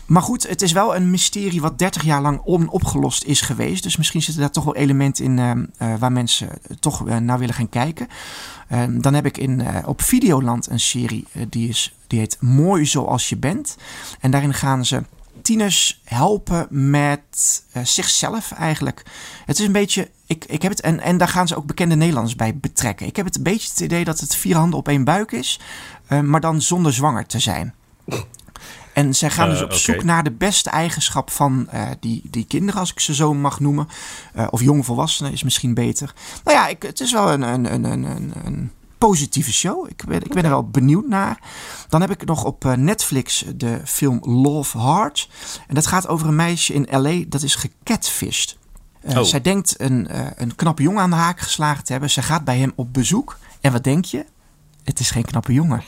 Maar 0.07 0.23
goed, 0.23 0.49
het 0.49 0.63
is 0.63 0.73
wel 0.73 0.97
een 0.97 1.11
mysterie 1.11 1.61
wat 1.61 1.79
30 1.79 2.03
jaar 2.03 2.23
lang 2.23 2.41
onopgelost 2.45 3.25
is 3.25 3.41
geweest. 3.41 3.83
Dus 3.83 3.97
misschien 3.97 4.23
zitten 4.23 4.43
daar 4.43 4.53
toch 4.53 4.65
wel 4.65 4.77
elementen 4.77 5.25
in 5.25 5.39
uh, 5.39 5.51
uh, 5.89 5.99
waar 5.99 6.13
mensen 6.13 6.49
toch 6.81 7.07
uh, 7.07 7.17
naar 7.17 7.39
willen 7.39 7.55
gaan 7.55 7.69
kijken. 7.69 8.09
Ehm, 8.69 9.01
dan 9.01 9.15
heb 9.15 9.27
ik 9.27 9.39
in, 9.39 9.63
op 9.85 10.01
Videoland 10.03 10.71
een 10.71 10.81
serie 10.81 11.25
die, 11.49 11.69
is, 11.69 11.95
die 12.07 12.19
heet 12.19 12.37
Mooi 12.41 12.87
Zoals 12.87 13.29
Je 13.29 13.37
Bent. 13.37 13.77
En 14.21 14.31
daarin 14.31 14.55
gaan 14.55 14.85
ze 14.85 15.03
tieners 15.42 16.00
helpen 16.05 16.66
met 16.70 17.64
uh, 17.76 17.85
zichzelf 17.85 18.52
eigenlijk. 18.52 19.02
Het 19.46 19.59
is 19.59 19.66
een 19.66 19.72
beetje, 19.72 20.11
ik, 20.26 20.44
ik 20.44 20.62
heb 20.62 20.70
het, 20.70 20.81
en, 20.81 21.01
en 21.01 21.18
daar 21.18 21.28
gaan 21.28 21.49
ze 21.49 21.57
ook 21.57 21.66
bekende 21.66 21.95
Nederlanders 21.95 22.36
bij 22.36 22.57
betrekken. 22.57 23.07
Ik 23.07 23.16
heb 23.16 23.26
het 23.26 23.36
een 23.36 23.43
beetje 23.43 23.68
het 23.68 23.80
idee 23.80 24.05
dat 24.05 24.20
het 24.20 24.36
vier 24.36 24.57
handen 24.57 24.78
op 24.78 24.88
één 24.88 25.05
buik 25.05 25.32
is, 25.32 25.61
uh, 26.09 26.20
maar 26.20 26.40
dan 26.40 26.62
zonder 26.62 26.93
zwanger 26.93 27.26
te 27.26 27.38
zijn. 27.38 27.74
En 28.93 29.14
zij 29.14 29.30
gaan 29.30 29.49
dus 29.49 29.62
op 29.62 29.70
uh, 29.70 29.78
okay. 29.78 29.78
zoek 29.78 30.05
naar 30.05 30.24
de 30.24 30.30
beste 30.30 30.70
eigenschap 30.70 31.30
van 31.30 31.68
uh, 31.74 31.82
die, 32.01 32.22
die 32.30 32.45
kinderen, 32.45 32.80
als 32.80 32.90
ik 32.90 33.01
ze 33.01 33.14
zo 33.14 33.34
mag 33.34 33.61
noemen. 33.61 33.88
Uh, 34.36 34.47
of 34.51 34.61
jongvolwassenen 34.61 35.32
is 35.32 35.43
misschien 35.43 35.74
beter. 35.74 36.14
Nou 36.45 36.57
ja, 36.57 36.68
ik, 36.68 36.82
het 36.82 37.01
is 37.01 37.12
wel 37.12 37.32
een, 37.32 37.43
een, 37.43 37.72
een, 37.72 37.84
een, 37.84 38.32
een 38.45 38.70
positieve 39.09 39.53
show. 39.53 39.88
Ik 39.88 40.05
ben, 40.05 40.22
ik 40.22 40.34
ben 40.34 40.44
er 40.44 40.50
wel 40.50 40.68
benieuwd 40.68 41.09
naar. 41.09 41.38
Dan 41.88 42.00
heb 42.00 42.11
ik 42.11 42.24
nog 42.24 42.44
op 42.44 42.64
Netflix 42.76 43.44
de 43.57 43.80
film 43.84 44.20
Love 44.24 44.78
Heart. 44.78 45.28
En 45.66 45.74
dat 45.74 45.86
gaat 45.86 46.09
over 46.09 46.28
een 46.28 46.36
meisje 46.36 46.74
in 46.74 46.86
L.A. 46.90 47.24
dat 47.28 47.42
is 47.42 47.55
gecatfished. 47.55 48.57
Uh, 49.05 49.18
oh. 49.18 49.24
Zij 49.24 49.40
denkt 49.40 49.80
een, 49.80 50.09
uh, 50.11 50.26
een 50.36 50.55
knappe 50.55 50.82
jongen 50.82 51.03
aan 51.03 51.11
de 51.11 51.16
haak 51.16 51.40
geslagen 51.40 51.84
te 51.84 51.92
hebben. 51.92 52.11
Ze 52.11 52.22
gaat 52.22 52.44
bij 52.44 52.59
hem 52.59 52.72
op 52.74 52.92
bezoek. 52.92 53.38
En 53.61 53.72
wat 53.72 53.84
denk 53.84 54.05
je? 54.05 54.24
Het 54.84 55.00
is 55.00 55.11
geen 55.11 55.24
knappe 55.24 55.53
jongen. 55.53 55.82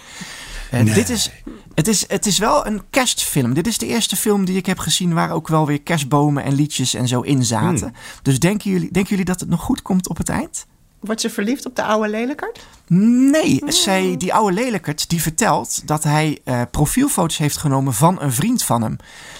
Eh, 0.70 0.94
dit 0.94 1.08
is, 1.08 1.30
het, 1.74 1.88
is, 1.88 2.08
het 2.08 2.26
is 2.26 2.38
wel 2.38 2.66
een 2.66 2.82
kerstfilm. 2.90 3.54
Dit 3.54 3.66
is 3.66 3.78
de 3.78 3.86
eerste 3.86 4.16
film 4.16 4.44
die 4.44 4.56
ik 4.56 4.66
heb 4.66 4.78
gezien 4.78 5.14
waar 5.14 5.30
ook 5.30 5.48
wel 5.48 5.66
weer 5.66 5.82
kerstbomen 5.82 6.44
en 6.44 6.54
liedjes 6.54 6.94
en 6.94 7.08
zo 7.08 7.20
in 7.20 7.44
zaten. 7.44 7.88
Hmm. 7.88 7.96
Dus 8.22 8.38
denken 8.38 8.70
jullie, 8.70 8.92
denken 8.92 9.10
jullie 9.10 9.24
dat 9.24 9.40
het 9.40 9.48
nog 9.48 9.60
goed 9.60 9.82
komt 9.82 10.08
op 10.08 10.16
het 10.16 10.28
eind? 10.28 10.66
Wordt 11.04 11.20
ze 11.20 11.30
verliefd 11.30 11.66
op 11.66 11.76
de 11.76 11.82
oude 11.82 12.08
lelijkert? 12.08 12.66
Nee, 12.86 13.62
zij, 13.66 14.16
die 14.16 14.34
oude 14.34 14.54
lelijkert 14.54 15.08
die 15.08 15.22
vertelt 15.22 15.82
dat 15.86 16.04
hij 16.04 16.40
eh, 16.44 16.62
profielfoto's 16.70 17.38
heeft 17.38 17.56
genomen 17.56 17.94
van 17.94 18.20
een 18.20 18.32
vriend 18.32 18.62
van 18.62 18.82
hem. 18.82 18.96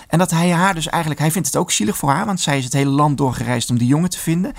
En 0.09 0.19
dat 0.19 0.31
hij 0.31 0.51
haar 0.51 0.75
dus 0.75 0.87
eigenlijk, 0.87 1.21
hij 1.21 1.31
vindt 1.31 1.47
het 1.47 1.57
ook 1.57 1.71
zielig 1.71 1.97
voor 1.97 2.11
haar, 2.11 2.27
want 2.27 2.41
zij 2.41 2.59
is 2.59 2.65
het 2.65 2.73
hele 2.73 2.91
land 2.91 3.19
doorgereisd 3.19 3.71
om 3.71 3.79
die 3.79 3.87
jongen 3.87 4.11
te 4.11 4.19
vinden. 4.19 4.53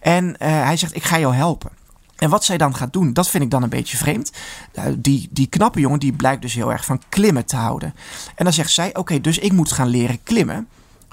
En 0.00 0.36
eh, 0.38 0.64
hij 0.64 0.76
zegt, 0.76 0.96
ik 0.96 1.04
ga 1.04 1.18
jou 1.18 1.34
helpen. 1.34 1.70
En 2.16 2.30
wat 2.30 2.44
zij 2.44 2.58
dan 2.58 2.74
gaat 2.74 2.92
doen, 2.92 3.12
dat 3.12 3.28
vind 3.28 3.44
ik 3.44 3.50
dan 3.50 3.62
een 3.62 3.68
beetje 3.68 3.96
vreemd. 3.96 4.32
Uh, 4.74 4.84
die, 4.98 5.28
die 5.30 5.46
knappe 5.46 5.80
jongen, 5.80 5.98
die 5.98 6.12
blijkt 6.12 6.42
dus 6.42 6.54
heel 6.54 6.72
erg 6.72 6.84
van 6.84 7.02
klimmen 7.08 7.46
te 7.46 7.56
houden. 7.56 7.94
En 8.34 8.44
dan 8.44 8.52
zegt 8.52 8.70
zij, 8.70 8.96
oké, 8.96 9.20
dus 9.20 9.38
ik 9.38 9.52
moet 9.52 9.72
gaan 9.72 9.88
leren 9.88 10.22
klimmen. 10.22 10.68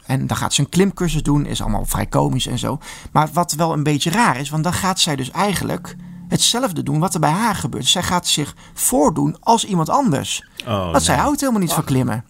En 0.10 0.28
dan 0.28 0.38
gaat 0.38 0.54
ze 0.54 0.62
een 0.62 0.70
klimcursus 0.70 1.24
doen, 1.24 1.46
is 1.46 1.62
allemaal 1.62 1.86
vrij 1.86 2.06
komisch 2.06 2.46
en 2.48 2.60
zo. 2.60 2.80
Maar 3.12 3.30
wat 3.34 3.52
wel 3.54 3.74
een 3.74 3.84
beetje 3.84 4.10
raar 4.10 4.40
is, 4.40 4.50
want 4.50 4.64
dan 4.64 4.74
gaat 4.74 5.00
zij 5.00 5.16
dus 5.16 5.32
eigenlijk 5.32 5.96
hetzelfde 6.28 6.84
doen 6.84 7.00
wat 7.00 7.14
er 7.14 7.20
bij 7.20 7.32
haar 7.32 7.56
gebeurt. 7.56 7.86
Zij 7.86 8.04
gaat 8.04 8.28
zich 8.28 8.56
voordoen 8.74 9.38
als 9.40 9.66
iemand 9.66 9.90
anders. 9.90 10.50
Oh, 10.68 10.92
want 10.92 11.04
zij 11.04 11.18
houdt 11.18 11.40
helemaal 11.40 11.62
niet 11.62 11.74
van 11.74 11.84
klimmen. 11.84 12.26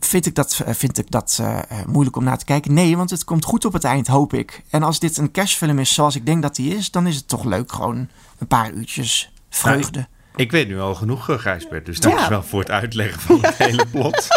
Vind 0.00 0.26
ik 0.26 0.34
dat, 0.34 0.62
eh, 0.64 0.74
vind 0.74 0.98
ik 0.98 1.10
dat 1.10 1.38
uh, 1.40 1.58
moeilijk 1.86 2.16
om 2.16 2.24
naar 2.24 2.38
te 2.38 2.44
kijken? 2.44 2.74
Nee, 2.74 2.96
want 2.96 3.10
het 3.10 3.24
komt 3.24 3.44
goed 3.44 3.64
op 3.64 3.72
het 3.72 3.84
eind, 3.84 4.06
hoop 4.06 4.32
ik. 4.34 4.62
En 4.70 4.82
als 4.82 4.98
dit 4.98 5.16
een 5.16 5.30
kerstfilm 5.30 5.78
is 5.78 5.94
zoals 5.94 6.16
ik 6.16 6.26
denk 6.26 6.42
dat 6.42 6.54
die 6.56 6.76
is, 6.76 6.90
dan 6.90 7.06
is 7.06 7.16
het 7.16 7.28
toch 7.28 7.44
leuk. 7.44 7.72
Gewoon 7.72 8.08
een 8.38 8.46
paar 8.46 8.70
uurtjes 8.70 9.32
vreugde. 9.50 9.98
Nou, 9.98 10.08
ik, 10.32 10.40
ik, 10.40 10.50
weet 10.50 10.68
nu 10.68 10.80
al 10.80 10.94
genoeg, 10.94 11.28
Gijsbert. 11.30 11.86
Dus 11.86 12.00
dank 12.00 12.16
Ja. 12.18 12.22
je 12.24 12.30
wel 12.30 12.42
voor 12.42 12.60
het 12.60 12.70
uitleggen 12.70 13.20
van 13.20 13.38
het 13.40 13.56
hele 13.66 13.86
plot. 13.86 14.28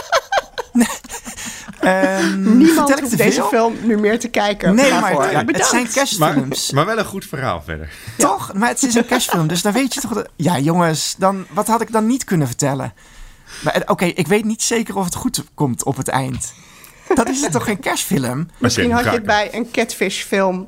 Ehm, 1.85 2.41
Niemand 2.57 2.73
vertel 2.77 2.95
ik 2.97 3.03
hoeft 3.03 3.17
deze 3.17 3.31
veel? 3.31 3.47
film 3.47 3.75
nu 3.81 3.97
meer 3.97 4.19
te 4.19 4.27
kijken. 4.27 4.75
Nee, 4.75 4.91
maar 4.93 5.11
ja, 5.13 5.37
het 5.37 5.45
Bedankt. 5.45 5.67
zijn 5.69 5.83
Maar, 5.83 5.91
kerstfilms. 5.93 6.71
maar 6.71 6.85
wel 6.85 6.97
een 6.97 7.05
goed 7.05 7.25
verhaal 7.25 7.61
verder. 7.61 7.89
Toch? 8.17 8.53
Maar 8.53 8.69
het 8.69 8.83
is 8.83 8.95
een 8.95 9.05
kerstfilm, 9.05 9.47
dus 9.47 9.61
dan 9.61 9.73
weet 9.73 9.93
je 9.93 10.01
toch... 10.01 10.13
Dat... 10.13 10.29
Ja, 10.35 10.59
jongens, 10.59 11.15
dan, 11.17 11.45
wat 11.49 11.67
had 11.67 11.81
ik 11.81 11.91
dan 11.91 12.05
niet 12.05 12.23
kunnen 12.23 12.47
vertellen? 12.47 12.93
Maar, 13.63 13.73
eh, 13.73 13.81
Oké, 13.85 14.05
ik 14.05 14.27
weet 14.27 14.45
niet 14.45 14.61
zeker 14.61 14.95
of 14.97 15.05
het 15.05 15.15
goed 15.15 15.43
komt 15.53 15.83
op 15.83 15.97
het 15.97 16.07
eind. 16.07 16.53
Dat 17.15 17.29
is 17.29 17.41
het 17.41 17.51
toch 17.51 17.63
geen 17.63 17.79
kerstfilm? 17.79 18.49
Misschien 18.57 18.91
had 18.91 19.03
je 19.03 19.09
het 19.09 19.23
bij. 19.23 19.49
bij 19.51 19.59
een 19.59 19.71
catfish 19.71 20.23
film 20.23 20.67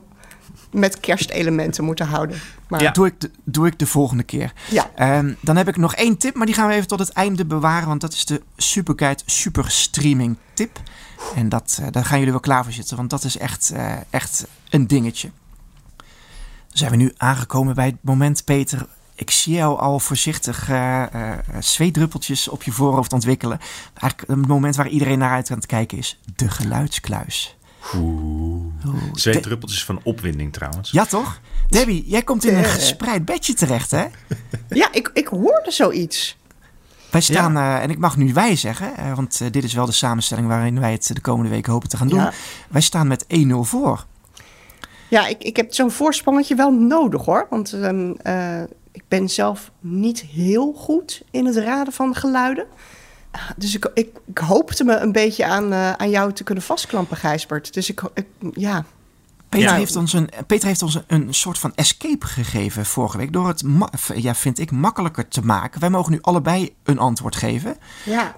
met 0.72 1.00
kerstelementen 1.00 1.84
moeten 1.84 2.06
houden. 2.08 2.40
Maar 2.68 2.82
Ja. 2.82 2.92
Doe, 2.92 3.08
ik 3.08 3.22
de, 3.22 3.32
doe 3.44 3.68
ik 3.68 3.80
de 3.80 3.88
volgende 3.88 4.24
keer. 4.24 4.54
Ja. 4.70 4.90
Ehm, 4.96 5.34
dan 5.42 5.56
heb 5.56 5.68
ik 5.68 5.78
nog 5.78 5.96
één 5.96 6.18
tip, 6.18 6.36
maar 6.36 6.46
die 6.46 6.56
gaan 6.56 6.68
we 6.68 6.74
even 6.74 6.88
tot 6.88 7.00
het 7.00 7.12
einde 7.12 7.46
bewaren. 7.46 7.88
Want 7.88 8.02
dat 8.02 8.14
is 8.14 8.26
de 8.26 8.42
Superguide 8.58 9.22
Super 9.26 9.72
Streaming 9.72 10.38
tip. 10.54 10.80
En 11.36 11.50
dat, 11.50 11.80
eh, 11.82 11.88
daar 11.92 12.06
gaan 12.06 12.18
jullie 12.18 12.34
wel 12.34 12.42
klaar 12.42 12.64
voor 12.64 12.74
zitten, 12.74 12.98
want 12.98 13.10
dat 13.10 13.24
is 13.24 13.38
echt, 13.38 13.72
eh, 13.72 13.94
echt 14.10 14.48
een 14.70 14.88
dingetje. 14.88 15.30
Dan 16.68 16.78
zijn 16.78 16.92
we 16.92 16.98
nu 16.98 17.14
aangekomen 17.18 17.76
bij 17.76 17.86
het 17.86 17.98
moment, 18.02 18.44
Peter. 18.46 18.88
Ik 19.18 19.32
zie 19.32 19.54
jou 19.54 19.80
al 19.80 20.00
voorzichtig 20.00 20.70
eh, 20.70 21.04
eh, 21.04 21.40
zweetdruppeltjes 21.60 22.48
op 22.48 22.64
je 22.64 22.72
voorhoofd 22.72 23.14
ontwikkelen. 23.14 23.60
Eigenlijk 23.94 24.30
het 24.40 24.48
moment 24.48 24.76
waar 24.76 24.88
iedereen 24.88 25.20
naar 25.20 25.32
uit 25.32 25.52
aan 25.52 25.58
het 25.58 25.66
kijken 25.66 25.98
is. 25.98 26.20
De 26.36 26.50
geluidskluis. 26.50 27.57
Oeh. 27.96 28.64
Twee 29.14 29.34
De- 29.34 29.40
druppeltjes 29.40 29.84
van 29.86 30.00
opwinding 30.04 30.54
trouwens. 30.54 30.92
Ja, 30.92 31.06
toch? 31.06 31.40
Debbie, 31.70 32.04
jij 32.08 32.22
komt 32.22 32.46
in 32.46 32.56
een 32.58 32.64
Eh. 32.64 32.70
gespreid 32.72 33.26
bedje 33.26 33.54
terecht, 33.54 33.92
hè? 33.92 34.06
ja, 34.70 34.88
ik, 34.94 35.10
ik 35.14 35.28
hoorde 35.28 35.72
zoiets. 35.72 36.38
Wij 37.12 37.22
staan, 37.22 37.58
eh, 37.58 37.84
en 37.84 37.90
ik 37.90 37.98
mag 37.98 38.18
nu 38.18 38.34
wij 38.34 38.56
zeggen, 38.56 38.98
eh, 38.98 39.14
want 39.16 39.54
dit 39.54 39.64
is 39.64 39.74
wel 39.74 39.86
de 39.86 39.92
samenstelling 39.92 40.48
waarin 40.48 40.80
wij 40.80 40.92
het 40.92 41.10
de 41.14 41.22
komende 41.22 41.50
weken 41.52 41.72
hopen 41.72 41.90
te 41.90 41.98
gaan 41.98 42.08
doen. 42.08 42.20
Ja. 42.20 42.32
Wij 42.70 42.82
staan 42.82 43.08
met 43.08 43.26
1-0 43.28 43.64
voor. 43.64 44.06
Ja, 45.10 45.28
ik, 45.28 45.44
ik 45.44 45.56
heb 45.56 45.74
zo'n 45.74 45.92
voorsprongetje 45.92 46.56
wel 46.56 46.72
nodig 46.72 47.26
hoor. 47.26 47.48
Want 47.50 47.74
ehm, 47.74 48.12
eh, 48.22 48.62
ik 48.92 49.04
ben 49.08 49.30
zelf 49.30 49.72
niet 49.80 50.20
heel 50.22 50.74
goed 50.74 51.22
in 51.32 51.46
het 51.46 51.56
raden 51.56 51.94
van 51.94 52.16
geluiden. 52.16 52.66
Dus 53.58 53.76
ik, 53.76 53.92
ik, 53.94 54.10
ik 54.26 54.38
hoopte 54.38 54.84
me 54.84 54.96
een 54.96 55.12
beetje 55.12 55.46
aan, 55.46 55.74
eh, 55.74 55.92
aan 55.92 56.10
jou 56.10 56.34
te 56.34 56.44
kunnen 56.44 56.64
vastklampen, 56.64 57.18
Gijsbert. 57.18 57.74
Dus 57.74 57.90
ik, 57.90 58.02
ik 58.14 58.26
ja. 58.54 58.86
Peter 59.50 59.68
Ja. 59.70 59.76
heeft 59.76 59.96
ons, 59.96 60.14
een, 60.14 60.30
Peter 60.48 60.68
heeft 60.68 60.82
ons 60.82 60.96
een, 60.96 61.04
een 61.08 61.34
soort 61.34 61.58
van 61.58 61.72
escape 61.76 62.26
gegeven 62.26 62.86
vorige 62.86 63.18
week. 63.18 63.34
Door 63.34 63.48
het, 63.48 63.64
ja, 64.16 64.36
vind 64.36 64.60
ik, 64.60 64.72
makkelijker 64.72 65.28
te 65.28 65.42
maken. 65.46 65.80
Wij 65.80 65.90
mogen 65.90 66.12
nu 66.12 66.18
allebei 66.22 66.76
een 66.84 67.00
antwoord 67.00 67.36
geven. 67.36 67.78
ja. 68.06 68.36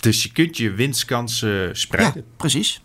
Dus 0.00 0.22
je 0.22 0.32
kunt 0.32 0.56
je 0.56 0.70
winstkansen 0.70 1.76
spreiden. 1.76 2.22
Ja, 2.26 2.32
precies. 2.36 2.82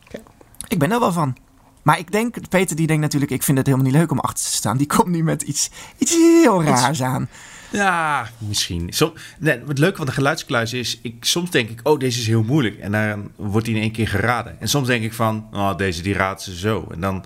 Ik 0.67 0.79
ben 0.79 0.91
er 0.91 0.99
wel 0.99 1.11
van. 1.11 1.35
Maar 1.83 1.99
ik 1.99 2.11
denk, 2.11 2.49
Peter 2.49 2.75
die 2.75 2.87
denkt 2.87 3.01
natuurlijk, 3.01 3.31
ik 3.31 3.43
vind 3.43 3.57
het 3.57 3.67
helemaal 3.67 3.87
niet 3.89 3.97
leuk 3.97 4.11
om 4.11 4.19
achter 4.19 4.45
te 4.45 4.51
staan. 4.51 4.77
Die 4.77 4.87
komt 4.87 5.07
nu 5.07 5.23
met 5.23 5.41
iets, 5.41 5.69
iets 5.97 6.11
heel 6.13 6.63
raars 6.63 7.01
aan. 7.01 7.29
Ja, 7.69 8.29
misschien. 8.37 8.87
Som, 8.93 9.13
nee, 9.37 9.59
het 9.67 9.77
leuke 9.77 9.97
van 9.97 10.05
de 10.05 10.11
geluidskluis 10.11 10.73
is, 10.73 10.99
ik, 11.01 11.15
soms 11.25 11.49
denk 11.49 11.69
ik, 11.69 11.79
oh, 11.83 11.99
deze 11.99 12.19
is 12.19 12.27
heel 12.27 12.43
moeilijk. 12.43 12.79
En 12.79 12.91
dan 12.91 13.31
wordt 13.35 13.65
die 13.65 13.75
in 13.75 13.81
één 13.81 13.91
keer 13.91 14.07
geraden. 14.07 14.59
En 14.59 14.67
soms 14.69 14.87
denk 14.87 15.03
ik 15.03 15.13
van, 15.13 15.47
oh, 15.53 15.77
deze 15.77 16.01
die 16.01 16.13
raadt 16.13 16.41
ze 16.41 16.57
zo. 16.57 16.87
En 16.91 17.01
dan 17.01 17.25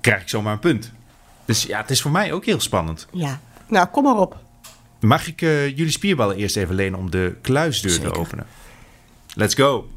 krijg 0.00 0.20
ik 0.22 0.28
zomaar 0.28 0.52
een 0.52 0.58
punt. 0.58 0.92
Dus 1.44 1.62
ja, 1.62 1.80
het 1.80 1.90
is 1.90 2.02
voor 2.02 2.10
mij 2.10 2.32
ook 2.32 2.44
heel 2.44 2.60
spannend. 2.60 3.06
ja. 3.12 3.40
Nou, 3.68 3.86
kom 3.86 4.04
maar 4.04 4.16
op. 4.16 4.36
Mag 5.00 5.26
ik 5.26 5.42
eh, 5.42 5.68
jullie 5.68 5.90
spierballen 5.90 6.36
eerst 6.36 6.56
even 6.56 6.74
lenen 6.74 6.98
om 6.98 7.10
de 7.10 7.36
kluisdeur 7.42 7.90
Zeker. 7.92 8.12
te 8.12 8.18
openen? 8.18 8.46
Let's 9.34 9.54
go. 9.54 9.88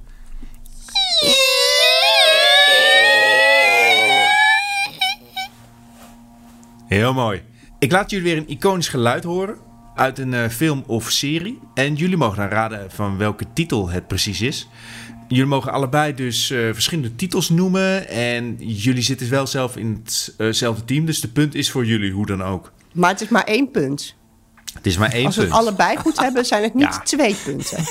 Heel 6.88 7.13
mooi. 7.13 7.43
Ik 7.82 7.91
laat 7.91 8.09
jullie 8.09 8.25
weer 8.25 8.38
een 8.38 8.49
iconisch 8.49 8.88
geluid 8.88 9.23
horen 9.23 9.57
uit 9.95 10.19
een 10.19 10.34
eh, 10.34 10.49
film 10.49 10.84
of 10.88 11.09
serie. 11.11 11.59
En 11.73 11.95
jullie 11.95 12.17
mogen 12.17 12.38
dan 12.38 12.47
raden 12.47 12.91
van 12.91 13.17
welke 13.17 13.45
titel 13.53 13.89
het 13.89 14.07
precies 14.07 14.41
is. 14.41 14.67
Jullie 15.27 15.45
mogen 15.45 15.71
allebei 15.71 16.15
dus 16.15 16.51
eh, 16.51 16.59
verschillende 16.59 17.15
titels 17.15 17.49
noemen. 17.49 18.07
En 18.07 18.55
jullie 18.59 19.03
zitten 19.03 19.29
wel 19.29 19.47
zelf 19.47 19.77
in 19.77 20.03
hetzelfde 20.38 20.86
team. 20.86 21.05
Dus 21.05 21.21
de 21.21 21.27
punt 21.27 21.55
is 21.55 21.71
voor 21.71 21.86
jullie, 21.86 22.11
hoe 22.11 22.25
dan 22.25 22.43
ook. 22.43 22.71
Maar 22.93 23.09
het 23.09 23.21
is 23.21 23.27
maar 23.29 23.43
één 23.43 23.71
punt. 23.71 24.15
Het 24.73 24.86
is 24.86 24.97
maar 24.97 25.11
één 25.11 25.25
Als 25.25 25.36
we 25.36 25.41
punt. 25.41 25.53
het 25.53 25.61
allebei 25.63 25.97
goed 25.97 26.19
hebben, 26.25 26.45
zijn 26.45 26.63
het 26.63 26.73
niet 26.73 26.84
Ja. 26.84 26.99
twee 26.99 27.36
punten. 27.43 27.84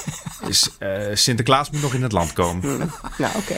Dus, 0.47 0.71
eh, 0.79 1.01
Sinterklaas 1.15 1.71
moet 1.71 1.83
nog 1.83 1.95
in 1.95 2.03
het 2.03 2.13
land 2.13 2.33
komen. 2.33 2.91
Nou, 3.19 3.37
oké. 3.37 3.57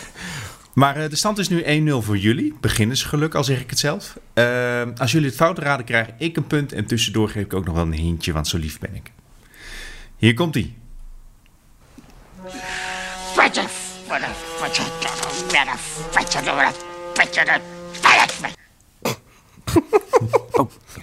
Maar 0.74 0.96
eh, 0.96 1.10
de 1.10 1.16
stand 1.16 1.38
is 1.38 1.48
nu 1.48 1.62
1-0 1.90 2.04
voor 2.04 2.16
jullie. 2.18 2.54
Beginnersgeluk, 2.60 3.34
al 3.34 3.44
zeg 3.44 3.60
ik 3.60 3.70
het 3.70 3.78
zelf. 3.78 4.18
Eh, 4.34 4.82
als 4.96 5.12
jullie 5.12 5.26
het 5.26 5.36
fout 5.36 5.58
raden, 5.58 5.84
krijg 5.86 6.08
ik 6.18 6.36
een 6.36 6.46
punt. 6.46 6.72
En 6.72 6.86
tussendoor 6.86 7.28
geef 7.28 7.42
ik 7.44 7.54
ook 7.54 7.64
nog 7.64 7.74
wel 7.74 7.84
een 7.84 7.92
hintje, 7.92 8.32
want 8.32 8.48
zo 8.48 8.58
lief 8.58 8.78
ben 8.78 8.94
ik. 8.94 9.10
Hier 10.16 10.34
komt 10.34 10.56
ie. 10.56 10.76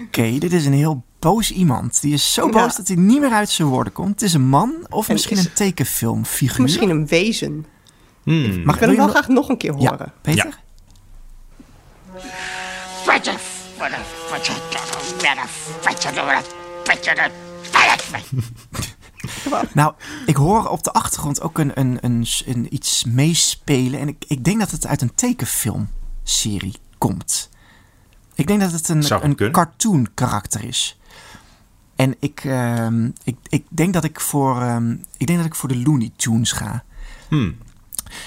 Oké, 0.01 0.37
dit 0.39 0.53
is 0.53 0.65
een 0.65 0.73
heel 0.73 1.03
boos 1.19 1.51
iemand. 1.51 2.01
Die 2.01 2.13
is 2.13 2.33
zo 2.33 2.49
boos 2.49 2.71
Ja. 2.71 2.77
dat 2.77 2.87
hij 2.87 2.95
niet 2.97 3.19
meer 3.21 3.31
uit 3.31 3.49
zijn 3.49 3.67
woorden 3.67 3.93
komt. 3.93 4.09
Het 4.09 4.21
is 4.21 4.33
een 4.33 4.47
man 4.47 4.85
of 4.89 5.07
En 5.07 5.13
misschien 5.13 5.37
is- 5.37 5.45
een 5.45 5.53
tekenfilmfiguur. 5.53 6.61
Misschien 6.61 6.89
een 6.89 7.07
wezen. 7.07 7.65
Hmm. 8.29 8.63
Mag 8.63 8.75
Ik 8.75 8.81
hem 8.81 8.95
wel 8.95 9.05
nog- 9.05 9.15
graag 9.15 9.27
nog 9.27 9.49
een 9.49 9.57
keer 9.57 9.73
Ja, 9.79 9.89
horen. 9.89 10.13
Peter? 10.21 10.59
Nou, 19.73 19.93
ik 20.25 20.35
hoor 20.35 20.67
op 20.67 20.83
de 20.83 20.91
achtergrond 20.91 21.41
ook 21.41 21.57
een, 21.57 21.71
een, 21.79 21.97
een, 22.01 22.25
een 22.45 22.73
iets 22.73 23.03
meespelen. 23.03 23.99
En 23.99 24.07
ik, 24.07 24.25
ik 24.27 24.43
denk 24.43 24.59
dat 24.59 24.71
het 24.71 24.87
uit 24.87 25.01
een 25.01 25.13
tekenfilmserie 25.15 26.75
komt. 26.97 27.49
Ik 28.35 28.47
denk 28.47 28.59
dat 28.61 28.71
het 28.71 28.89
een, 28.89 29.23
een 29.23 29.51
cartoon 29.51 30.07
karakter 30.13 30.63
is. 30.63 30.99
En 31.95 32.15
ik, 32.19 32.41
ehm, 32.43 33.09
ik, 33.23 33.37
ik, 33.49 33.65
denk 33.69 33.93
dat 33.93 34.03
ik, 34.03 34.19
voor, 34.19 34.61
ehm, 34.61 34.91
ik 35.17 35.27
denk 35.27 35.37
dat 35.39 35.47
ik 35.47 35.55
voor 35.55 35.69
de 35.69 35.77
Looney 35.81 36.11
Tunes 36.15 36.51
ga. 36.51 36.83
Hmm. 37.27 37.57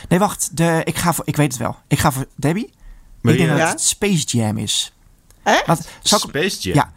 Nee, 0.08 0.18
wacht. 0.18 0.56
De, 0.56 0.80
ik, 0.84 0.96
ga 0.96 1.12
voor, 1.12 1.26
ik 1.26 1.36
weet 1.36 1.52
het 1.52 1.60
wel. 1.60 1.76
Ik 1.88 1.98
ga 1.98 2.12
voor 2.12 2.26
Debbie. 2.36 2.70
Ik 3.22 3.36
denk 3.38 3.48
dat 3.58 3.68
het 3.68 3.80
Space 3.80 4.24
Jam 4.26 4.58
is. 4.58 4.92
Echt? 5.42 5.66
Wat, 5.66 5.88
zal 6.02 6.18
ik- 6.18 6.24
Space 6.28 6.60
Jam. 6.60 6.74
Ja. 6.74 6.92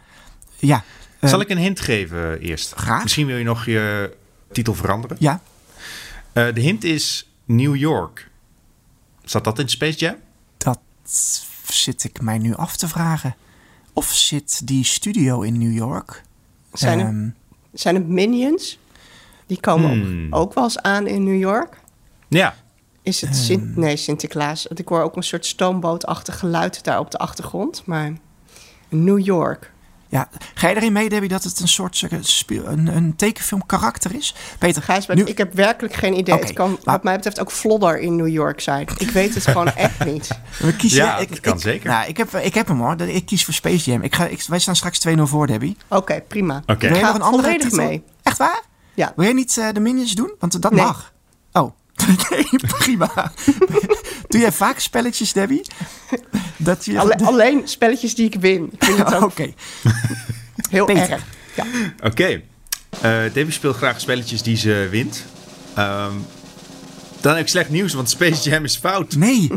Ja. 0.56 0.84
eh, 1.20 1.30
Zal 1.30 1.40
ik 1.40 1.48
een 1.48 1.58
hint 1.58 1.80
geven 1.80 2.40
eerst? 2.40 2.72
Graag. 2.74 3.02
Misschien 3.02 3.26
wil 3.26 3.36
je 3.36 3.44
nog 3.44 3.64
je 3.66 4.16
titel 4.52 4.74
veranderen. 4.74 5.16
Ja. 5.20 5.40
Eh, 6.32 6.54
de 6.54 6.60
hint 6.60 6.84
is 6.84 7.30
New 7.44 7.76
York. 7.76 8.30
Zat 9.24 9.44
dat 9.44 9.58
in 9.58 9.68
Space 9.68 9.98
Jam? 9.98 10.14
Dat 10.56 10.78
zit 11.66 12.04
ik 12.04 12.20
mij 12.20 12.38
nu 12.38 12.54
af 12.54 12.76
te 12.76 12.88
vragen. 12.88 13.36
Of 13.92 14.12
zit 14.12 14.66
die 14.66 14.84
studio 14.84 15.40
in 15.40 15.58
New 15.58 15.72
York? 15.74 16.22
Zijn, 16.72 16.98
het, 16.98 17.08
Ehm, 17.08 17.28
zijn 17.72 17.94
het 17.94 18.08
minions? 18.08 18.78
Die 19.46 19.60
komen 19.60 19.90
Hmm. 20.00 20.26
ook, 20.34 20.40
ook 20.40 20.54
wel 20.54 20.64
eens 20.64 20.78
aan 20.78 21.06
in 21.06 21.24
New 21.24 21.38
York. 21.40 21.80
Ja, 22.28 22.54
Is 23.06 23.20
het 23.20 23.36
Sint 23.36 23.76
nee, 23.76 23.96
Sinterklaas? 23.96 24.64
Want 24.66 24.78
Ik 24.80 24.88
hoor 24.88 25.02
ook 25.02 25.16
een 25.16 25.22
soort 25.22 25.46
stoombootachtig 25.46 26.38
geluid 26.38 26.84
daar 26.84 26.98
op 26.98 27.10
de 27.10 27.18
achtergrond. 27.18 27.82
Maar 27.86 28.12
New 28.88 29.18
York. 29.18 29.72
Ja, 30.08 30.28
ga 30.54 30.68
je 30.68 30.76
erin 30.76 30.92
mee, 30.92 31.08
Debbie, 31.08 31.28
dat 31.28 31.42
het 31.44 31.60
een 31.60 31.68
soort 31.68 32.06
eh, 32.10 32.18
speel- 32.20 32.66
een, 32.66 32.86
een 32.96 33.16
tekenfilm 33.16 33.66
karakter 33.66 34.14
is? 34.14 34.34
Peter, 34.58 34.82
Gijs, 34.82 35.06
maar 35.06 35.16
nu- 35.16 35.24
ik 35.24 35.38
heb 35.38 35.54
werkelijk 35.54 35.94
geen 35.94 36.18
idee. 36.18 36.34
Oké, 36.34 36.44
het 36.46 36.54
kan 36.54 36.70
maar- 36.70 36.78
wat 36.94 37.02
mij 37.02 37.14
betreft 37.16 37.40
ook 37.40 37.50
Flodder 37.52 37.98
in 37.98 38.16
New 38.16 38.28
York 38.28 38.60
zijn. 38.60 38.86
Ik 38.98 39.10
weet 39.10 39.34
het 39.34 39.44
gewoon 39.46 39.72
echt 39.86 40.04
niet. 40.04 40.28
we 40.58 40.76
kiezen, 40.76 41.04
Ja, 41.04 41.16
ik, 41.18 41.28
dat 41.28 41.40
kan 41.40 41.54
ik- 41.54 41.60
zeker. 41.60 41.90
Nou, 41.90 42.08
ik 42.08 42.16
heb, 42.16 42.34
ik 42.34 42.54
heb 42.54 42.68
hem 42.68 42.78
hoor. 42.80 43.00
Ik 43.00 43.26
kies 43.26 43.44
voor 43.44 43.54
Space 43.54 43.90
Jam. 43.90 44.02
Ik 44.02 44.14
ga, 44.14 44.26
ik, 44.26 44.42
wij 44.48 44.58
staan 44.58 44.76
straks 44.76 44.98
2-0 45.08 45.22
voor, 45.22 45.46
Debbie. 45.46 45.76
Oké, 45.88 46.20
prima. 46.28 46.56
Oké. 46.66 46.72
Ik 46.72 46.80
Wil 46.80 46.90
je 46.90 46.96
ga 46.96 47.06
nog 47.06 47.16
een 47.16 47.22
andere 47.22 47.58
titel? 47.58 47.76
mee. 47.84 48.02
Echt 48.22 48.38
waar? 48.38 48.62
Ja. 48.94 49.12
Wil 49.16 49.24
jij 49.24 49.34
niet 49.34 49.56
eh, 49.58 49.68
de 49.72 49.80
Minions 49.80 50.12
doen? 50.14 50.34
Want 50.38 50.62
dat 50.62 50.72
Nee. 50.72 50.84
mag. 50.84 51.12
Oh, 51.52 51.72
nee, 52.30 52.46
prima. 52.78 53.32
Doe 54.28 54.40
jij 54.40 54.52
vaak 54.52 54.78
spelletjes, 54.78 55.32
Debbie? 55.32 55.62
Dat 56.56 56.84
je... 56.84 56.98
Alle- 56.98 57.18
alleen 57.24 57.60
spelletjes 57.64 58.14
die 58.14 58.26
ik 58.26 58.34
win. 58.40 58.70
Oké. 59.22 59.52
heel 60.70 60.84
Peter. 60.84 61.10
erg. 61.10 61.22
Ja. 61.54 61.64
oké. 62.02 62.42
Eh 63.00 63.22
Debbie 63.32 63.50
speelt 63.52 63.76
graag 63.76 64.00
spelletjes 64.00 64.42
die 64.42 64.56
ze 64.56 64.88
wint. 64.90 65.24
Ehm, 65.74 66.12
dan 67.20 67.32
heb 67.34 67.42
ik 67.42 67.48
slecht 67.48 67.70
nieuws, 67.70 67.92
want 67.92 68.10
Space 68.10 68.50
Jam 68.50 68.64
is 68.64 68.76
fout. 68.76 69.16
Nee. 69.16 69.48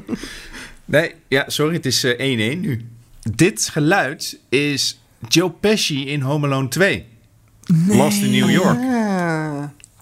Nee, 0.86 1.14
ja, 1.28 1.44
sorry, 1.48 1.74
het 1.74 1.86
is 1.86 2.04
eh, 2.04 2.56
1-1 2.56 2.60
nu. 2.60 2.86
Dit 3.36 3.70
geluid 3.72 4.38
is 4.50 5.00
Joe 5.28 5.50
Pesci 5.52 6.08
in 6.08 6.22
Home 6.22 6.48
Alone 6.48 6.68
2. 6.68 7.06
Lost 7.88 8.22
in 8.22 8.32
New 8.32 8.50
York. 8.52 8.78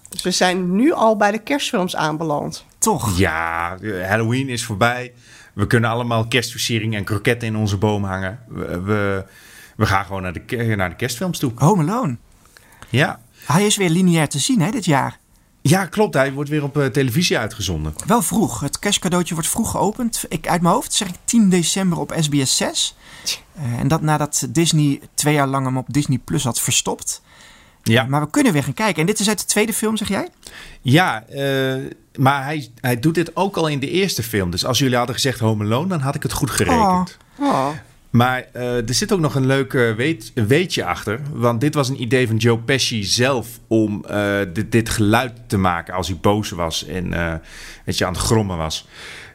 Dus 0.09 0.21
we 0.21 0.31
zijn 0.31 0.75
nu 0.75 0.91
al 0.93 1.17
bij 1.17 1.31
de 1.31 1.37
kerstfilms 1.39 1.95
aanbeland. 1.95 2.65
Toch. 2.77 3.17
Ja, 3.17 3.77
Halloween 4.07 4.49
is 4.49 4.63
voorbij. 4.65 5.13
We 5.53 5.67
kunnen 5.67 5.89
allemaal 5.89 6.27
kerstversiering 6.27 6.95
en 6.95 7.03
kroketten 7.03 7.47
in 7.47 7.55
onze 7.55 7.77
boom 7.77 8.03
hangen. 8.03 8.39
We, 8.47 8.81
we, 8.81 9.25
we 9.75 9.85
gaan 9.85 10.05
gewoon 10.05 10.21
naar 10.21 10.33
de, 10.33 10.73
naar 10.75 10.89
de 10.89 10.95
kerstfilms 10.95 11.39
toe. 11.39 11.51
Home 11.55 11.81
Alone. 11.91 12.17
Ja. 12.89 13.19
Hij 13.45 13.65
is 13.65 13.77
weer 13.77 13.89
lineair 13.89 14.29
te 14.29 14.39
zien, 14.39 14.61
hè, 14.61 14.71
dit 14.71 14.85
jaar. 14.85 15.19
ja, 15.61 15.85
klopt. 15.85 16.13
Hij 16.13 16.33
wordt 16.33 16.49
weer 16.49 16.63
op 16.63 16.77
eh, 16.77 16.85
televisie 16.85 17.37
uitgezonden. 17.37 17.93
Wel 18.05 18.21
vroeg. 18.21 18.59
Het 18.59 18.79
kerstcadeautje 18.79 19.33
wordt 19.33 19.49
vroeg 19.49 19.71
geopend. 19.71 20.25
Ik, 20.29 20.47
uit 20.47 20.61
mijn 20.61 20.73
hoofd 20.73 20.93
zeg 20.93 21.07
ik 21.07 21.15
10 21.23 21.49
december 21.49 21.99
op 21.99 22.13
SBS 22.19 22.55
6. 22.57 22.95
Eh, 23.53 23.79
en 23.79 23.87
dat 23.87 24.01
nadat 24.01 24.47
Disney 24.49 25.01
twee 25.13 25.33
jaar 25.33 25.47
lang 25.47 25.65
hem 25.65 25.77
op 25.77 25.85
Disney 25.93 26.17
Plus 26.17 26.43
had 26.43 26.59
verstopt. 26.59 27.21
Ja, 27.91 28.05
Maar 28.05 28.21
we 28.21 28.29
kunnen 28.29 28.53
weer 28.53 28.63
gaan 28.63 28.73
kijken. 28.73 29.01
En 29.01 29.07
dit 29.07 29.19
is 29.19 29.27
uit 29.27 29.39
de 29.39 29.45
tweede 29.45 29.73
film, 29.73 29.97
zeg 29.97 30.07
jij? 30.07 30.27
ja 30.81 31.25
eh, 31.27 31.75
maar 32.15 32.43
hij, 32.43 32.69
hij 32.81 32.99
doet 32.99 33.15
dit 33.15 33.35
ook 33.35 33.57
al 33.57 33.67
in 33.67 33.79
de 33.79 33.89
eerste 33.89 34.23
film. 34.23 34.51
Dus 34.51 34.65
als 34.65 34.79
jullie 34.79 34.97
hadden 34.97 35.15
gezegd 35.15 35.39
Home 35.39 35.63
Alone, 35.63 35.87
dan 35.87 35.99
had 35.99 36.15
ik 36.15 36.23
het 36.23 36.31
goed 36.31 36.49
gerekend. 36.49 37.17
Oh. 37.39 37.69
Maar 38.09 38.45
eh, 38.53 38.87
er 38.87 38.93
zit 38.93 39.11
ook 39.11 39.19
nog 39.19 39.35
een 39.35 39.45
leuk 39.45 39.71
weet, 39.71 40.31
weetje 40.33 40.85
achter. 40.85 41.21
Want 41.33 41.61
dit 41.61 41.73
was 41.73 41.89
een 41.89 42.01
idee 42.01 42.27
van 42.27 42.37
Joe 42.37 42.57
Pesci 42.57 43.03
zelf 43.03 43.47
om 43.67 44.05
eh, 44.05 44.39
dit, 44.53 44.71
dit 44.71 44.89
geluid 44.89 45.33
te 45.47 45.57
maken 45.57 45.93
als 45.93 46.07
hij 46.07 46.17
boos 46.21 46.49
was 46.49 46.85
en 46.85 47.09
weet 47.85 47.97
je, 47.97 48.05
aan 48.05 48.13
het 48.13 48.21
grommen 48.21 48.57
was. 48.57 48.87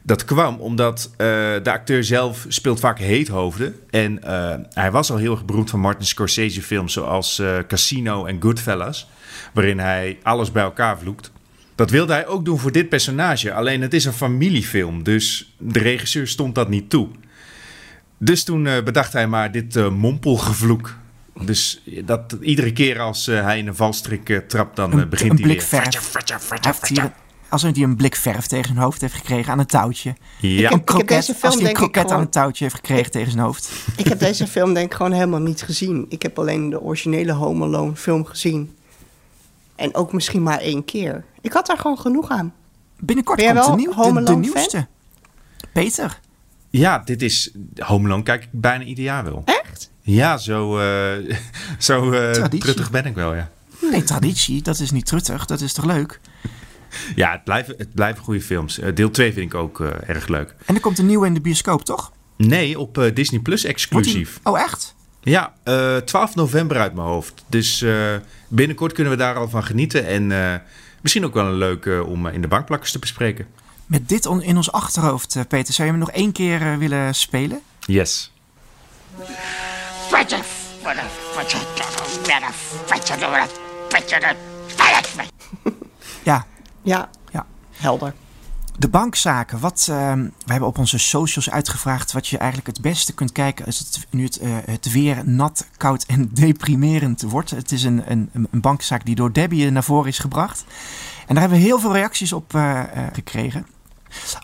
Dat 0.05 0.24
kwam 0.24 0.57
omdat 0.61 1.11
eh, 1.11 1.16
de 1.62 1.70
acteur 1.72 2.05
zelf 2.05 2.44
speelt 2.48 2.80
vaak 2.80 2.98
heethoofden. 2.98 3.74
En 3.90 4.22
eh, 4.22 4.55
hij 4.72 4.90
was 4.90 5.11
al 5.11 5.16
heel 5.16 5.32
erg 5.32 5.44
beroemd 5.44 5.70
van 5.70 5.80
Martin 5.80 6.07
Scorsese 6.07 6.62
films 6.62 6.92
zoals 6.92 7.38
eh, 7.38 7.59
Casino 7.68 8.24
en 8.26 8.42
Goodfellas. 8.42 9.09
Waarin 9.53 9.78
hij 9.78 10.18
alles 10.22 10.53
bij 10.53 10.62
elkaar 10.62 10.98
vloekt. 10.98 11.30
Dat 11.74 11.90
wilde 11.90 12.12
hij 12.12 12.26
ook 12.26 12.44
doen 12.44 12.59
voor 12.59 12.72
dit 12.72 12.88
personage. 12.88 13.53
Alleen 13.53 13.82
het 13.82 13.94
is 13.94 14.05
een 14.05 14.12
familiefilm, 14.12 15.03
dus 15.03 15.55
de 15.59 15.78
regisseur 15.78 16.26
stond 16.28 16.55
dat 16.55 16.68
niet 16.68 16.90
toe. 16.90 17.09
Dus 18.18 18.44
toen 18.44 18.62
bedacht 18.62 19.12
hij 19.12 19.26
maar 19.26 19.53
dit 19.53 19.90
mompelgevloek. 19.90 20.96
Dus 21.44 21.82
dat 22.05 22.36
iedere 22.40 22.72
keer 22.72 23.00
als 23.00 23.26
hij 23.26 23.59
in 23.59 23.66
een 23.66 23.76
valstrik 23.76 24.42
trapt, 24.48 24.76
dan 24.76 24.92
Een, 24.98 25.09
begint 25.09 25.30
een 25.30 25.36
hij 25.36 25.46
blik 25.46 25.61
weer. 25.61 25.80
verf. 25.80 27.20
Alsof 27.53 27.74
hij 27.74 27.82
een 27.82 27.96
blik 27.96 28.16
verf 28.16 28.46
tegen 28.46 28.66
zijn 28.66 28.78
hoofd 28.78 29.00
heeft 29.00 29.14
gekregen 29.14 29.53
aan 29.53 29.59
een 29.59 29.66
touwtje. 29.66 30.14
Ja, 30.40 30.62
heb- 30.62 30.72
Een 30.72 30.84
kroket, 30.84 31.09
deze 31.09 31.34
film 31.34 31.44
als 31.44 31.55
hij 31.55 31.62
een 31.64 31.70
ik 31.70 31.74
kroket 31.76 32.11
aan 32.11 32.20
een 32.20 32.28
touwtje 32.30 32.64
heeft 32.64 32.76
gekregen 32.76 33.11
tegen 33.11 33.30
zijn 33.30 33.44
hoofd. 33.44 33.70
Ik 33.96 34.07
heb 34.07 34.18
deze 34.18 34.46
film 34.46 34.74
denk 34.74 34.86
ik 34.90 34.94
gewoon 34.96 35.12
helemaal 35.12 35.40
niet 35.40 35.62
gezien. 35.62 36.07
Ik 36.09 36.22
heb 36.22 36.38
alleen 36.38 36.70
de 36.70 36.80
originele 36.80 37.32
Home 37.32 37.64
Alone 37.64 37.96
film 37.96 38.24
gezien. 38.24 38.76
En 39.76 39.94
ook 39.94 40.12
misschien 40.12 40.42
maar 40.42 40.59
één 40.59 40.84
keer. 40.84 41.24
Ik 41.40 41.53
had 41.53 41.66
daar 41.66 41.78
gewoon 41.78 41.98
genoeg 41.98 42.28
aan. 42.30 42.53
Binnenkort 42.98 43.42
komt 43.44 43.64
de, 43.66 43.72
nieuw, 43.76 43.92
Home 43.92 44.18
de, 44.18 44.24
de 44.24 44.30
Alone 44.30 44.44
fan? 44.46 44.55
nieuwste. 44.55 44.86
Peter. 45.72 46.20
ja, 46.70 46.98
dit 46.98 47.22
is 47.22 47.50
Home 47.78 48.07
Alone 48.07 48.22
kijk 48.22 48.42
ik 48.42 48.48
bijna 48.53 48.84
ieder 48.84 49.05
jaar 49.05 49.24
wel. 49.24 49.42
Echt? 49.44 49.90
Ja, 50.00 50.36
zo, 50.36 50.78
eh 50.78 51.36
zo 51.78 52.12
eh, 52.12 52.30
truttig 52.44 52.90
ben 52.90 53.05
ik 53.07 53.14
wel, 53.14 53.34
ja. 53.34 53.50
Nee, 53.90 54.03
traditie, 54.05 54.62
dat 54.62 54.78
is 54.78 54.90
niet 54.90 55.07
truttig. 55.07 55.46
Dat 55.46 55.61
is 55.61 55.72
toch 55.72 55.84
leuk? 55.84 56.20
Ja, 57.14 57.30
het 57.32 57.45
blijven, 57.45 57.74
het 57.78 57.95
blijven 57.95 58.24
goede 58.24 58.40
films. 58.40 58.78
Eh, 58.78 58.95
deel 58.95 59.11
2 59.11 59.32
vind 59.32 59.47
ik 59.53 59.59
ook 59.59 59.80
eh, 59.80 59.88
erg 60.09 60.26
leuk. 60.28 60.55
En 60.66 60.74
er 60.74 60.80
komt 60.80 60.99
een 60.99 61.07
nieuwe 61.07 61.26
in 61.26 61.34
de 61.34 61.40
bioscoop, 61.40 61.84
toch? 61.84 62.12
Nee, 62.36 62.78
op 62.78 62.99
eh, 62.99 63.14
Disney 63.14 63.40
Plus 63.40 63.61
die- 63.61 63.70
exclusief. 63.70 64.40
Oh, 64.43 64.61
echt? 64.61 64.95
Ja, 65.20 65.53
eh 65.64 65.97
12 65.97 66.34
november 66.34 66.76
uit 66.80 66.95
mijn 66.95 67.07
hoofd. 67.07 67.45
Dus 67.47 67.82
eh, 67.82 67.95
binnenkort 68.49 68.93
kunnen 68.93 69.12
we 69.12 69.18
daar 69.18 69.34
al 69.36 69.49
van 69.49 69.64
genieten. 69.64 70.07
En 70.07 70.32
eh, 70.32 70.55
misschien 71.01 71.24
ook 71.24 71.34
wel 71.34 71.45
een 71.47 71.55
leuk 71.59 71.86
eh, 71.86 72.09
om 72.09 72.26
eh, 72.26 72.34
in 72.34 72.40
de 72.40 72.49
bankplakkers 72.49 72.93
te 72.93 72.99
bespreken. 72.99 73.47
Met 73.86 74.09
dit 74.09 74.26
on- 74.26 74.43
in 74.43 74.57
ons 74.57 74.72
achterhoofd, 74.72 75.36
eh, 75.36 75.43
Peter. 75.49 75.74
Zou 75.74 75.86
je 75.88 75.93
hem 75.95 76.03
nog 76.03 76.11
één 76.11 76.32
keer 76.32 76.62
eh, 76.62 76.76
willen 76.76 77.14
spelen? 77.14 77.61
Yes. 77.86 78.30
Ja, 86.22 86.47
Ja, 86.83 87.09
ja. 87.30 87.47
helder. 87.70 88.14
De 88.78 88.89
bankzaken. 88.89 89.61
Wat, 89.61 89.87
ehm, 89.91 90.22
we 90.22 90.51
hebben 90.51 90.68
op 90.68 90.78
onze 90.78 90.99
socials 90.99 91.51
uitgevraagd 91.51 92.12
wat 92.12 92.26
je 92.26 92.39
eigenlijk 92.39 92.68
het 92.68 92.80
beste 92.80 93.14
kunt 93.14 93.33
kijken 93.33 93.66
als 93.66 93.78
het, 93.78 94.07
nu 94.11 94.24
het, 94.24 94.39
eh, 94.39 94.51
het 94.64 94.93
weer 94.93 95.22
nat, 95.24 95.66
koud 95.76 96.05
en 96.07 96.28
deprimerend 96.35 97.22
wordt. 97.22 97.51
Het 97.51 97.72
is 97.72 97.83
een, 97.83 98.11
een, 98.11 98.30
een 98.33 98.61
bankzaak 98.61 99.05
die 99.05 99.14
door 99.14 99.33
Debbie 99.33 99.70
naar 99.70 99.85
voren 99.85 100.09
is 100.09 100.18
gebracht. 100.18 100.64
En 101.26 101.35
daar 101.35 101.41
hebben 101.41 101.59
we 101.59 101.64
heel 101.64 101.78
veel 101.78 101.93
reacties 101.93 102.33
op 102.33 102.55
eh, 102.55 102.80
eh, 102.80 103.07
gekregen. 103.12 103.66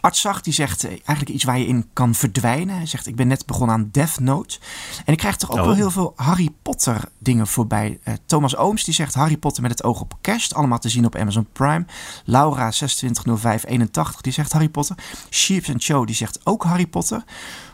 Arts 0.00 0.20
Zacht 0.20 0.44
die 0.44 0.52
zegt 0.52 0.84
eh, 0.84 0.90
eigenlijk 0.90 1.28
iets 1.28 1.44
waar 1.44 1.58
je 1.58 1.66
in 1.66 1.88
kan 1.92 2.14
verdwijnen. 2.14 2.76
Hij 2.76 2.86
zegt 2.86 3.06
ik 3.06 3.16
ben 3.16 3.26
net 3.28 3.46
begonnen 3.46 3.76
aan 3.76 3.88
Death 3.92 4.18
Note. 4.20 4.58
En 5.04 5.12
ik 5.12 5.18
krijg 5.18 5.36
toch 5.36 5.50
ook 5.50 5.58
Oh. 5.58 5.64
wel 5.64 5.74
heel 5.74 5.90
veel 5.90 6.12
Harry 6.16 6.48
Potter 6.62 7.04
dingen 7.18 7.46
voorbij. 7.46 7.98
Eh, 8.02 8.14
Thomas 8.26 8.56
Ooms 8.56 8.84
die 8.84 8.94
zegt 8.94 9.14
Harry 9.14 9.36
Potter 9.36 9.62
met 9.62 9.70
het 9.70 9.84
oog 9.84 10.00
op 10.00 10.14
kerst. 10.20 10.54
Allemaal 10.54 10.78
te 10.78 10.88
zien 10.88 11.04
op 11.06 11.16
Amazon 11.16 11.46
Prime. 11.52 11.84
Laura 12.24 12.70
260581 12.70 14.20
die 14.20 14.32
zegt 14.32 14.52
Harry 14.52 14.68
Potter. 14.68 14.96
Sheeps 15.30 15.70
and 15.70 15.84
Cho 15.84 16.04
die 16.04 16.14
zegt 16.14 16.40
ook 16.44 16.62
Harry 16.64 16.86
Potter. 16.86 17.24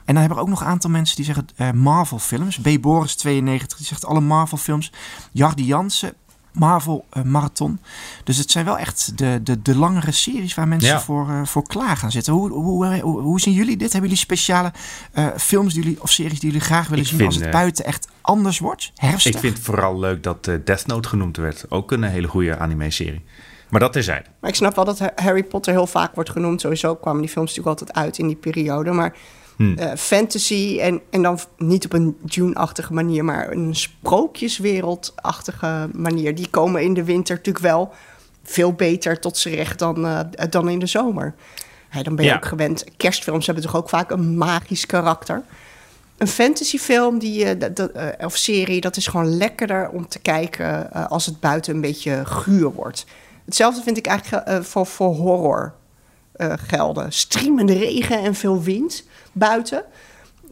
En 0.04 0.12
dan 0.14 0.16
hebben 0.16 0.36
we 0.36 0.42
ook 0.44 0.48
nog 0.50 0.60
een 0.60 0.66
aantal 0.66 0.90
mensen 0.90 1.16
die 1.16 1.24
zeggen 1.24 1.46
eh, 1.56 1.70
Marvel 1.70 2.18
films. 2.18 2.58
B. 2.58 2.68
Boris 2.80 3.14
92 3.16 3.78
die 3.78 3.86
zegt 3.86 4.04
alle 4.06 4.20
Marvel 4.20 4.58
films. 4.58 4.92
Jardi 5.32 5.64
Jansen 5.64 6.14
Marvel 6.54 7.04
eh, 7.10 7.22
Marathon. 7.22 7.80
Dus 8.24 8.36
het 8.36 8.50
zijn 8.50 8.64
wel 8.64 8.78
echt 8.78 9.18
de, 9.18 9.40
de, 9.42 9.62
de 9.62 9.76
langere 9.76 10.12
series 10.12 10.54
waar 10.54 10.68
mensen 10.68 10.88
Ja. 10.88 11.00
voor, 11.00 11.28
eh, 11.30 11.44
voor 11.44 11.62
klaar 11.66 11.96
gaan 11.96 12.10
zitten. 12.10 12.32
Hoe, 12.32 12.50
hoe, 12.52 13.00
hoe, 13.00 13.20
hoe 13.20 13.40
zien 13.40 13.54
jullie 13.54 13.76
dit? 13.76 13.92
Hebben 13.92 14.10
jullie 14.10 14.24
speciale 14.24 14.72
eh, 15.12 15.26
films 15.36 15.74
die 15.74 15.82
jullie, 15.82 16.02
of 16.02 16.10
series 16.10 16.40
die 16.40 16.50
jullie 16.50 16.64
graag 16.66 16.88
willen 16.88 17.02
Ik 17.04 17.08
zien 17.10 17.18
vind, 17.18 17.32
als 17.32 17.40
het 17.42 17.50
buiten 17.50 17.84
echt 17.84 18.08
anders 18.20 18.58
wordt? 18.58 18.92
Herfstig? 18.94 19.34
Ik 19.34 19.40
vind 19.40 19.56
het 19.56 19.64
vooral 19.66 19.98
leuk 19.98 20.22
dat 20.22 20.44
Death 20.44 20.86
Note 20.86 21.08
genoemd 21.08 21.36
werd. 21.36 21.64
Ook 21.68 21.92
een 21.92 22.02
hele 22.02 22.28
goede 22.28 22.58
anime-serie. 22.58 23.24
Maar 23.70 23.80
dat 23.80 23.92
terzijde. 23.92 24.28
Maar 24.40 24.50
ik 24.50 24.56
snap 24.56 24.74
wel 24.74 24.84
dat 24.84 24.98
Ha- 24.98 25.12
Harry 25.16 25.42
Potter 25.44 25.72
heel 25.72 25.86
vaak 25.86 26.14
wordt 26.14 26.30
genoemd. 26.30 26.60
Sowieso 26.60 26.94
kwamen 26.94 27.20
die 27.20 27.30
films 27.30 27.48
natuurlijk 27.56 27.78
altijd 27.80 27.98
uit 28.04 28.18
in 28.18 28.26
die 28.26 28.36
periode. 28.36 28.90
Maar 28.92 29.14
Hmm. 29.56 29.78
eh, 29.78 29.96
fantasy 29.96 30.78
en, 30.80 31.00
en 31.10 31.22
dan 31.22 31.38
niet 31.56 31.84
op 31.84 31.92
een 31.92 32.16
Dune-achtige 32.22 32.92
manier... 32.92 33.24
maar 33.24 33.50
een 33.52 33.74
sprookjeswereldachtige 34.64 35.88
manier... 35.92 36.34
die 36.34 36.48
komen 36.50 36.82
in 36.82 36.94
de 36.94 37.04
winter 37.04 37.36
natuurlijk 37.36 37.64
wel 37.64 37.92
veel 38.42 38.72
beter 38.72 39.20
tot 39.20 39.36
z'n 39.36 39.48
recht 39.48 39.78
dan, 39.78 40.06
eh, 40.06 40.20
dan 40.50 40.68
in 40.68 40.78
de 40.78 40.86
zomer. 40.86 41.34
Dan 42.02 42.16
ben 42.16 42.24
je 42.24 42.30
Ja. 42.30 42.36
ook 42.36 42.44
gewend. 42.46 42.84
Kerstfilms 42.96 43.46
hebben 43.46 43.64
toch 43.64 43.76
ook 43.76 43.88
vaak 43.88 44.10
een 44.10 44.36
magisch 44.36 44.86
karakter. 44.86 45.42
Een 46.18 46.28
fantasyfilm 46.28 47.18
die, 47.18 47.44
eh, 47.44 47.72
dat- 47.74 47.92
of 48.24 48.36
serie, 48.36 48.80
dat 48.80 48.96
is 48.96 49.06
gewoon 49.06 49.36
lekkerder 49.36 49.88
om 49.90 50.08
te 50.08 50.18
kijken 50.18 50.92
als 51.08 51.26
het 51.26 51.40
buiten 51.40 51.74
een 51.74 51.80
beetje 51.80 52.22
guur 52.24 52.72
wordt. 52.72 53.06
Hetzelfde 53.44 53.82
vind 53.82 53.96
ik 53.96 54.06
eigenlijk 54.06 54.64
voor, 54.64 54.86
voor 54.86 55.14
horror 55.14 55.74
eh, 56.34 56.52
gelden. 56.56 57.12
Streamende 57.12 57.72
regen 57.72 58.18
en 58.18 58.34
veel 58.34 58.62
wind 58.62 59.04
buiten. 59.32 59.84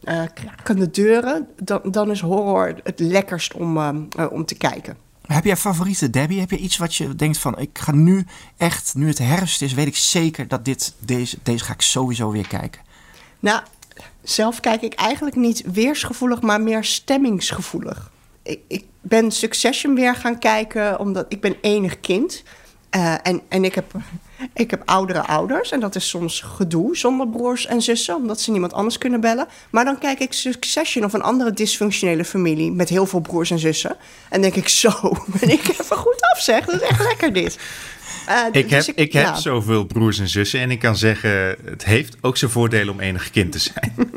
eh 0.03 0.23
krakende 0.33 0.89
deuren. 0.89 1.47
Dan, 1.63 1.81
dan 1.83 2.11
is 2.11 2.21
horror 2.21 2.75
het 2.83 2.99
lekkerst 2.99 3.53
om, 3.53 3.77
eh, 3.77 4.31
om 4.31 4.45
te 4.45 4.55
kijken. 4.55 4.97
Heb 5.27 5.45
jij 5.45 5.57
favorieten, 5.57 6.11
Debbie? 6.11 6.39
Heb 6.39 6.49
je 6.49 6.57
iets 6.57 6.77
wat 6.77 6.95
je 6.95 7.15
denkt 7.15 7.37
van, 7.37 7.59
ik 7.59 7.79
ga 7.79 7.91
nu 7.91 8.25
echt, 8.57 8.95
nu 8.95 9.07
het 9.07 9.17
herfst 9.17 9.61
is, 9.61 9.73
weet 9.73 9.87
ik 9.87 9.95
zeker 9.95 10.47
dat 10.47 10.65
dit, 10.65 10.93
deze, 10.99 11.37
deze 11.43 11.63
ga 11.63 11.73
ik 11.73 11.81
sowieso 11.81 12.31
weer 12.31 12.47
kijken. 12.47 12.81
Nou, 13.39 13.61
zelf 14.21 14.59
kijk 14.59 14.81
ik 14.81 14.93
eigenlijk 14.93 15.35
niet 15.35 15.63
weersgevoelig, 15.71 16.41
maar 16.41 16.61
meer 16.61 16.83
stemmingsgevoelig. 16.83 18.11
Ik, 18.43 18.59
ik 18.67 18.85
ben 19.01 19.31
Succession 19.31 19.95
weer 19.95 20.15
gaan 20.15 20.39
kijken, 20.39 20.99
omdat 20.99 21.25
ik 21.29 21.41
ben 21.41 21.55
enig 21.61 21.99
kind. 21.99 22.43
Uh, 22.95 23.13
en, 23.23 23.41
en 23.47 23.63
ik 23.63 23.75
heb 23.75 23.93
ik 24.53 24.71
heb 24.71 24.81
oudere 24.85 25.21
ouders 25.21 25.71
en 25.71 25.79
dat 25.79 25.95
is 25.95 26.09
soms 26.09 26.41
gedoe 26.41 26.97
zonder 26.97 27.27
broers 27.27 27.65
en 27.65 27.81
zussen, 27.81 28.15
omdat 28.15 28.41
ze 28.41 28.51
niemand 28.51 28.73
anders 28.73 28.97
kunnen 28.97 29.21
bellen. 29.21 29.47
Maar 29.69 29.85
dan 29.85 29.97
kijk 29.97 30.19
ik 30.19 30.33
Succession 30.33 31.05
of 31.05 31.13
een 31.13 31.21
andere 31.21 31.53
dysfunctionele 31.53 32.25
familie 32.25 32.71
met 32.71 32.89
heel 32.89 33.05
veel 33.05 33.19
broers 33.19 33.51
en 33.51 33.59
zussen. 33.59 33.97
En 34.29 34.41
denk 34.41 34.55
ik, 34.55 34.67
zo 34.83 34.91
ben 35.25 35.49
ik 35.49 35.67
even 35.67 35.97
goed 35.97 36.21
af, 36.33 36.41
zeg. 36.41 36.65
Dat 36.65 36.81
is 36.81 36.87
echt 36.87 37.03
lekker 37.03 37.33
dit. 37.33 37.57
Uh, 38.29 38.45
ik 38.51 38.69
dus 38.69 38.87
heb, 38.87 38.95
ik, 38.95 39.13
heb 39.13 39.35
zoveel 39.35 39.85
broers 39.85 40.19
en 40.19 40.27
zussen 40.27 40.59
en 40.59 40.71
ik 40.71 40.79
kan 40.79 40.97
zeggen, 40.97 41.55
het 41.65 41.85
heeft 41.85 42.17
ook 42.21 42.37
zijn 42.37 42.51
voordelen 42.51 42.93
om 42.93 42.99
enig 42.99 43.29
kind 43.29 43.51
te 43.51 43.59
zijn. 43.59 43.93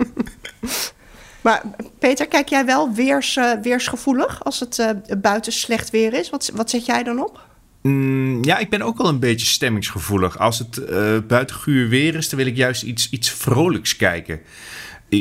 maar 1.45 1.63
Peter, 1.99 2.29
kijk 2.29 2.49
jij 2.49 2.65
wel 2.65 2.93
weers, 2.93 3.37
uh, 3.37 3.53
weersgevoelig 3.63 4.45
als 4.45 4.61
het 4.61 4.79
uh, 4.79 4.91
buiten 5.19 5.53
slecht 5.53 5.91
weer 5.91 6.13
is? 6.13 6.31
Wat, 6.31 6.51
wat 6.55 6.71
zet 6.71 6.87
jij 6.87 7.03
dan 7.03 7.23
op? 7.23 7.46
Mm, 7.87 8.45
ja, 8.45 8.59
ik 8.59 8.71
ben 8.71 8.83
ook 8.83 8.97
wel 8.99 9.09
een 9.09 9.19
beetje 9.19 9.47
stemmingsgevoelig. 9.47 10.39
Als 10.39 10.59
het 10.59 10.79
uh, 10.79 11.19
buiten 11.27 11.57
guur 11.57 11.89
weer 11.89 12.15
is, 12.15 12.29
dan 12.29 12.39
wil 12.39 12.49
ik 12.49 12.57
juist 12.57 12.83
iets, 12.83 13.11
iets 13.11 13.31
vrolijks 13.31 13.97
kijken. 13.97 14.41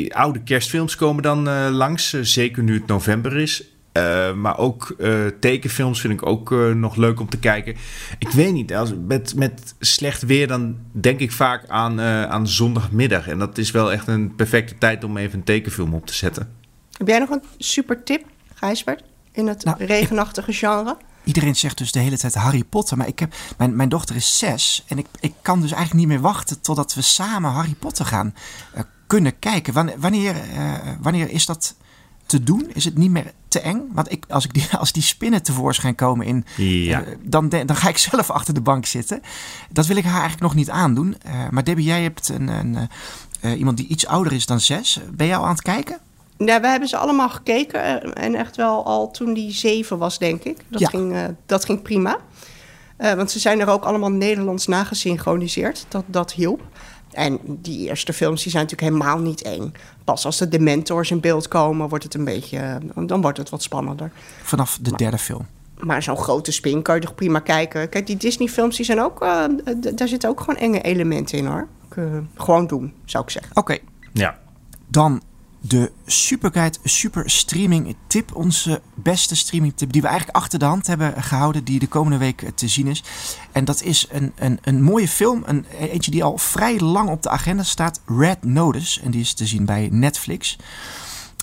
Oude 0.08 0.42
kerstfilms 0.42 0.96
komen 0.96 1.22
dan 1.22 1.48
uh, 1.48 1.68
langs, 1.70 2.12
uh, 2.12 2.22
zeker 2.22 2.62
nu 2.62 2.74
het 2.74 2.86
november 2.86 3.36
is. 3.36 3.64
maar 4.36 4.58
ook 4.58 4.96
tekenfilms 5.40 6.00
vind 6.00 6.12
ik 6.12 6.26
ook 6.26 6.50
nog 6.74 6.96
leuk 6.96 7.20
om 7.20 7.28
te 7.28 7.38
kijken. 7.38 7.76
Ik 8.18 8.28
weet 8.28 8.52
niet, 8.52 8.74
als, 8.74 8.92
met, 9.06 9.34
met 9.34 9.74
slecht 9.80 10.22
weer 10.22 10.46
dan 10.46 10.76
denk 10.92 11.20
ik 11.20 11.32
vaak 11.32 11.68
aan, 11.68 12.00
aan 12.00 12.48
zondagmiddag. 12.48 13.28
En 13.28 13.38
dat 13.38 13.58
is 13.58 13.70
wel 13.70 13.92
echt 13.92 14.06
een 14.06 14.34
perfecte 14.34 14.78
tijd 14.78 15.04
om 15.04 15.16
even 15.16 15.38
een 15.38 15.44
tekenfilm 15.44 15.94
op 15.94 16.06
te 16.06 16.14
zetten. 16.14 16.52
Heb 16.98 17.08
jij 17.08 17.18
nog 17.18 17.30
een 17.30 17.42
super 17.58 18.02
tip, 18.02 18.24
Gijsbert, 18.54 19.02
in 19.32 19.46
het 19.46 19.64
nou, 19.64 19.84
regenachtige 19.84 20.52
genre? 20.52 20.96
Iedereen 21.26 21.56
zegt 21.56 21.78
dus 21.78 21.92
de 21.92 21.98
hele 21.98 22.18
tijd 22.18 22.34
Harry 22.34 22.64
Potter. 22.64 22.96
Maar 22.96 23.06
ik 23.06 23.18
heb, 23.18 23.34
mijn, 23.56 23.76
mijn 23.76 23.88
dochter 23.88 24.16
is 24.16 24.38
zes. 24.38 24.84
En 24.88 24.98
ik, 24.98 25.06
ik 25.20 25.32
kan 25.42 25.60
dus 25.60 25.72
eigenlijk 25.72 26.00
niet 26.00 26.14
meer 26.14 26.22
wachten 26.30 26.60
totdat 26.60 26.94
we 26.94 27.02
samen 27.02 27.50
Harry 27.50 27.74
Potter 27.74 28.04
gaan 28.04 28.34
uh, 28.74 28.82
kunnen 29.06 29.38
kijken. 29.38 29.72
Wanneer, 29.72 29.98
wanneer, 29.98 30.34
uh, 30.34 30.72
wanneer 31.00 31.30
is 31.30 31.46
dat 31.46 31.74
te 32.26 32.42
doen? 32.42 32.70
Is 32.72 32.84
het 32.84 32.98
niet 32.98 33.10
meer 33.10 33.32
te 33.48 33.60
eng? 33.60 33.82
Want 33.92 34.12
ik, 34.12 34.24
als, 34.28 34.44
ik 34.44 34.54
die, 34.54 34.66
als 34.78 34.92
die 34.92 35.02
spinnen 35.02 35.42
tevoorschijn 35.42 35.94
komen 35.94 36.26
in, 36.26 36.44
ja. 36.56 37.00
uh, 37.00 37.08
dan, 37.22 37.48
dan 37.48 37.76
ga 37.76 37.88
ik 37.88 37.98
zelf 38.10 38.30
achter 38.30 38.54
de 38.54 38.60
bank 38.60 38.86
zitten. 38.86 39.22
Dat 39.70 39.86
wil 39.86 39.96
ik 39.96 40.04
haar 40.04 40.20
eigenlijk 40.20 40.42
nog 40.42 40.54
niet 40.54 40.70
aandoen. 40.70 41.16
maar 41.50 41.64
Debbie, 41.64 41.86
jij 41.86 42.02
hebt 42.02 42.28
een, 42.28 42.48
een 42.48 42.88
iemand 43.56 43.76
die 43.76 43.86
iets 43.86 44.06
ouder 44.06 44.32
is 44.32 44.46
dan 44.46 44.60
zes. 44.60 45.00
Ben 45.10 45.26
jij 45.26 45.36
al 45.36 45.44
aan 45.44 45.50
het 45.50 45.62
kijken? 45.62 46.00
Ja, 46.38 46.60
we 46.60 46.66
hebben 46.66 46.88
ze 46.88 46.96
allemaal 46.96 47.28
gekeken. 47.28 48.14
En 48.14 48.34
echt 48.34 48.56
wel 48.56 48.84
al 48.84 49.10
toen 49.10 49.34
die 49.34 49.52
zeven 49.52 49.98
was, 49.98 50.18
denk 50.18 50.44
ik. 50.44 50.56
Dat, 50.68 50.80
ja. 50.80 50.88
ging, 50.88 51.12
uh, 51.12 51.24
dat 51.46 51.64
ging 51.64 51.82
prima. 51.82 52.18
Uh, 52.98 53.12
want 53.12 53.30
ze 53.30 53.38
zijn 53.38 53.60
er 53.60 53.68
ook 53.68 53.84
allemaal 53.84 54.10
Nederlands 54.10 54.66
nagesynchroniseerd. 54.66 55.86
Dat, 55.88 56.04
dat 56.06 56.32
hielp. 56.32 56.62
En 57.10 57.38
die 57.44 57.88
eerste 57.88 58.12
films 58.12 58.42
die 58.42 58.50
zijn 58.50 58.62
natuurlijk 58.64 58.92
helemaal 58.92 59.18
niet 59.18 59.42
eng. 59.42 59.72
Pas 60.04 60.24
als 60.24 60.38
de 60.38 60.48
Dementors 60.48 61.10
in 61.10 61.20
beeld 61.20 61.48
komen, 61.48 61.88
wordt 61.88 62.04
het 62.04 62.14
een 62.14 62.24
beetje, 62.24 62.78
dan 62.94 63.20
wordt 63.20 63.38
het 63.38 63.50
wat 63.50 63.62
spannender. 63.62 64.10
Vanaf 64.42 64.78
de 64.80 64.90
maar, 64.90 64.98
derde 64.98 65.18
film. 65.18 65.46
Maar 65.78 66.02
zo'n 66.02 66.16
grote 66.16 66.52
spin 66.52 66.82
kan 66.82 66.94
je 66.94 67.00
toch 67.00 67.14
prima 67.14 67.38
kijken. 67.38 67.88
Kijk, 67.88 68.06
die 68.06 68.16
Disney-films, 68.16 68.76
die 68.76 68.84
zijn 68.84 69.00
ook, 69.00 69.22
uh, 69.22 69.44
daar 69.94 70.08
zitten 70.08 70.28
ook 70.28 70.40
gewoon 70.40 70.56
enge 70.56 70.80
elementen 70.80 71.38
in 71.38 71.46
hoor. 71.46 71.68
gewoon 72.34 72.66
doen, 72.66 72.94
zou 73.04 73.24
ik 73.24 73.30
zeggen. 73.30 73.50
Oké. 73.56 73.72
Okay. 73.72 73.82
Ja. 74.12 74.38
Dan 74.88 75.22
de 75.68 75.92
Superguide 76.06 76.78
Super 76.84 77.30
Streaming 77.30 77.96
Tip. 78.06 78.34
Onze 78.34 78.82
beste 78.94 79.36
streaming 79.36 79.72
tip 79.76 79.92
die 79.92 80.02
we 80.02 80.08
eigenlijk 80.08 80.38
achter 80.38 80.58
de 80.58 80.64
hand 80.64 80.86
hebben 80.86 81.22
gehouden. 81.22 81.64
Die 81.64 81.78
de 81.78 81.86
komende 81.86 82.18
week 82.18 82.50
te 82.54 82.68
zien 82.68 82.86
is. 82.86 83.02
En 83.52 83.64
dat 83.64 83.82
is 83.82 84.06
een, 84.10 84.32
een, 84.36 84.58
een 84.62 84.82
mooie 84.82 85.08
film. 85.08 85.42
Een, 85.46 85.66
eentje 85.78 86.10
die 86.10 86.24
al 86.24 86.38
vrij 86.38 86.80
lang 86.80 87.08
op 87.08 87.22
de 87.22 87.28
agenda 87.28 87.62
staat. 87.62 88.00
Red 88.06 88.44
Notice. 88.44 89.00
En 89.00 89.10
die 89.10 89.20
is 89.20 89.34
te 89.34 89.46
zien 89.46 89.64
bij 89.64 89.88
Netflix. 89.92 90.58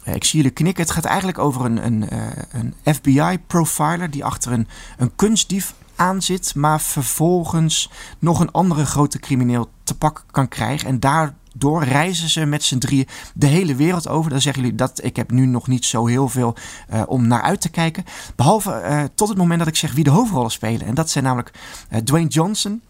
Ik 0.04 0.24
zie 0.24 0.38
jullie 0.38 0.56
knikken. 0.56 0.84
Het 0.84 0.94
gaat 0.94 1.06
eigenlijk 1.06 1.38
over 1.38 1.66
een, 1.66 1.86
een, 1.86 2.08
een 2.52 2.96
FBI-profiler 2.96 4.12
die 4.12 4.26
achter 4.26 4.52
een, 4.52 4.68
een 4.98 5.16
kunstdief 5.16 5.74
aan 5.96 6.22
zit, 6.22 6.56
maar 6.56 6.82
vervolgens 6.82 7.90
nog 8.20 8.40
een 8.40 8.52
andere 8.52 8.86
grote 8.86 9.20
crimineel 9.20 9.70
te 9.84 9.96
pakken 9.96 10.24
kan 10.32 10.48
krijgen. 10.48 10.88
En 10.88 11.00
daar 11.00 11.36
door 11.54 11.84
reizen 11.84 12.30
ze 12.30 12.46
met 12.46 12.64
z'n 12.64 12.78
drieën 12.78 13.08
de 13.34 13.48
hele 13.48 13.76
wereld 13.76 14.08
over. 14.08 14.30
Dan 14.30 14.42
zeggen 14.42 14.62
jullie 14.62 14.78
dat 14.78 15.04
ik 15.04 15.16
heb 15.16 15.32
nu 15.32 15.46
nog 15.46 15.68
niet 15.68 15.86
zo 15.86 16.06
heel 16.06 16.30
veel 16.30 16.56
uh, 16.94 17.04
om 17.08 17.28
naar 17.28 17.42
uit 17.42 17.62
te 17.62 17.70
kijken. 17.70 18.04
Behalve 18.36 18.82
uh, 18.84 19.04
tot 19.16 19.30
het 19.30 19.38
moment 19.38 19.60
dat 19.60 19.68
ik 19.68 19.76
zeg 19.76 19.94
wie 19.94 20.04
de 20.04 20.10
hoofdrollen 20.10 20.52
spelen. 20.52 20.88
En 20.88 20.94
dat 20.94 21.10
zijn 21.10 21.24
namelijk 21.24 21.52
uh, 21.92 22.00
Dwayne 22.00 22.28
Johnson, 22.28 22.82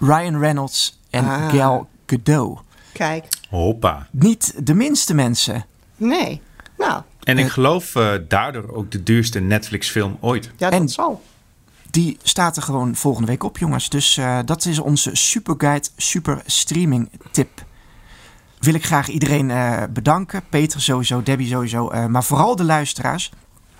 Ryan 0.00 0.38
Reynolds 0.38 1.00
en 1.10 1.24
ah. 1.24 1.48
Gal 1.48 1.88
Gadot. 2.06 2.60
Kijk. 2.92 3.26
Hoppa. 3.50 4.06
Niet 4.10 4.66
de 4.66 4.74
minste 4.74 5.14
mensen. 5.14 5.64
Nee. 5.96 6.40
Nou. 6.78 7.02
En 7.22 7.38
ik 7.38 7.48
geloof 7.48 7.92
daardoor 8.28 8.72
ook 8.72 8.90
de 8.90 9.02
duurste 9.02 9.40
Netflix-film 9.40 10.16
ooit. 10.20 10.50
Ja, 10.56 10.70
dat 10.70 10.80
en 10.80 10.88
zal. 10.88 11.22
Die 11.90 12.18
staat 12.22 12.56
er 12.56 12.62
gewoon 12.62 12.96
volgende 12.96 13.26
week 13.26 13.42
op, 13.42 13.58
jongens. 13.58 13.88
Dus 13.88 14.20
dat 14.44 14.64
is 14.64 14.78
onze 14.78 15.10
Superguide 15.12 15.88
Super 15.96 16.42
Streaming 16.46 17.10
Tip 17.30 17.64
wil 18.66 18.74
ik 18.74 18.86
graag 18.86 19.08
iedereen 19.08 19.48
uh, 19.48 19.82
bedanken. 19.90 20.42
Peter 20.48 20.82
sowieso, 20.82 21.22
Debbie 21.22 21.48
sowieso, 21.48 21.92
uh, 21.92 22.06
maar 22.06 22.24
vooral 22.24 22.56
de 22.56 22.64
luisteraars. 22.64 23.32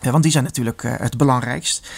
Uh, 0.02 0.10
want 0.10 0.22
die 0.22 0.32
zijn 0.32 0.44
natuurlijk 0.44 0.82
het 0.82 1.16
belangrijkst. 1.16 1.90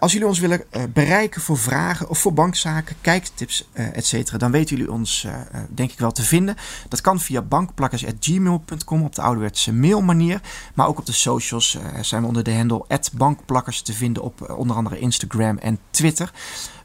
als 0.00 0.12
jullie 0.12 0.26
ons 0.26 0.38
willen 0.38 0.64
bereiken 0.92 1.40
voor 1.40 1.58
vragen 1.58 2.08
of 2.08 2.18
voor 2.18 2.32
bankzaken, 2.32 2.96
kijktips, 3.00 3.68
et 3.72 4.06
cetera, 4.06 4.38
dan 4.38 4.50
weten 4.50 4.76
jullie 4.76 4.92
ons 4.92 5.26
denk 5.68 5.92
ik 5.92 5.98
wel 5.98 6.12
te 6.12 6.22
vinden. 6.22 6.56
Dat 6.88 7.00
kan 7.00 7.20
via 7.20 7.42
bankplakkers.gmail.com 7.42 9.02
op 9.02 9.14
de 9.14 9.22
ouderwetse 9.22 9.72
mailmanier. 9.72 10.40
Maar 10.74 10.86
ook 10.86 10.98
op 10.98 11.06
de 11.06 11.12
socials 11.12 11.78
zijn 12.00 12.22
we 12.22 12.28
onder 12.28 12.42
de 12.42 12.54
handle 12.54 12.84
bankplakkers 13.12 13.82
te 13.82 13.92
vinden 13.92 14.22
op 14.22 14.54
onder 14.56 14.76
andere 14.76 14.98
Instagram 14.98 15.58
en 15.58 15.78
Twitter. 15.90 16.32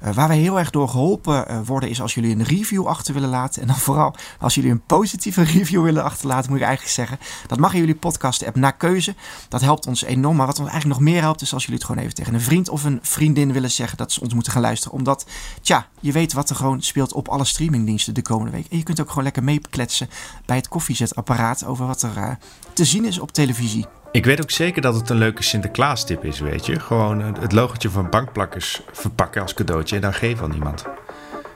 Uh, 0.06 0.14
waar 0.14 0.28
wij 0.28 0.38
heel 0.38 0.60
erg 0.60 0.70
door 0.70 0.90
geholpen 0.90 1.46
uh, 1.52 1.60
worden 1.66 1.90
is 1.90 2.02
als 2.02 2.14
jullie 2.14 2.36
een 2.36 2.44
review 2.44 2.88
achter 2.88 3.14
willen 3.14 3.30
laten. 3.30 3.62
En 3.62 3.68
dan 3.68 3.76
vooral 3.76 4.16
als 4.40 4.56
jullie 4.56 4.72
een 4.72 4.86
positieve 4.86 5.44
review 5.58 5.84
willen 5.84 6.04
achterlaten, 6.04 6.50
moet 6.50 6.60
ik 6.60 6.66
eigenlijk 6.66 6.96
zeggen. 6.96 7.20
Dat 7.48 7.60
mag 7.60 7.74
in 7.74 7.80
jullie 7.80 7.96
podcast 7.96 8.46
app 8.46 8.56
naar 8.56 8.78
keuze. 8.78 9.16
Dat 9.50 9.62
helpt 9.62 9.88
ons 9.88 10.04
enorm. 10.04 10.36
Maar 10.36 10.46
wat 10.46 10.60
ons 10.60 10.70
eigenlijk 10.70 11.00
nog 11.00 11.10
meer 11.10 11.22
helpt 11.22 11.42
is 11.42 11.54
als 11.54 11.62
jullie 11.64 11.78
het 11.78 11.88
gewoon 11.88 12.04
even 12.04 12.16
tegen 12.16 12.34
een 12.34 12.42
vriend 12.42 12.70
of 12.70 12.84
een 12.84 13.00
vriendin 13.02 13.54
willen 13.54 13.72
zeggen 13.72 13.98
dat 13.98 14.12
ze 14.12 14.22
ons 14.22 14.34
moeten 14.34 14.52
gaan 14.52 14.62
luisteren. 14.62 14.98
Omdat, 14.98 15.26
tja, 15.62 15.88
je 16.00 16.12
weet 16.12 16.34
wat 16.34 16.50
er 16.50 16.56
gewoon 16.56 16.82
speelt 16.82 17.14
op 17.14 17.28
alle 17.28 17.46
streamingdiensten 17.46 18.14
de 18.14 18.22
komende 18.22 18.52
week. 18.52 18.68
En 18.70 18.78
je 18.78 18.84
kunt 18.84 19.02
ook 19.02 19.10
gewoon 19.10 19.24
lekker 19.24 19.44
meekletsen 19.44 20.10
bij 20.46 20.56
het 20.56 20.68
koffiezetapparaat 20.68 21.66
over 21.66 21.88
wat 21.88 22.02
er 22.02 22.18
uh, 22.18 22.32
te 22.74 22.86
zien 22.86 23.06
is 23.06 23.20
op 23.20 23.32
televisie. 23.32 23.86
Ik 24.16 24.26
weet 24.26 24.42
ook 24.42 24.52
zeker 24.52 24.82
dat 24.82 24.96
het 24.96 25.10
een 25.10 25.18
leuke 25.18 25.44
Sinterklaas-tip 25.44 26.24
is, 26.24 26.40
weet 26.40 26.66
je. 26.66 26.80
Gewoon 26.80 27.20
het 27.22 27.52
logotje 27.52 27.90
van 27.90 28.10
bankplakkers 28.10 28.82
verpakken 28.92 29.42
als 29.42 29.54
cadeautje 29.54 29.96
en 29.96 30.02
dan 30.02 30.14
geven 30.14 30.46
aan 30.46 30.54
iemand. 30.54 30.86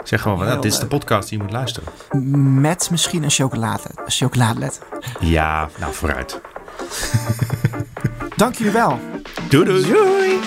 Zeg 0.03 0.21
gewoon, 0.21 0.39
nou, 0.39 0.61
dit 0.61 0.71
is 0.71 0.79
de 0.79 0.87
podcast 0.87 1.29
die 1.29 1.37
je 1.37 1.43
moet 1.43 1.53
luisteren. 1.53 1.91
Met 2.61 2.89
misschien 2.91 3.23
een 3.23 3.29
chocolade, 3.29 3.83
een 3.95 4.11
chocoladelet. 4.11 4.81
Ja, 5.19 5.69
nou 5.79 5.93
vooruit. 5.93 6.41
Dank 8.35 8.55
jullie 8.55 8.73
wel. 8.73 8.99
Doei 9.49 9.65
doei. 9.65 9.83
Doei. 9.83 10.39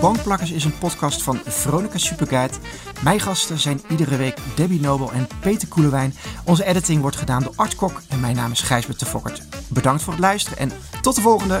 Bankplakkers 0.00 0.50
is 0.50 0.64
een 0.64 0.78
podcast 0.78 1.22
van 1.22 1.40
Veronica 1.44 1.98
Superguide. 1.98 2.54
Mijn 3.02 3.20
gasten 3.20 3.58
zijn 3.58 3.80
iedere 3.88 4.16
week 4.16 4.38
Debbie 4.54 4.80
Nobel 4.80 5.12
en 5.12 5.28
Peter 5.40 5.68
Koelewijn. 5.68 6.14
Onze 6.44 6.64
editing 6.64 7.00
wordt 7.00 7.16
gedaan 7.16 7.42
door 7.42 7.52
Art 7.56 7.74
Kok 7.74 8.02
en 8.08 8.20
mijn 8.20 8.36
naam 8.36 8.50
is 8.50 8.60
Gijsbert 8.60 9.00
de 9.00 9.06
Fokkert. 9.06 9.42
Bedankt 9.68 10.02
voor 10.02 10.12
het 10.12 10.22
luisteren 10.22 10.58
en 10.58 10.72
tot 11.00 11.14
de 11.14 11.20
volgende! 11.20 11.60